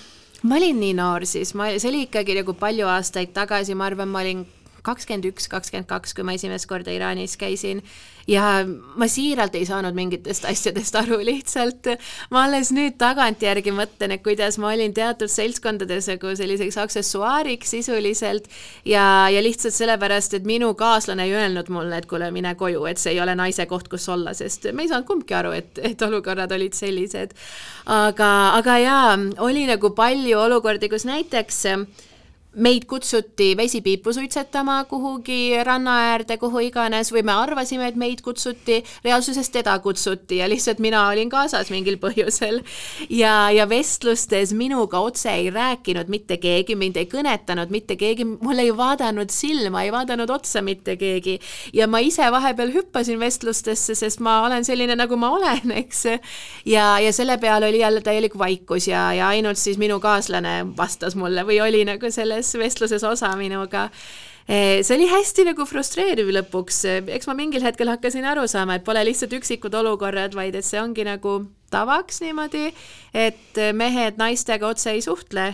ma 0.44 0.60
olin 0.60 0.80
nii 0.80 0.94
noor 0.98 1.26
siis, 1.28 1.54
ma, 1.58 1.72
see 1.78 1.90
oli 1.92 2.06
ikkagi 2.08 2.38
nagu 2.40 2.56
palju 2.60 2.88
aastaid 2.92 3.34
tagasi, 3.36 3.76
ma 3.76 3.90
arvan, 3.90 4.12
ma 4.12 4.24
olin 4.24 4.46
kakskümmend 4.90 5.30
üks, 5.32 5.50
kakskümmend 5.52 5.90
kaks, 5.90 6.16
kui 6.18 6.26
ma 6.28 6.36
esimest 6.38 6.68
korda 6.70 6.94
Iraanis 6.94 7.38
käisin. 7.40 7.84
Ja 8.30 8.62
ma 9.00 9.08
siiralt 9.10 9.56
ei 9.58 9.66
saanud 9.66 9.96
mingitest 9.98 10.44
asjadest 10.46 10.94
aru, 11.00 11.18
lihtsalt. 11.26 11.88
Ma 12.30 12.44
alles 12.46 12.70
nüüd 12.76 13.00
tagantjärgi 13.02 13.74
mõtlen, 13.74 14.14
et 14.14 14.22
kuidas 14.26 14.60
ma 14.62 14.70
olin 14.76 14.94
teatud 14.94 15.32
seltskondades 15.34 16.12
nagu 16.12 16.36
selliseks 16.38 16.78
aksessuaariks 16.84 17.74
sisuliselt. 17.74 18.50
Ja, 18.86 19.30
ja 19.34 19.42
lihtsalt 19.42 19.74
sellepärast, 19.74 20.38
et 20.38 20.46
minu 20.50 20.76
kaaslane 20.78 21.26
ei 21.26 21.34
öelnud 21.40 21.72
mulle, 21.74 22.04
et 22.04 22.10
kuule, 22.10 22.30
mine 22.36 22.54
koju, 22.60 22.86
et 22.92 23.02
see 23.02 23.16
ei 23.16 23.24
ole 23.24 23.34
naise 23.40 23.66
koht, 23.70 23.90
kus 23.90 24.06
olla, 24.14 24.36
sest 24.38 24.70
me 24.74 24.86
ei 24.86 24.92
saanud 24.92 25.10
kumbki 25.10 25.38
aru, 25.40 25.56
et, 25.58 25.82
et 25.82 26.06
olukorrad 26.06 26.54
olid 26.54 26.78
sellised. 26.78 27.34
aga, 27.90 28.30
aga 28.60 28.78
jaa, 28.84 29.18
oli 29.46 29.66
nagu 29.70 29.90
palju 29.98 30.38
olukordi, 30.38 30.92
kus 30.92 31.08
näiteks 31.10 31.66
meid 32.56 32.86
kutsuti 32.90 33.58
vesipiipu 33.58 34.14
suitsetama 34.14 34.84
kuhugi 34.90 35.64
ranna 35.64 35.98
äärde, 36.10 36.38
kuhu 36.42 36.64
iganes, 36.66 37.12
või 37.14 37.22
me 37.22 37.36
arvasime, 37.38 37.86
et 37.88 37.98
meid 38.00 38.24
kutsuti, 38.26 38.80
reaalsuses 39.06 39.52
teda 39.54 39.76
kutsuti 39.80 40.40
ja 40.42 40.48
lihtsalt 40.50 40.80
mina 40.82 41.04
olin 41.12 41.30
kaasas 41.30 41.70
mingil 41.70 42.00
põhjusel. 42.02 42.64
ja, 43.10 43.52
ja 43.54 43.68
vestlustes 43.70 44.54
minuga 44.58 45.00
otse 45.00 45.30
ei 45.30 45.52
rääkinud 45.54 46.10
mitte 46.10 46.40
keegi, 46.42 46.76
mind 46.76 46.98
ei 46.98 47.06
kõnetanud 47.12 47.70
mitte 47.70 47.96
keegi, 47.96 48.26
mulle 48.26 48.66
ei 48.66 48.74
vaadanud 48.78 49.30
silma, 49.30 49.84
ei 49.86 49.94
vaadanud 49.94 50.30
otsa 50.30 50.66
mitte 50.66 50.98
keegi. 50.98 51.38
ja 51.74 51.88
ma 51.88 52.02
ise 52.02 52.32
vahepeal 52.32 52.74
hüppasin 52.74 53.20
vestlustesse, 53.22 53.94
sest 53.96 54.26
ma 54.26 54.42
olen 54.48 54.66
selline, 54.66 54.98
nagu 54.98 55.22
ma 55.22 55.30
olen, 55.38 55.76
eks. 55.84 56.04
ja, 56.66 56.98
ja 56.98 57.14
selle 57.14 57.38
peale 57.38 57.70
oli 57.70 57.86
jälle 57.86 58.02
täielik 58.02 58.38
vaikus 58.38 58.90
ja, 58.90 59.14
ja 59.14 59.30
ainult 59.30 59.62
siis 59.62 59.78
minu 59.78 60.00
kaaslane 60.02 60.66
vastas 60.78 61.14
mulle 61.16 61.46
või 61.46 61.62
oli 61.62 61.86
nagu 61.86 62.10
selle 62.10 62.39
selles 62.42 62.74
vestluses 62.74 63.04
osa 63.04 63.32
minuga. 63.38 63.90
Eh, 64.50 64.82
see 64.82 64.96
oli 64.96 65.06
hästi 65.12 65.46
nagu 65.52 65.66
frustreeriv 65.70 66.32
lõpuks, 66.34 66.82
eks 67.14 67.30
ma 67.30 67.36
mingil 67.38 67.62
hetkel 67.62 67.92
hakkasin 67.92 68.26
aru 68.26 68.48
saama, 68.50 68.80
et 68.80 68.86
pole 68.88 69.04
lihtsalt 69.06 69.36
üksikud 69.38 69.76
olukorrad, 69.78 70.34
vaid 70.34 70.58
et 70.58 70.66
see 70.66 70.82
ongi 70.82 71.06
nagu 71.06 71.44
tavaks 71.70 72.24
niimoodi, 72.24 72.72
et 73.14 73.60
mehed 73.78 74.18
naistega 74.18 74.72
otse 74.72 74.96
ei 74.96 75.04
suhtle. 75.06 75.52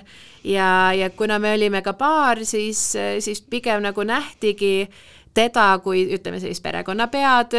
Ja, 0.47 0.93
ja 0.95 1.09
kuna 1.11 1.41
me 1.43 1.57
olime 1.57 1.81
ka 1.83 1.91
paar, 1.99 2.39
siis, 2.47 2.93
siis 2.95 3.41
pigem 3.51 3.83
nagu 3.83 4.05
nähtigi 4.07 4.85
äh, 4.85 5.03
teda 5.35 5.67
kui 5.83 6.05
ütleme 6.15 6.39
sellist 6.39 6.63
perekonnapead 6.63 7.55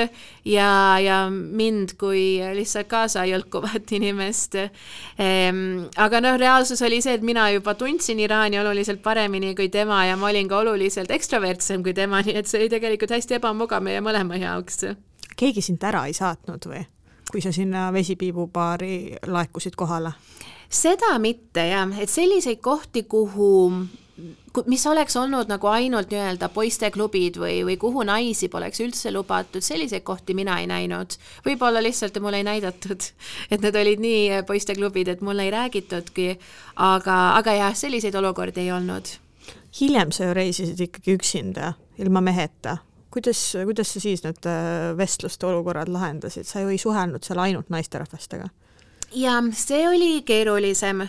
ja, 0.49 0.71
ja 1.03 1.19
mind 1.31 1.95
kui 2.01 2.41
lihtsalt 2.57 2.89
kaasa 2.91 3.27
jõlkuvat 3.29 3.93
inimest 3.99 4.57
ehm,. 4.59 5.61
aga 5.97 6.23
noh, 6.25 6.39
reaalsus 6.41 6.83
oli 6.87 7.03
see, 7.05 7.19
et 7.19 7.27
mina 7.27 7.49
juba 7.55 7.77
tundsin 7.79 8.21
Iraani 8.25 8.61
oluliselt 8.63 9.03
paremini 9.05 9.55
kui 9.59 9.69
tema 9.69 10.05
ja 10.09 10.17
ma 10.17 10.31
olin 10.33 10.49
ka 10.49 10.63
oluliselt 10.65 11.13
ekstravertsem 11.13 11.85
kui 11.85 11.95
tema, 11.95 12.23
nii 12.25 12.39
et 12.41 12.49
see 12.49 12.63
oli 12.63 12.73
tegelikult 12.73 13.13
hästi 13.17 13.41
ebamugav 13.41 13.85
meie 13.85 14.01
mõlema 14.05 14.41
jaoks. 14.41 14.87
keegi 15.37 15.65
sind 15.65 15.85
ära 15.85 16.07
ei 16.09 16.17
saatnud 16.17 16.71
või? 16.73 16.85
kui 17.31 17.43
sa 17.43 17.53
sinna 17.53 17.91
vesipiibubaari 17.93 19.27
laekusid 19.27 19.77
kohale? 19.77 20.15
seda 20.71 21.13
mitte 21.21 21.69
jah, 21.69 21.93
et 22.01 22.11
selliseid 22.11 22.65
kohti, 22.65 23.05
kuhu 23.05 23.53
mis 24.67 24.87
oleks 24.87 25.17
olnud 25.17 25.51
nagu 25.51 25.69
ainult 25.71 26.11
nii-öelda 26.13 26.49
poisteklubid 26.55 27.39
või, 27.41 27.61
või 27.69 27.77
kuhu 27.81 28.05
naisi 28.07 28.49
poleks 28.53 28.81
üldse 28.85 29.13
lubatud, 29.13 29.65
selliseid 29.65 30.05
kohti 30.07 30.35
mina 30.35 30.59
ei 30.61 30.67
näinud. 30.71 31.19
võib-olla 31.47 31.83
lihtsalt 31.83 32.19
mulle 32.21 32.41
ei 32.43 32.49
näidatud, 32.49 33.11
et 33.53 33.61
need 33.61 33.77
olid 33.77 34.03
nii 34.03 34.43
poisteklubid, 34.49 35.13
et 35.13 35.21
mulle 35.21 35.47
ei 35.47 35.55
räägitudki, 35.55 36.29
aga, 36.77 37.21
aga 37.37 37.57
jah, 37.61 37.77
selliseid 37.77 38.15
olukordi 38.15 38.67
ei 38.67 38.73
olnud. 38.73 39.17
hiljem 39.81 40.13
sa 40.13 40.31
ju 40.31 40.35
reisisid 40.35 40.81
ikkagi 40.81 41.19
üksinda, 41.19 41.75
ilma 41.99 42.21
meheta 42.21 42.79
kuidas, 43.17 43.41
kuidas 43.65 43.95
sa 43.95 44.01
siis 44.01 44.23
need 44.25 44.47
äh, 44.51 44.93
vestluste 44.97 45.47
olukorrad 45.49 45.89
lahendasid, 45.89 46.45
sa 46.45 46.61
ju 46.61 46.69
ei 46.69 46.79
suhelnud 46.79 47.25
seal 47.25 47.41
ainult 47.41 47.71
naisterahvastega? 47.73 48.51
Ja 49.15 49.41
see 49.53 49.89
oli 49.89 50.23
keerulisem. 50.27 51.03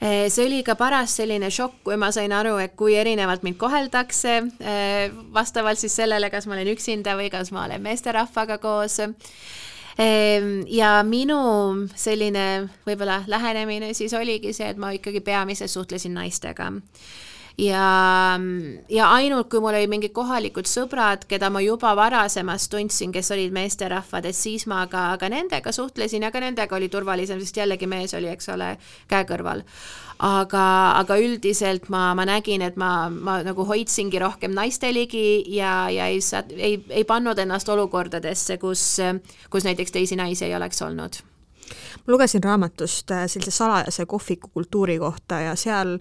Eh, 0.00 0.26
see 0.28 0.44
oli 0.46 0.62
ka 0.62 0.74
paras 0.76 1.14
selline 1.16 1.48
šokk, 1.50 1.78
kui 1.86 1.96
ma 1.96 2.10
sain 2.12 2.32
aru, 2.36 2.56
et 2.60 2.74
kui 2.76 2.94
erinevalt 3.00 3.46
mind 3.46 3.56
koheldakse, 3.56 4.34
eh, 4.60 5.14
vastavalt 5.32 5.80
siis 5.80 5.96
sellele, 5.96 6.30
kas 6.30 6.46
ma 6.46 6.54
olen 6.58 6.68
üksinda 6.74 7.16
või 7.16 7.30
kas 7.32 7.52
ma 7.52 7.64
olen 7.64 7.82
meesterahvaga 7.82 8.58
koos. 8.58 8.98
Eh, 9.00 10.42
ja 10.68 11.02
minu 11.02 11.88
selline 11.96 12.68
võib-olla 12.84 13.22
lähenemine 13.26 13.94
siis 13.94 14.12
oligi 14.12 14.52
see, 14.52 14.68
et 14.68 14.76
ma 14.76 14.92
ikkagi 14.92 15.20
peamiselt 15.24 15.72
suhtlesin 15.72 16.12
naistega 16.14 16.68
ja, 17.58 18.38
ja 18.88 19.10
ainult, 19.10 19.48
kui 19.50 19.60
mul 19.60 19.74
olid 19.74 19.90
mingid 19.90 20.12
kohalikud 20.16 20.68
sõbrad, 20.68 21.24
keda 21.28 21.50
ma 21.52 21.62
juba 21.64 21.94
varasemast 21.96 22.70
tundsin, 22.72 23.12
kes 23.14 23.30
olid 23.34 23.54
meesterahvad, 23.56 24.28
et 24.28 24.36
siis 24.36 24.66
ma 24.70 24.84
ka, 24.92 25.08
ka 25.20 25.30
nendega 25.32 25.72
suhtlesin 25.72 26.26
ja 26.26 26.32
ka 26.32 26.42
nendega 26.44 26.76
oli 26.76 26.90
turvalisem, 26.92 27.40
sest 27.40 27.60
jällegi 27.62 27.88
mees 27.88 28.14
oli, 28.16 28.28
eks 28.32 28.52
ole, 28.54 28.74
käe 29.08 29.28
kõrval. 29.28 29.64
aga, 30.18 30.66
aga 30.96 31.16
üldiselt 31.20 31.90
ma, 31.92 32.14
ma 32.16 32.24
nägin, 32.24 32.62
et 32.64 32.76
ma, 32.80 33.08
ma 33.10 33.42
nagu 33.44 33.66
hoidsingi 33.68 34.20
rohkem 34.20 34.54
naiste 34.56 34.92
ligi 34.92 35.44
ja, 35.52 35.90
ja 35.92 36.06
ei, 36.08 36.20
ei, 36.56 36.78
ei 36.88 37.04
pannud 37.04 37.38
ennast 37.38 37.68
olukordadesse, 37.68 38.56
kus, 38.58 38.96
kus 39.50 39.64
näiteks 39.64 39.92
teisi 39.92 40.16
naisi 40.16 40.44
ei 40.44 40.54
oleks 40.56 40.82
olnud 40.82 41.20
ma 42.06 42.12
lugesin 42.12 42.44
raamatust 42.44 43.10
äh, 43.10 43.26
sellise 43.26 43.50
salajase 43.50 44.06
kohvikukultuuri 44.06 44.98
kohta 44.98 45.40
ja 45.40 45.56
seal 45.56 45.98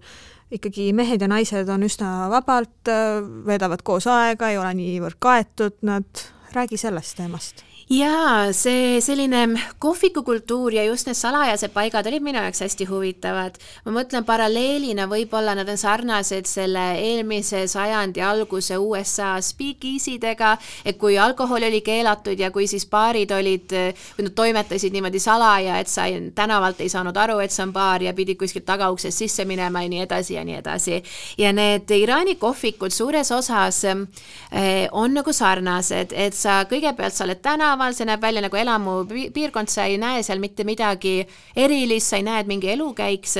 ikkagi 0.51 0.91
mehed 0.93 1.21
ja 1.21 1.29
naised 1.31 1.69
on 1.69 1.85
üsna 1.87 2.29
vabalt, 2.33 2.91
äh, 2.91 3.21
veedavad 3.47 3.83
koos 3.83 4.07
aega, 4.07 4.49
ei 4.49 4.59
ole 4.61 4.73
niivõrd 4.77 5.19
kaetud, 5.19 5.79
nad, 5.81 6.27
räägi 6.55 6.77
sellest 6.77 7.17
teemast 7.17 7.65
jaa, 7.89 8.49
see 8.53 8.97
selline 9.01 9.59
kohvikukultuur 9.79 10.73
ja 10.73 10.83
just 10.87 11.05
need 11.05 11.17
salajased 11.17 11.69
paigad 11.69 12.07
olid 12.09 12.23
minu 12.25 12.41
jaoks 12.41 12.63
hästi 12.65 12.85
huvitavad. 12.89 13.59
ma 13.85 13.91
mõtlen 13.93 14.25
paralleelina, 14.25 15.05
võib-olla 15.05 15.53
nad 15.55 15.69
on 15.69 15.77
sarnased 15.77 16.49
selle 16.49 16.85
eelmise 16.97 17.67
sajandi 17.69 18.21
alguse 18.25 18.77
USA 18.77 19.35
speakeasy'dega, 19.41 20.55
et 20.85 20.97
kui 20.97 21.17
alkohol 21.17 21.67
oli 21.67 21.81
keelatud 21.85 22.39
ja 22.39 22.49
kui 22.51 22.65
siis 22.67 22.87
baarid 22.89 23.31
olid, 23.31 23.69
kui 24.15 24.25
nad 24.25 24.33
toimetasid 24.33 24.93
niimoodi 24.93 25.21
salaja, 25.21 25.77
et 25.77 25.87
sa 25.87 26.07
ei, 26.09 26.31
tänavalt 26.35 26.81
ei 26.81 26.89
saanud 26.89 27.17
aru, 27.17 27.37
et 27.39 27.53
see 27.53 27.67
on 27.67 27.73
baar 27.73 28.01
ja 28.01 28.15
pidid 28.17 28.41
kuskilt 28.41 28.65
tagauksest 28.65 29.17
sisse 29.17 29.45
minema 29.45 29.85
ja 29.85 29.93
nii 29.93 30.01
edasi 30.07 30.39
ja 30.39 30.43
nii 30.43 30.57
edasi. 30.57 31.03
ja 31.37 31.53
need 31.53 31.91
Iraani 31.91 32.35
kohvikud 32.41 32.89
suures 32.89 33.31
osas 33.31 33.83
eh, 33.85 34.89
on 34.91 35.13
nagu 35.13 35.33
sarnased, 35.33 36.17
et 36.17 36.33
sa 36.33 36.63
kõigepealt 36.65 37.13
sa 37.13 37.29
oled 37.29 37.45
tänaval, 37.45 37.74
tänaval, 37.75 37.95
see 37.95 38.07
näeb 38.07 38.21
välja 38.23 38.41
nagu 38.45 38.55
elamupiirkond, 38.55 39.69
sa 39.71 39.85
ei 39.89 39.97
näe 39.99 40.23
seal 40.23 40.39
mitte 40.39 40.63
midagi 40.63 41.25
erilist, 41.55 42.09
sa 42.09 42.19
ei 42.19 42.23
näe, 42.23 42.43
et 42.43 42.47
mingi 42.47 42.71
elu 42.71 42.87
käiks, 42.95 43.35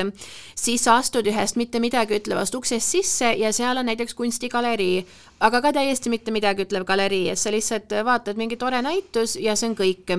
siis 0.56 0.84
sa 0.84 0.98
astud 1.00 1.28
ühest 1.28 1.56
mitte 1.60 1.80
midagi 1.80 2.20
ütlevast 2.20 2.56
uksest 2.56 2.96
sisse 2.96 3.32
ja 3.40 3.54
seal 3.56 3.78
on 3.78 3.88
näiteks 3.88 4.16
kunstigalerii, 4.18 5.06
aga 5.44 5.60
ka 5.62 5.72
täiesti 5.76 6.10
mitte 6.10 6.32
midagi 6.32 6.64
ütlev 6.64 6.86
galerii, 6.88 7.30
et 7.32 7.40
sa 7.40 7.52
lihtsalt 7.52 7.92
vaatad 8.08 8.40
mingi 8.40 8.56
tore 8.60 8.80
näitus 8.84 9.36
ja 9.40 9.56
see 9.56 9.70
on 9.70 9.76
kõik. 9.76 10.14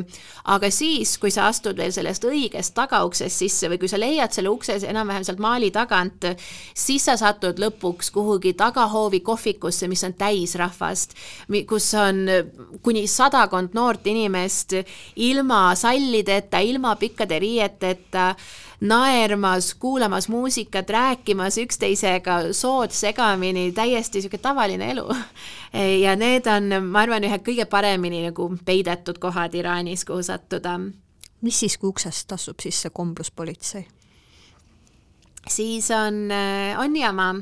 aga 0.45 0.71
siis, 0.71 1.17
kui 1.19 1.31
sa 1.31 1.47
astud 1.47 1.77
veel 1.77 1.93
sellest 1.93 2.25
õigest 2.25 2.75
tagauksest 2.75 3.37
sisse 3.37 3.69
või 3.69 3.79
kui 3.79 3.89
sa 3.89 3.99
leiad 3.99 4.33
selle 4.33 4.49
ukse 4.49 4.77
enam-vähem 4.77 5.25
sealt 5.25 5.39
maali 5.39 5.71
tagant, 5.71 6.25
siis 6.75 7.05
sa 7.05 7.17
satud 7.17 7.59
lõpuks 7.59 8.11
kuhugi 8.13 8.53
tagahoovi 8.55 9.21
kohvikusse, 9.21 9.89
mis 9.89 10.05
on 10.05 10.15
täis 10.15 10.55
rahvast, 10.55 11.17
kus 11.67 11.93
on 11.95 12.27
kuni 12.83 13.07
sadakond 13.07 13.75
noort 13.75 14.06
inimest 14.07 14.73
ilma 15.17 15.75
sallideta, 15.75 16.59
ilma 16.59 16.97
pikkade 16.97 17.39
riieteta 17.39 18.35
naermas, 18.81 19.75
kuulamas 19.75 20.29
muusikat, 20.29 20.91
rääkimas 20.91 21.59
üksteisega 21.59 22.53
sood 22.53 22.93
segamini, 22.93 23.71
täiesti 23.73 24.19
niisugune 24.19 24.43
tavaline 24.43 24.91
elu. 24.91 25.07
ja 26.03 26.17
need 26.17 26.47
on, 26.47 26.71
ma 26.85 27.05
arvan, 27.07 27.25
ühed 27.25 27.45
kõige 27.47 27.67
paremini 27.71 28.23
nagu 28.29 28.51
peidetud 28.65 29.19
kohad 29.23 29.55
Iraanis, 29.55 30.05
kuhu 30.05 30.23
sattuda. 30.23 30.79
mis 31.41 31.61
siis, 31.61 31.79
kui 31.79 31.89
uksest 31.89 32.33
astub 32.33 32.61
sisse 32.61 32.91
kombluspolitsei? 32.91 33.87
siis 35.49 35.91
on, 35.91 36.29
on 36.79 36.97
jama 36.97 37.35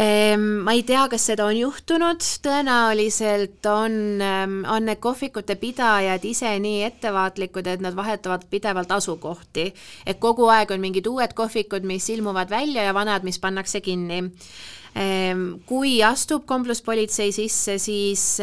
ma 0.00 0.72
ei 0.72 0.82
tea, 0.86 1.02
kas 1.12 1.26
seda 1.28 1.44
on 1.50 1.56
juhtunud, 1.58 2.24
tõenäoliselt 2.44 3.66
on, 3.68 3.94
ehm, 4.24 4.54
on 4.70 4.86
need 4.88 5.00
kohvikute 5.02 5.56
pidajad 5.60 6.24
ise 6.24 6.52
nii 6.62 6.84
ettevaatlikud, 6.86 7.66
et 7.66 7.82
nad 7.84 7.96
vahetavad 7.96 8.46
pidevalt 8.50 8.92
asukohti. 8.96 9.74
et 10.06 10.18
kogu 10.18 10.46
aeg 10.48 10.70
on 10.70 10.80
mingid 10.80 11.06
uued 11.06 11.34
kohvikud, 11.34 11.84
mis 11.84 12.08
ilmuvad 12.08 12.50
välja 12.50 12.82
ja 12.82 12.94
vanad, 12.94 13.22
mis 13.22 13.38
pannakse 13.38 13.80
kinni 13.80 14.30
ehm, 14.94 15.60
kui 15.66 16.02
astub 16.02 16.46
kompluspolitsei 16.46 17.32
sisse, 17.32 17.78
siis, 17.78 18.38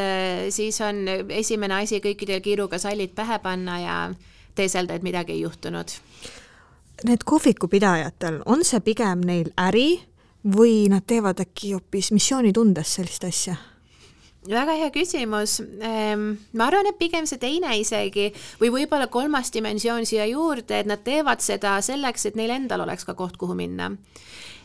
siis 0.49 0.81
on 0.81 1.07
esimene 1.29 1.73
asi 1.73 1.99
kõikidel 1.99 2.41
kiiruga 2.41 2.77
sallid 2.77 3.15
pähe 3.15 3.39
panna 3.39 3.79
ja 3.79 4.13
teeselda, 4.55 4.93
et 4.93 5.03
midagi 5.03 5.33
ei 5.33 5.41
juhtunud. 5.41 5.89
Need 7.05 7.25
kohvikupidajatel, 7.25 8.41
on 8.45 8.63
see 8.65 8.79
pigem 8.79 9.21
neil 9.25 9.49
äri 9.57 10.01
või 10.55 10.87
nad 10.91 11.05
teevad 11.07 11.41
äkki 11.43 11.73
hoopis 11.75 12.11
missioonitundes 12.15 12.95
sellist 12.99 13.27
asja? 13.27 13.57
väga 14.47 14.77
hea 14.79 14.91
küsimus. 14.95 15.57
Ehm, 15.59 16.37
ma 16.55 16.69
arvan, 16.69 16.87
et 16.87 16.95
pigem 16.95 17.25
see 17.27 17.39
teine 17.41 17.73
isegi 17.81 18.29
või 18.61 18.69
võib-olla 18.71 19.09
kolmas 19.11 19.51
dimensioon 19.51 20.07
siia 20.07 20.23
juurde, 20.29 20.79
et 20.79 20.87
nad 20.87 21.03
teevad 21.03 21.43
seda 21.43 21.73
selleks, 21.83 22.29
et 22.29 22.37
neil 22.39 22.53
endal 22.55 22.85
oleks 22.85 23.03
ka 23.03 23.17
koht, 23.17 23.35
kuhu 23.35 23.57
minna 23.59 23.89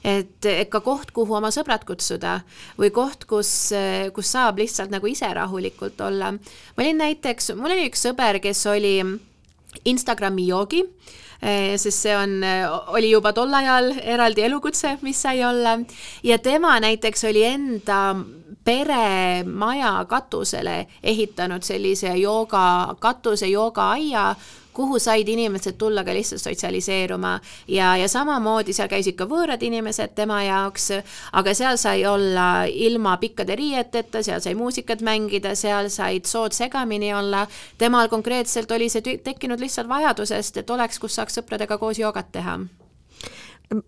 et, 0.05 0.49
ka 0.71 0.81
koht, 0.83 1.13
kuhu 1.15 1.37
oma 1.39 1.53
sõbrad 1.55 1.85
kutsuda 1.87 2.41
või 2.79 2.91
koht, 2.95 3.27
kus, 3.31 3.73
kus 4.15 4.33
saab 4.35 4.59
lihtsalt 4.63 4.93
nagu 4.93 5.07
ise 5.07 5.31
rahulikult 5.35 6.01
olla. 6.03 6.33
ma 6.33 6.85
olin 6.85 7.03
näiteks, 7.05 7.53
mul 7.59 7.75
oli 7.75 7.89
üks 7.91 8.03
sõber, 8.09 8.41
kes 8.43 8.67
oli 8.71 8.97
Instagrami 9.89 10.47
joogi 10.51 10.83
sest 11.43 12.05
see 12.05 12.15
on, 12.17 12.37
eh, 12.45 12.67
oli 12.95 13.11
juba 13.11 13.33
tol 13.35 13.53
ajal 13.55 13.93
eraldi 13.99 14.45
elukutse, 14.47 14.97
mis 15.03 15.23
sai 15.23 15.43
olla. 15.45 15.79
Ja 16.23 16.39
tema 16.39 16.79
näiteks 16.81 17.25
oli 17.25 17.45
enda 17.45 18.15
peremaja 18.65 20.05
katusele 20.09 20.87
ehitanud 21.03 21.63
sellise 21.67 22.15
jooga, 22.17 22.95
katuse 23.01 23.49
joogaaia, 23.51 24.35
kuhu 24.73 24.99
said 24.99 25.29
inimesed 25.29 25.77
tulla 25.79 26.05
ka 26.05 26.15
lihtsalt 26.15 26.43
sotsialiseeruma 26.43 27.33
ja, 27.69 27.97
ja 27.97 28.09
samamoodi 28.09 28.73
seal 28.73 28.89
käisid 28.89 29.17
ka 29.19 29.27
võõrad 29.31 29.63
inimesed 29.63 30.15
tema 30.17 30.43
jaoks, 30.45 30.91
aga 31.33 31.55
seal 31.55 31.79
sai 31.81 32.07
olla 32.09 32.65
ilma 32.67 33.17
pikkade 33.23 33.57
riieteta, 33.59 34.23
seal 34.23 34.41
sai 34.45 34.55
muusikat 34.59 35.05
mängida, 35.05 35.55
seal 35.59 35.91
said 35.93 36.29
sood 36.29 36.57
segamini 36.57 37.15
olla. 37.15 37.47
temal 37.79 38.09
konkreetselt 38.09 38.71
oli 38.71 38.89
see 38.89 39.19
tekkinud 39.25 39.61
lihtsalt 39.61 39.89
vajadusest, 39.89 40.57
et 40.57 40.71
oleks, 40.71 40.99
kus 40.99 41.15
saaks 41.15 41.41
sõpradega 41.41 41.79
koos 41.79 41.99
joogat 41.99 42.33
teha 42.33 42.61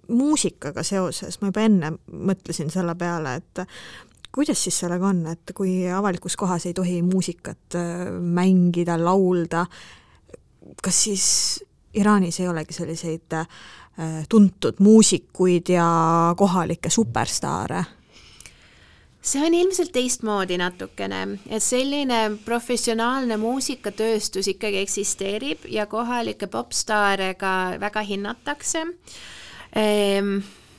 muusikaga 0.08 0.82
seoses 0.82 1.40
ma 1.40 1.50
juba 1.50 1.64
enne 1.66 1.90
mõtlesin 2.08 2.70
selle 2.72 2.94
peale, 2.96 3.34
et 3.36 3.64
kuidas 4.34 4.62
siis 4.64 4.78
sellega 4.82 5.06
on, 5.06 5.22
et 5.30 5.52
kui 5.54 5.84
avalikus 5.90 6.36
kohas 6.36 6.66
ei 6.66 6.74
tohi 6.74 7.00
muusikat 7.06 7.76
äh, 7.78 8.06
mängida, 8.10 8.96
laulda, 8.98 9.66
kas 10.82 11.02
siis 11.04 11.26
Iraanis 11.94 12.40
ei 12.40 12.48
olegi 12.48 12.74
selliseid 12.74 13.32
äh, 13.32 13.46
tuntud 14.28 14.80
muusikuid 14.82 15.68
ja 15.68 16.34
kohalikke 16.36 16.90
superstaare? 16.90 17.84
see 19.24 19.40
on 19.40 19.54
ilmselt 19.54 19.92
teistmoodi 19.92 20.58
natukene, 20.60 21.38
et 21.48 21.62
selline 21.64 22.18
professionaalne 22.44 23.38
muusikatööstus 23.40 24.50
ikkagi 24.52 24.82
eksisteerib 24.84 25.64
ja 25.72 25.86
kohalikke 25.88 26.46
popstaare 26.52 27.30
ka 27.40 27.54
väga 27.80 28.02
hinnatakse 28.04 28.82
ehm, 29.72 30.36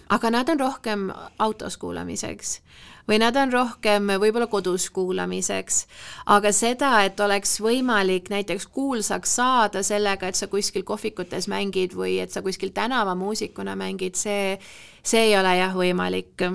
aga 0.10 0.30
nad 0.30 0.50
on 0.54 0.60
rohkem 0.60 1.10
autos 1.40 1.78
kuulamiseks 1.82 2.60
või 3.08 3.20
nad 3.22 3.36
on 3.38 3.54
rohkem 3.54 4.10
võib-olla 4.20 4.48
kodus 4.48 4.90
kuulamiseks. 4.90 5.86
aga 6.26 6.52
seda, 6.52 7.04
et 7.04 7.20
oleks 7.20 7.60
võimalik 7.62 8.30
näiteks 8.30 8.68
kuulsaks 8.68 9.36
saada 9.36 9.84
sellega, 9.84 10.28
et 10.28 10.36
sa 10.36 10.48
kuskil 10.48 10.84
kohvikutes 10.84 11.48
mängid 11.48 11.94
või 11.94 12.20
et 12.20 12.32
sa 12.32 12.42
kuskil 12.42 12.74
tänavamuusikuna 12.74 13.76
mängid, 13.76 14.16
see, 14.16 14.58
see 15.04 15.30
ei 15.30 15.38
ole 15.38 15.58
jah 15.58 15.76
võimalik. 15.76 16.50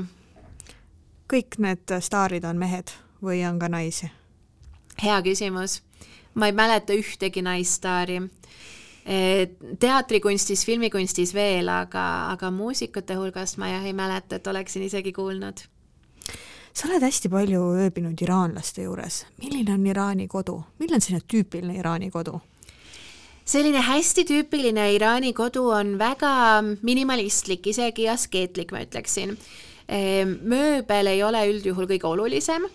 kõik 1.31 1.59
need 1.59 2.01
staarid 2.01 2.45
on 2.45 2.59
mehed 2.59 2.91
või 3.23 3.47
on 3.49 3.59
ka 3.59 3.69
naisi? 3.69 4.11
hea 5.03 5.23
küsimus. 5.23 5.83
ma 6.35 6.47
ei 6.47 6.53
mäleta 6.53 6.93
ühtegi 6.93 7.43
naisstaari 7.43 8.21
teatrikunstis, 9.81 10.65
filmikunstis 10.67 11.35
veel, 11.35 11.69
aga, 11.69 12.31
aga 12.31 12.51
muusikute 12.51 13.15
hulgast 13.15 13.57
ma 13.57 13.69
jah 13.69 13.85
ei 13.85 13.93
mäleta, 13.93 14.37
et 14.37 14.47
oleksin 14.47 14.83
isegi 14.83 15.13
kuulnud 15.13 15.65
sa 16.73 16.89
oled 16.89 17.03
hästi 17.03 17.31
palju 17.33 17.63
ööbinud 17.85 18.21
iraanlaste 18.23 18.87
juures, 18.87 19.25
milline 19.43 19.75
on 19.75 19.87
Iraani 19.87 20.29
kodu, 20.31 20.61
milline 20.79 21.01
on 21.01 21.05
selline 21.05 21.27
tüüpiline 21.27 21.79
Iraani 21.79 22.11
kodu? 22.11 22.41
selline 23.51 23.81
hästi 23.83 24.25
tüüpiline 24.29 24.93
Iraani 24.95 25.33
kodu 25.35 25.65
on 25.75 25.97
väga 25.99 26.35
minimalistlik, 26.83 27.67
isegi 27.67 28.07
askeetlik, 28.11 28.71
ma 28.71 28.85
ütleksin. 28.85 29.35
Ehm, 29.91 30.37
mööbel 30.47 31.11
ei 31.11 31.23
ole 31.27 31.43
üldjuhul 31.51 31.89
kõige 31.91 32.07
olulisem 32.07 32.69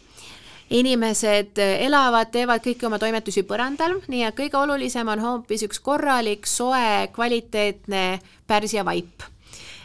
inimesed 0.73 1.59
elavad, 1.61 2.31
teevad 2.33 2.63
kõiki 2.65 2.87
oma 2.87 2.97
toimetusi 3.01 3.45
põrandal, 3.47 3.99
nii 4.09 4.25
et 4.25 4.37
kõige 4.37 4.57
olulisem 4.57 5.07
on 5.13 5.21
hoopis 5.21 5.65
üks 5.67 5.79
korralik, 5.79 6.49
soe, 6.49 7.07
kvaliteetne 7.13 8.05
Pärsia 8.49 8.85
vaip 8.85 9.23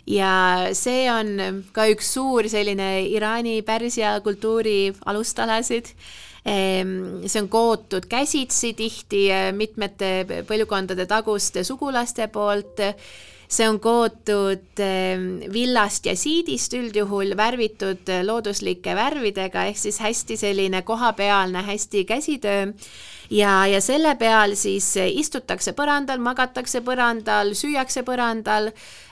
ja 0.08 0.70
see 0.76 1.04
on 1.12 1.62
ka 1.76 1.86
üks 1.92 2.14
suur 2.16 2.48
selline 2.50 2.90
Iraani 3.10 3.60
pärsia 3.66 4.16
kultuuri 4.24 4.92
alustalasid 5.10 5.90
ehm, 6.44 7.26
see 7.26 7.42
on 7.42 7.50
kootud 7.52 8.08
käsitsi 8.10 8.72
tihti 8.78 9.26
eh, 9.30 9.50
mitmete 9.52 10.44
põlvkondade 10.48 11.06
taguste 11.10 11.64
sugulaste 11.64 12.28
poolt. 12.32 12.80
see 13.50 13.66
on 13.66 13.80
kootud 13.82 14.78
ehm, 14.78 15.28
villast 15.52 16.06
ja 16.06 16.16
siidist 16.16 16.74
üldjuhul 16.78 17.36
värvitud 17.36 18.12
looduslike 18.24 18.94
värvidega 18.94 19.64
ehk 19.66 19.78
siis 19.78 19.98
hästi 20.00 20.36
selline 20.36 20.82
kohapealne, 20.82 21.62
hästi 21.66 22.04
käsitöö 22.04 22.72
ja, 23.30 23.66
ja 23.66 23.80
selle 23.80 24.14
peal 24.18 24.54
siis 24.58 24.92
istutakse 24.96 25.74
põrandal, 25.78 26.20
magatakse 26.22 26.82
põrandal, 26.86 27.54
süüakse 27.58 28.02
põrandal. 28.06 28.70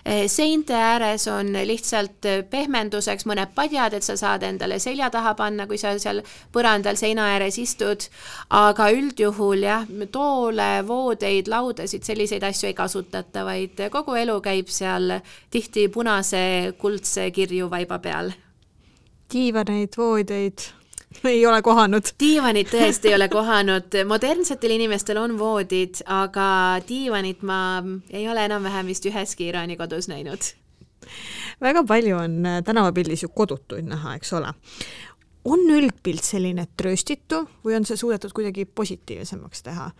Eh, 0.08 0.24
seinte 0.30 0.72
ääres 0.72 1.26
on 1.28 1.52
lihtsalt 1.68 2.24
pehmenduseks 2.50 3.26
mõned 3.28 3.52
padjad, 3.54 3.94
et 3.98 4.06
sa 4.06 4.16
saad 4.16 4.46
endale 4.46 4.78
selja 4.80 5.10
taha 5.12 5.34
panna, 5.36 5.66
kui 5.68 5.78
sa 5.78 5.92
seal 5.98 6.22
põrandal 6.54 6.96
seina 6.96 7.28
ääres 7.34 7.58
istud. 7.58 8.08
aga 8.50 8.90
üldjuhul 8.94 9.62
jah, 9.62 9.86
toole, 10.12 10.82
voodeid, 10.86 11.48
laudasid, 11.48 12.02
selliseid 12.02 12.42
asju 12.42 12.68
ei 12.68 12.74
kasutata, 12.74 13.44
vaid 13.44 13.80
kogu 13.90 14.14
elu 14.14 14.40
käib 14.40 14.68
seal 14.68 15.20
tihti 15.50 15.88
punase 15.88 16.74
kuldse 16.78 17.30
kirju 17.30 17.70
vaiba 17.70 17.98
peal 17.98 18.32
diivaneid, 19.32 19.92
voodeid 19.96 20.77
ei 21.32 21.46
ole 21.46 21.62
kohanud. 21.62 22.12
diivanit 22.20 22.70
tõesti 22.72 23.10
ei 23.10 23.14
ole 23.14 23.28
kohanud, 23.28 23.96
modernsetel 24.06 24.74
inimestel 24.76 25.20
on 25.20 25.38
voodid, 25.38 26.02
aga 26.06 26.48
diivanit 26.88 27.42
ma 27.42 27.60
ei 28.10 28.28
ole 28.28 28.44
enam-vähem 28.48 28.86
vist 28.86 29.06
üheski 29.08 29.48
Iraani 29.48 29.76
kodus 29.76 30.08
näinud. 30.08 30.52
väga 31.60 31.84
palju 31.84 32.16
on 32.16 32.46
äh, 32.46 32.62
tänavapildis 32.64 33.22
ju 33.22 33.28
kodutuid 33.28 33.88
näha, 33.88 34.14
eks 34.14 34.32
ole. 34.32 34.54
on 35.44 35.60
üldpilt 35.70 36.24
selline 36.24 36.66
trööstitu 36.76 37.46
või 37.64 37.76
on 37.76 37.84
see 37.84 37.96
suudetud 37.96 38.32
kuidagi 38.32 38.64
positiivsemaks 38.64 39.62
teha? 39.62 39.90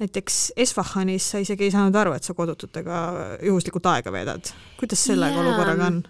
näiteks 0.00 0.52
Esfahanis 0.56 1.30
sa 1.30 1.38
isegi 1.38 1.66
ei 1.66 1.70
saanud 1.74 1.94
aru, 1.94 2.14
et 2.16 2.24
sa 2.24 2.34
kodututega 2.34 3.02
juhuslikult 3.42 3.86
aega 3.86 4.12
veedad. 4.12 4.52
kuidas 4.80 5.04
sellega 5.04 5.36
yeah. 5.36 5.46
olukorraga 5.46 5.86
on? 5.86 6.02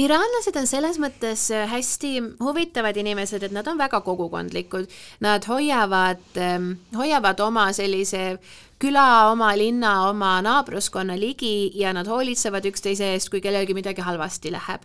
Iraanlased 0.00 0.56
on 0.58 0.66
selles 0.68 0.98
mõttes 1.02 1.46
äh, 1.54 1.68
hästi 1.70 2.12
huvitavad 2.42 2.96
inimesed, 3.00 3.42
et 3.46 3.54
nad 3.54 3.68
on 3.70 3.78
väga 3.80 4.00
kogukondlikud, 4.04 4.90
nad 5.24 5.46
hoiavad, 5.48 6.22
ähm, 6.40 6.74
hoiavad 6.96 7.40
oma 7.44 7.68
sellise 7.76 8.38
küla, 8.84 9.30
oma 9.32 9.48
linna, 9.56 9.92
oma 10.10 10.34
naabruskonna 10.44 11.14
ligi 11.16 11.72
ja 11.78 11.94
nad 11.96 12.08
hoolitsevad 12.10 12.66
üksteise 12.68 13.14
eest, 13.14 13.30
kui 13.32 13.40
kellelgi 13.40 13.72
midagi 13.76 14.04
halvasti 14.04 14.52
läheb. 14.52 14.82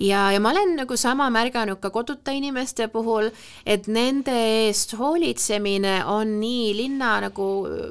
ja, 0.00 0.26
ja 0.34 0.40
ma 0.40 0.52
olen 0.52 0.74
nagu 0.82 0.96
sama 1.00 1.30
märganud 1.32 1.80
ka 1.80 1.90
koduta 1.90 2.34
inimeste 2.36 2.90
puhul, 2.92 3.30
et 3.64 3.88
nende 3.88 4.34
eest 4.66 4.92
hoolitsemine 4.98 6.02
on 6.12 6.34
nii 6.42 6.74
linna 6.76 7.14
nagu, 7.24 7.46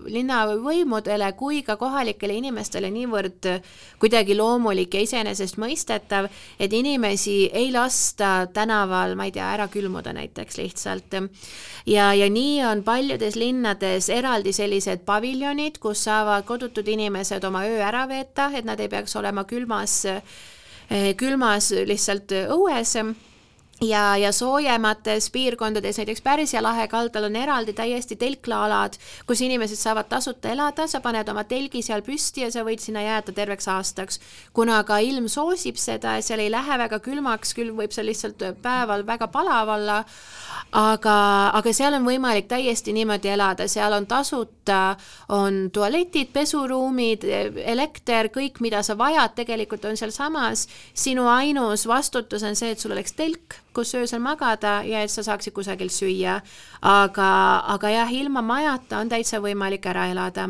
linnavõimudele 0.06 1.32
kui 1.40 1.64
ka 1.66 1.78
kohalikele 1.82 2.38
inimestele 2.38 2.92
niivõrd 2.94 3.50
kuidagi 3.98 4.38
loomulik 4.38 4.94
ja 4.94 5.02
iseenesestmõistetav, 5.08 6.30
et 6.60 6.74
inimesi 6.74 7.50
ei 7.50 7.72
lasta 7.74 8.46
tänaval, 8.54 9.18
ma 9.18 9.26
ei 9.26 9.34
tea, 9.34 9.50
ära 9.58 9.68
külmuda 9.74 10.14
näiteks 10.14 10.62
lihtsalt. 10.62 11.18
ja, 11.86 12.14
ja 12.14 12.30
nii 12.30 12.62
on 12.68 12.84
paljudes 12.84 13.36
linnades 13.36 14.10
eraldi 14.14 14.54
sellised 14.54 15.02
paviljonid, 15.08 15.47
paviljonid, 15.48 15.78
kus 15.80 16.04
saavad 16.04 16.44
kodutud 16.46 16.88
inimesed 16.88 17.44
oma 17.44 17.64
öö 17.66 17.80
ära 17.80 18.08
veeta, 18.08 18.50
et 18.54 18.66
nad 18.66 18.80
ei 18.80 18.90
peaks 18.90 19.16
olema 19.16 19.46
külmas, 19.46 20.06
eh, 20.06 21.16
külmas 21.16 21.72
lihtsalt 21.72 22.32
õues 22.52 22.98
ja, 23.82 24.18
ja 24.18 24.32
soojemates 24.32 25.30
piirkondades, 25.32 25.98
näiteks 25.98 26.22
Pärsia 26.22 26.64
lahe 26.64 26.88
kaldal 26.88 27.28
on 27.30 27.36
eraldi 27.36 27.74
täiesti 27.74 28.16
telklaalad, 28.16 28.98
kus 29.28 29.42
inimesed 29.46 29.78
saavad 29.78 30.10
tasuta 30.10 30.50
elada, 30.50 30.88
sa 30.88 31.02
paned 31.02 31.30
oma 31.30 31.44
telgi 31.44 31.84
seal 31.86 32.02
püsti 32.06 32.46
ja 32.46 32.52
sa 32.52 32.66
võid 32.66 32.82
sinna 32.82 33.04
jääda 33.06 33.36
terveks 33.38 33.68
aastaks. 33.68 34.20
kuna 34.54 34.84
ka 34.84 34.98
ilm 34.98 35.28
soosib 35.28 35.78
seda 35.78 36.18
ja 36.18 36.22
seal 36.26 36.40
ei 36.40 36.52
lähe 36.52 36.78
väga 36.78 37.00
külmaks, 37.00 37.54
küll 37.54 37.76
võib 37.78 37.94
seal 37.94 38.10
lihtsalt 38.10 38.42
päeval 38.62 39.06
väga 39.06 39.28
palav 39.28 39.70
olla, 39.78 40.04
aga, 40.72 41.18
aga 41.54 41.74
seal 41.74 41.94
on 41.94 42.08
võimalik 42.08 42.48
täiesti 42.50 42.94
niimoodi 42.94 43.30
elada, 43.30 43.68
seal 43.68 43.94
on 43.94 44.08
tasuta, 44.08 44.98
on 45.30 45.70
tualetid, 45.74 46.34
pesuruumid, 46.34 47.24
elekter, 47.66 48.32
kõik, 48.34 48.60
mida 48.62 48.82
sa 48.84 48.98
vajad, 48.98 49.36
tegelikult 49.38 49.86
on 49.86 49.98
sealsamas. 49.98 50.68
sinu 50.94 51.28
ainus 51.30 51.86
vastutus 51.88 52.44
on 52.44 52.56
see, 52.56 52.72
et 52.72 52.80
sul 52.80 52.92
oleks 52.92 53.14
telk, 53.14 53.62
kus 53.78 53.94
öösel 53.98 54.22
magada 54.24 54.80
ja 54.86 55.04
et 55.06 55.14
sa 55.14 55.24
saaksid 55.26 55.54
kusagil 55.54 55.92
süüa. 55.94 56.40
aga, 56.82 57.30
aga 57.76 57.94
jah, 57.94 58.14
ilma 58.14 58.42
majata 58.42 59.04
on 59.04 59.10
täitsa 59.10 59.42
võimalik 59.44 59.86
ära 59.86 60.08
elada. 60.12 60.50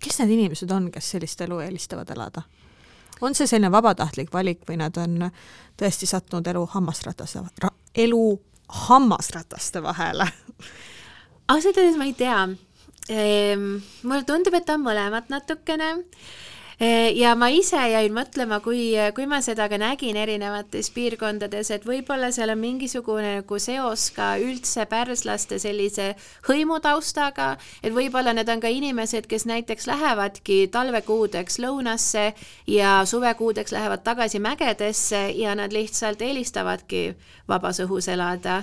kes 0.00 0.18
need 0.20 0.34
inimesed 0.38 0.70
on, 0.70 0.90
kes 0.90 1.10
sellist 1.14 1.40
elu 1.46 1.60
eelistavad 1.68 2.10
elada? 2.10 2.42
on 3.20 3.34
see 3.34 3.46
selline 3.46 3.70
vabatahtlik 3.72 4.32
valik 4.34 4.66
või 4.68 4.80
nad 4.82 4.96
on 4.98 5.30
tõesti 5.78 6.06
sattunud 6.06 6.46
elu 6.46 6.66
hammasrataste 6.74 7.44
ra,, 7.62 7.70
elu 7.94 8.24
hammasrataste 8.88 9.82
vahele 9.82 10.26
ausalt 11.48 11.78
öeldes 11.78 11.96
ma 11.96 12.10
ei 12.10 12.16
tea 12.18 12.42
ehm,. 13.08 13.78
mulle 14.02 14.24
tundub, 14.26 14.54
et 14.58 14.74
on 14.74 14.82
mõlemat 14.82 15.30
natukene 15.30 15.94
ja 17.14 17.32
ma 17.38 17.48
ise 17.48 17.80
jäin 17.88 18.12
mõtlema, 18.12 18.58
kui, 18.60 18.92
kui 19.16 19.26
ma 19.26 19.38
seda 19.44 19.64
ka 19.72 19.78
nägin 19.80 20.16
erinevates 20.20 20.90
piirkondades, 20.92 21.70
et 21.72 21.86
võib-olla 21.88 22.28
seal 22.34 22.52
on 22.52 22.60
mingisugune 22.60 23.30
nagu 23.38 23.58
seos 23.62 24.10
ka 24.16 24.34
üldse 24.42 24.84
pärslaste 24.90 25.58
sellise 25.62 26.10
hõimutaustaga, 26.48 27.54
et 27.82 27.96
võib-olla 27.96 28.34
need 28.36 28.50
on 28.52 28.60
ka 28.60 28.68
inimesed, 28.68 29.28
kes 29.30 29.46
näiteks 29.48 29.88
lähevadki 29.88 30.66
talvekuudeks 30.72 31.60
lõunasse 31.64 32.26
ja 32.68 32.98
suvekuudeks 33.08 33.72
lähevad 33.72 34.04
tagasi 34.04 34.42
mägedesse 34.44 35.30
ja 35.36 35.56
nad 35.56 35.72
lihtsalt 35.72 36.20
eelistavadki 36.22 37.08
vabas 37.48 37.80
õhus 37.80 38.12
elada 38.12 38.62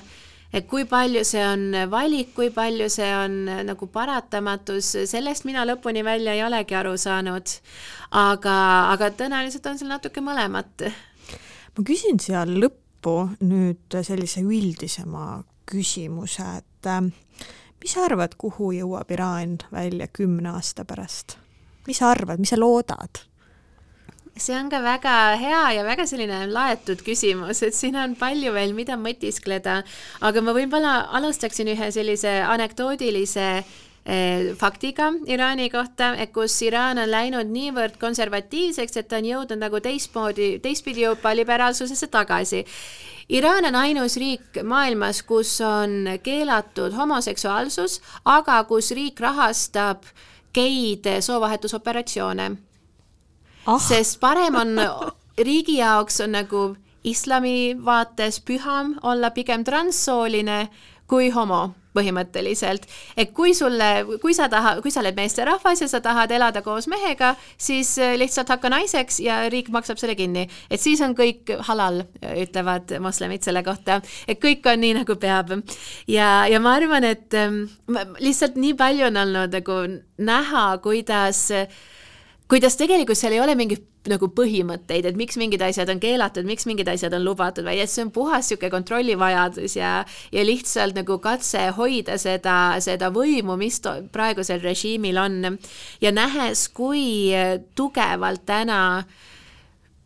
et 0.53 0.67
kui 0.69 0.85
palju 0.89 1.23
see 1.25 1.43
on 1.45 1.65
valik, 1.91 2.33
kui 2.37 2.51
palju 2.53 2.89
see 2.93 3.09
on 3.17 3.39
nagu 3.67 3.87
paratamatus, 3.91 4.93
sellest 5.09 5.47
mina 5.49 5.65
lõpuni 5.67 6.03
välja 6.05 6.35
ei 6.37 6.43
olegi 6.45 6.77
aru 6.77 6.93
saanud. 6.97 7.57
aga, 8.11 8.55
aga 8.93 9.09
tõenäoliselt 9.17 9.65
on 9.71 9.81
seal 9.81 9.89
natuke 9.89 10.21
mõlemat. 10.21 10.87
ma 11.77 11.85
küsin 11.85 12.21
seal 12.21 12.53
lõppu 12.61 13.17
nüüd 13.41 14.01
sellise 14.01 14.45
üldisema 14.45 15.43
küsimuse, 15.69 16.45
et 16.59 16.87
äh, 16.87 17.01
mis 17.81 17.95
sa 17.95 18.05
arvad, 18.07 18.35
kuhu 18.37 18.71
jõuab 18.77 19.11
Iraan 19.11 19.57
välja 19.71 20.07
kümne 20.07 20.53
aasta 20.55 20.85
pärast? 20.85 21.37
mis 21.87 21.99
sa 21.99 22.11
arvad, 22.13 22.39
mis 22.39 22.53
sa 22.53 22.59
loodad? 22.59 23.25
See 24.36 24.55
on 24.57 24.69
ka 24.69 24.81
väga 24.81 25.38
hea 25.38 25.61
ja 25.77 25.84
väga 25.86 26.05
selline 26.09 26.47
laetud 26.49 27.03
küsimus, 27.05 27.61
et 27.65 27.75
siin 27.77 27.95
on 27.99 28.15
palju 28.17 28.53
veel, 28.55 28.73
mida 28.73 28.97
mõtiskleda, 28.97 29.81
aga 30.25 30.41
ma 30.41 30.55
võib-olla 30.57 30.93
alustaksin 31.19 31.69
ühe 31.75 31.89
sellise 31.93 32.39
anekdoodilise 32.41 33.45
eh, 33.61 34.49
faktiga 34.57 35.11
Iraani 35.29 35.69
kohta, 35.69 36.13
et 36.17 36.34
kus 36.34 36.57
Iraan 36.65 37.03
on 37.03 37.13
läinud 37.13 37.53
niivõrd 37.53 37.99
konservatiivseks, 38.01 38.97
et 38.97 39.09
ta 39.11 39.21
on 39.21 39.29
jõudnud 39.29 39.61
nagu 39.61 39.81
teistmoodi, 39.84 40.57
teistpidi 40.65 41.05
juba 41.05 41.36
liberaalsusesse 41.38 42.09
tagasi. 42.09 42.65
Iraan 43.38 43.69
on 43.69 43.77
ainus 43.79 44.17
riik 44.19 44.59
maailmas, 44.65 45.21
kus 45.23 45.55
on 45.63 46.09
keelatud 46.25 46.97
homoseksuaalsus, 46.97 48.01
aga 48.25 48.63
kus 48.67 48.91
riik 48.97 49.21
rahastab 49.23 50.03
geid 50.53 51.07
soovahetusoperatsioone 51.21 52.72
ah.. 53.66 53.80
sest 53.80 54.20
parem 54.20 54.55
on 54.55 54.80
riigi 55.49 55.78
jaoks 55.80 56.22
on 56.26 56.36
nagu 56.38 56.64
islami 57.03 57.76
vaates 57.86 58.39
püham 58.39 58.97
olla 59.03 59.32
pigem 59.36 59.64
transsooline 59.64 60.68
kui 61.07 61.30
homo 61.30 61.74
põhimõtteliselt. 61.93 62.88
et 63.18 63.34
kui 63.38 63.53
sulle, 63.53 63.89
kui 64.22 64.34
sa 64.34 64.47
tahad, 64.49 64.82
kui 64.82 64.91
sa 64.91 65.01
oled 65.03 65.18
meesterahvas 65.18 65.84
ja 65.84 65.88
sa 65.91 66.01
tahad 66.01 66.32
elada 66.32 66.64
koos 66.66 66.88
mehega, 66.89 67.36
siis 67.57 67.95
äh, 68.01 68.16
lihtsalt 68.18 68.49
hakka 68.49 68.72
naiseks 68.74 69.20
ja 69.24 69.43
riik 69.53 69.70
maksab 69.74 70.01
selle 70.01 70.16
kinni. 70.18 70.47
et 70.70 70.82
siis 70.82 71.01
on 71.05 71.16
kõik 71.18 71.53
halal, 71.70 72.03
ütlevad 72.24 72.95
moslemid 73.03 73.45
selle 73.45 73.64
kohta, 73.64 74.01
et 74.28 74.41
kõik 74.41 74.66
on 74.72 74.82
nii, 74.82 74.97
nagu 75.03 75.18
peab. 75.22 75.53
ja, 76.07 76.47
ja 76.49 76.59
ma 76.59 76.78
arvan, 76.80 77.05
et 77.05 77.34
ähm, 77.38 77.66
lihtsalt 78.20 78.57
nii 78.57 78.74
palju 78.80 79.09
on 79.11 79.26
olnud 79.26 79.53
nagu 79.53 79.82
näha, 80.18 80.68
kuidas 80.82 81.51
kuidas 82.53 82.75
tegelikult 82.77 83.17
seal 83.17 83.33
ei 83.33 83.41
ole 83.41 83.55
mingit 83.57 84.05
nagu 84.11 84.27
põhimõtteid, 84.37 85.07
et 85.09 85.17
miks 85.17 85.39
mingid 85.41 85.63
asjad 85.65 85.89
on 85.89 85.97
keelatud, 86.03 86.45
miks 86.45 86.67
mingid 86.69 86.91
asjad 86.91 87.15
on 87.17 87.23
lubatud, 87.25 87.65
vaid 87.65 87.81
et 87.81 87.89
see 87.89 88.03
on 88.05 88.11
puhas 88.13 88.45
niisugune 88.45 88.69
kontrollivajadus 88.69 89.77
ja 89.79 89.93
ja 90.35 90.45
lihtsalt 90.45 90.99
nagu 90.99 91.17
katse 91.23 91.65
hoida 91.79 92.19
seda, 92.21 92.77
seda 92.83 93.09
võimu, 93.15 93.57
mis 93.57 93.81
praegusel 94.13 94.61
režiimil 94.61 95.17
on. 95.17 95.57
ja 96.01 96.13
nähes, 96.13 96.67
kui 96.69 97.33
tugevalt 97.73 98.45
täna 98.45 98.81
äh, 98.99 99.32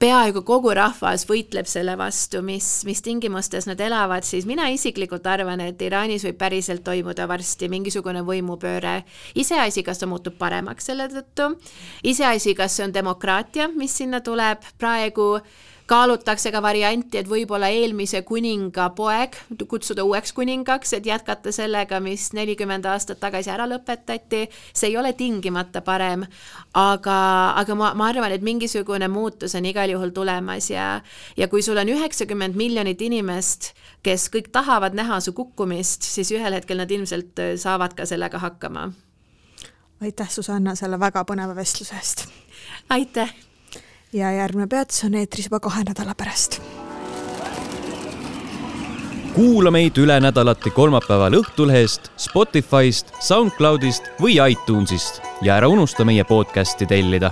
peaaegu 0.02 0.44
kogu 0.46 0.74
rahvas 0.78 1.26
võitleb 1.30 1.68
selle 1.70 1.96
vastu, 1.98 2.44
mis, 2.46 2.68
mis 2.86 3.02
tingimustes 3.06 3.66
nad 3.70 3.80
elavad, 3.82 4.26
siis 4.28 4.46
mina 4.50 4.68
isiklikult 4.74 5.26
arvan, 5.28 5.62
et 5.66 5.82
Iraanis 5.82 6.26
võib 6.28 6.38
päriselt 6.38 6.84
toimuda 6.86 7.28
varsti 7.30 7.70
mingisugune 7.70 8.22
võimupööre. 8.28 9.04
iseasi, 9.36 9.84
kas 9.84 9.98
ta 10.00 10.10
muutub 10.10 10.38
paremaks 10.38 10.86
selle 10.92 11.10
tõttu, 11.10 11.56
iseasi, 12.04 12.54
kas 12.56 12.78
see 12.78 12.86
on 12.86 12.94
demokraatia, 12.94 13.68
mis 13.74 13.98
sinna 13.98 14.22
tuleb, 14.22 14.62
praegu 14.78 15.40
kaalutakse 15.88 16.52
ka 16.52 16.62
varianti, 16.64 17.18
et 17.22 17.30
võib-olla 17.30 17.70
eelmise 17.72 18.22
kuninga 18.28 18.90
poeg 18.96 19.38
kutsuda 19.72 20.04
uueks 20.04 20.34
kuningaks, 20.36 20.92
et 20.98 21.08
jätkata 21.08 21.54
sellega, 21.56 22.02
mis 22.04 22.30
nelikümmend 22.36 22.86
aastat 22.92 23.22
tagasi 23.24 23.52
ära 23.54 23.68
lõpetati. 23.70 24.48
see 24.74 24.90
ei 24.90 24.98
ole 24.98 25.14
tingimata 25.14 25.82
parem, 25.82 26.26
aga, 26.74 27.18
aga 27.62 27.76
ma, 27.76 27.94
ma 27.94 28.10
arvan, 28.12 28.36
et 28.36 28.44
mingisugune 28.44 29.08
muutus 29.08 29.56
on 29.56 29.66
igal 29.66 29.90
juhul 29.90 30.12
tulemas 30.12 30.70
ja, 30.70 31.02
ja 31.38 31.48
kui 31.48 31.64
sul 31.64 31.80
on 31.80 31.90
üheksakümmend 31.96 32.60
miljonit 32.60 33.02
inimest, 33.02 33.74
kes 34.04 34.30
kõik 34.34 34.52
tahavad 34.52 34.96
näha 34.98 35.22
su 35.24 35.34
kukkumist, 35.34 36.04
siis 36.04 36.32
ühel 36.36 36.60
hetkel 36.60 36.84
nad 36.84 36.92
ilmselt 36.92 37.40
saavad 37.56 37.96
ka 37.96 38.06
sellega 38.06 38.40
hakkama. 38.44 38.92
aitäh, 40.02 40.30
Susanna, 40.30 40.76
selle 40.76 41.00
väga 41.00 41.24
põneva 41.24 41.56
vestluse 41.56 41.96
eest! 41.96 42.28
aitäh! 42.90 43.47
Ja 44.14 44.32
järgmine 44.32 44.68
peatus 44.68 45.04
on 45.04 45.14
eetris 45.14 45.46
juba 45.46 45.60
kahe 45.60 45.84
nädala 45.84 46.16
pärast. 46.16 46.62
kuula 49.36 49.72
meid 49.72 49.98
üle 50.02 50.16
nädalati 50.20 50.72
kolmapäeval 50.74 51.36
Õhtulehest, 51.38 52.10
Spotify'st, 52.18 53.12
SoundCloud'ist 53.22 54.10
või 54.22 54.40
iTunes'ist 54.42 55.22
ja 55.42 55.60
ära 55.60 55.70
unusta 55.70 56.06
meie 56.06 56.24
podcast'i 56.24 56.88
tellida 56.90 57.32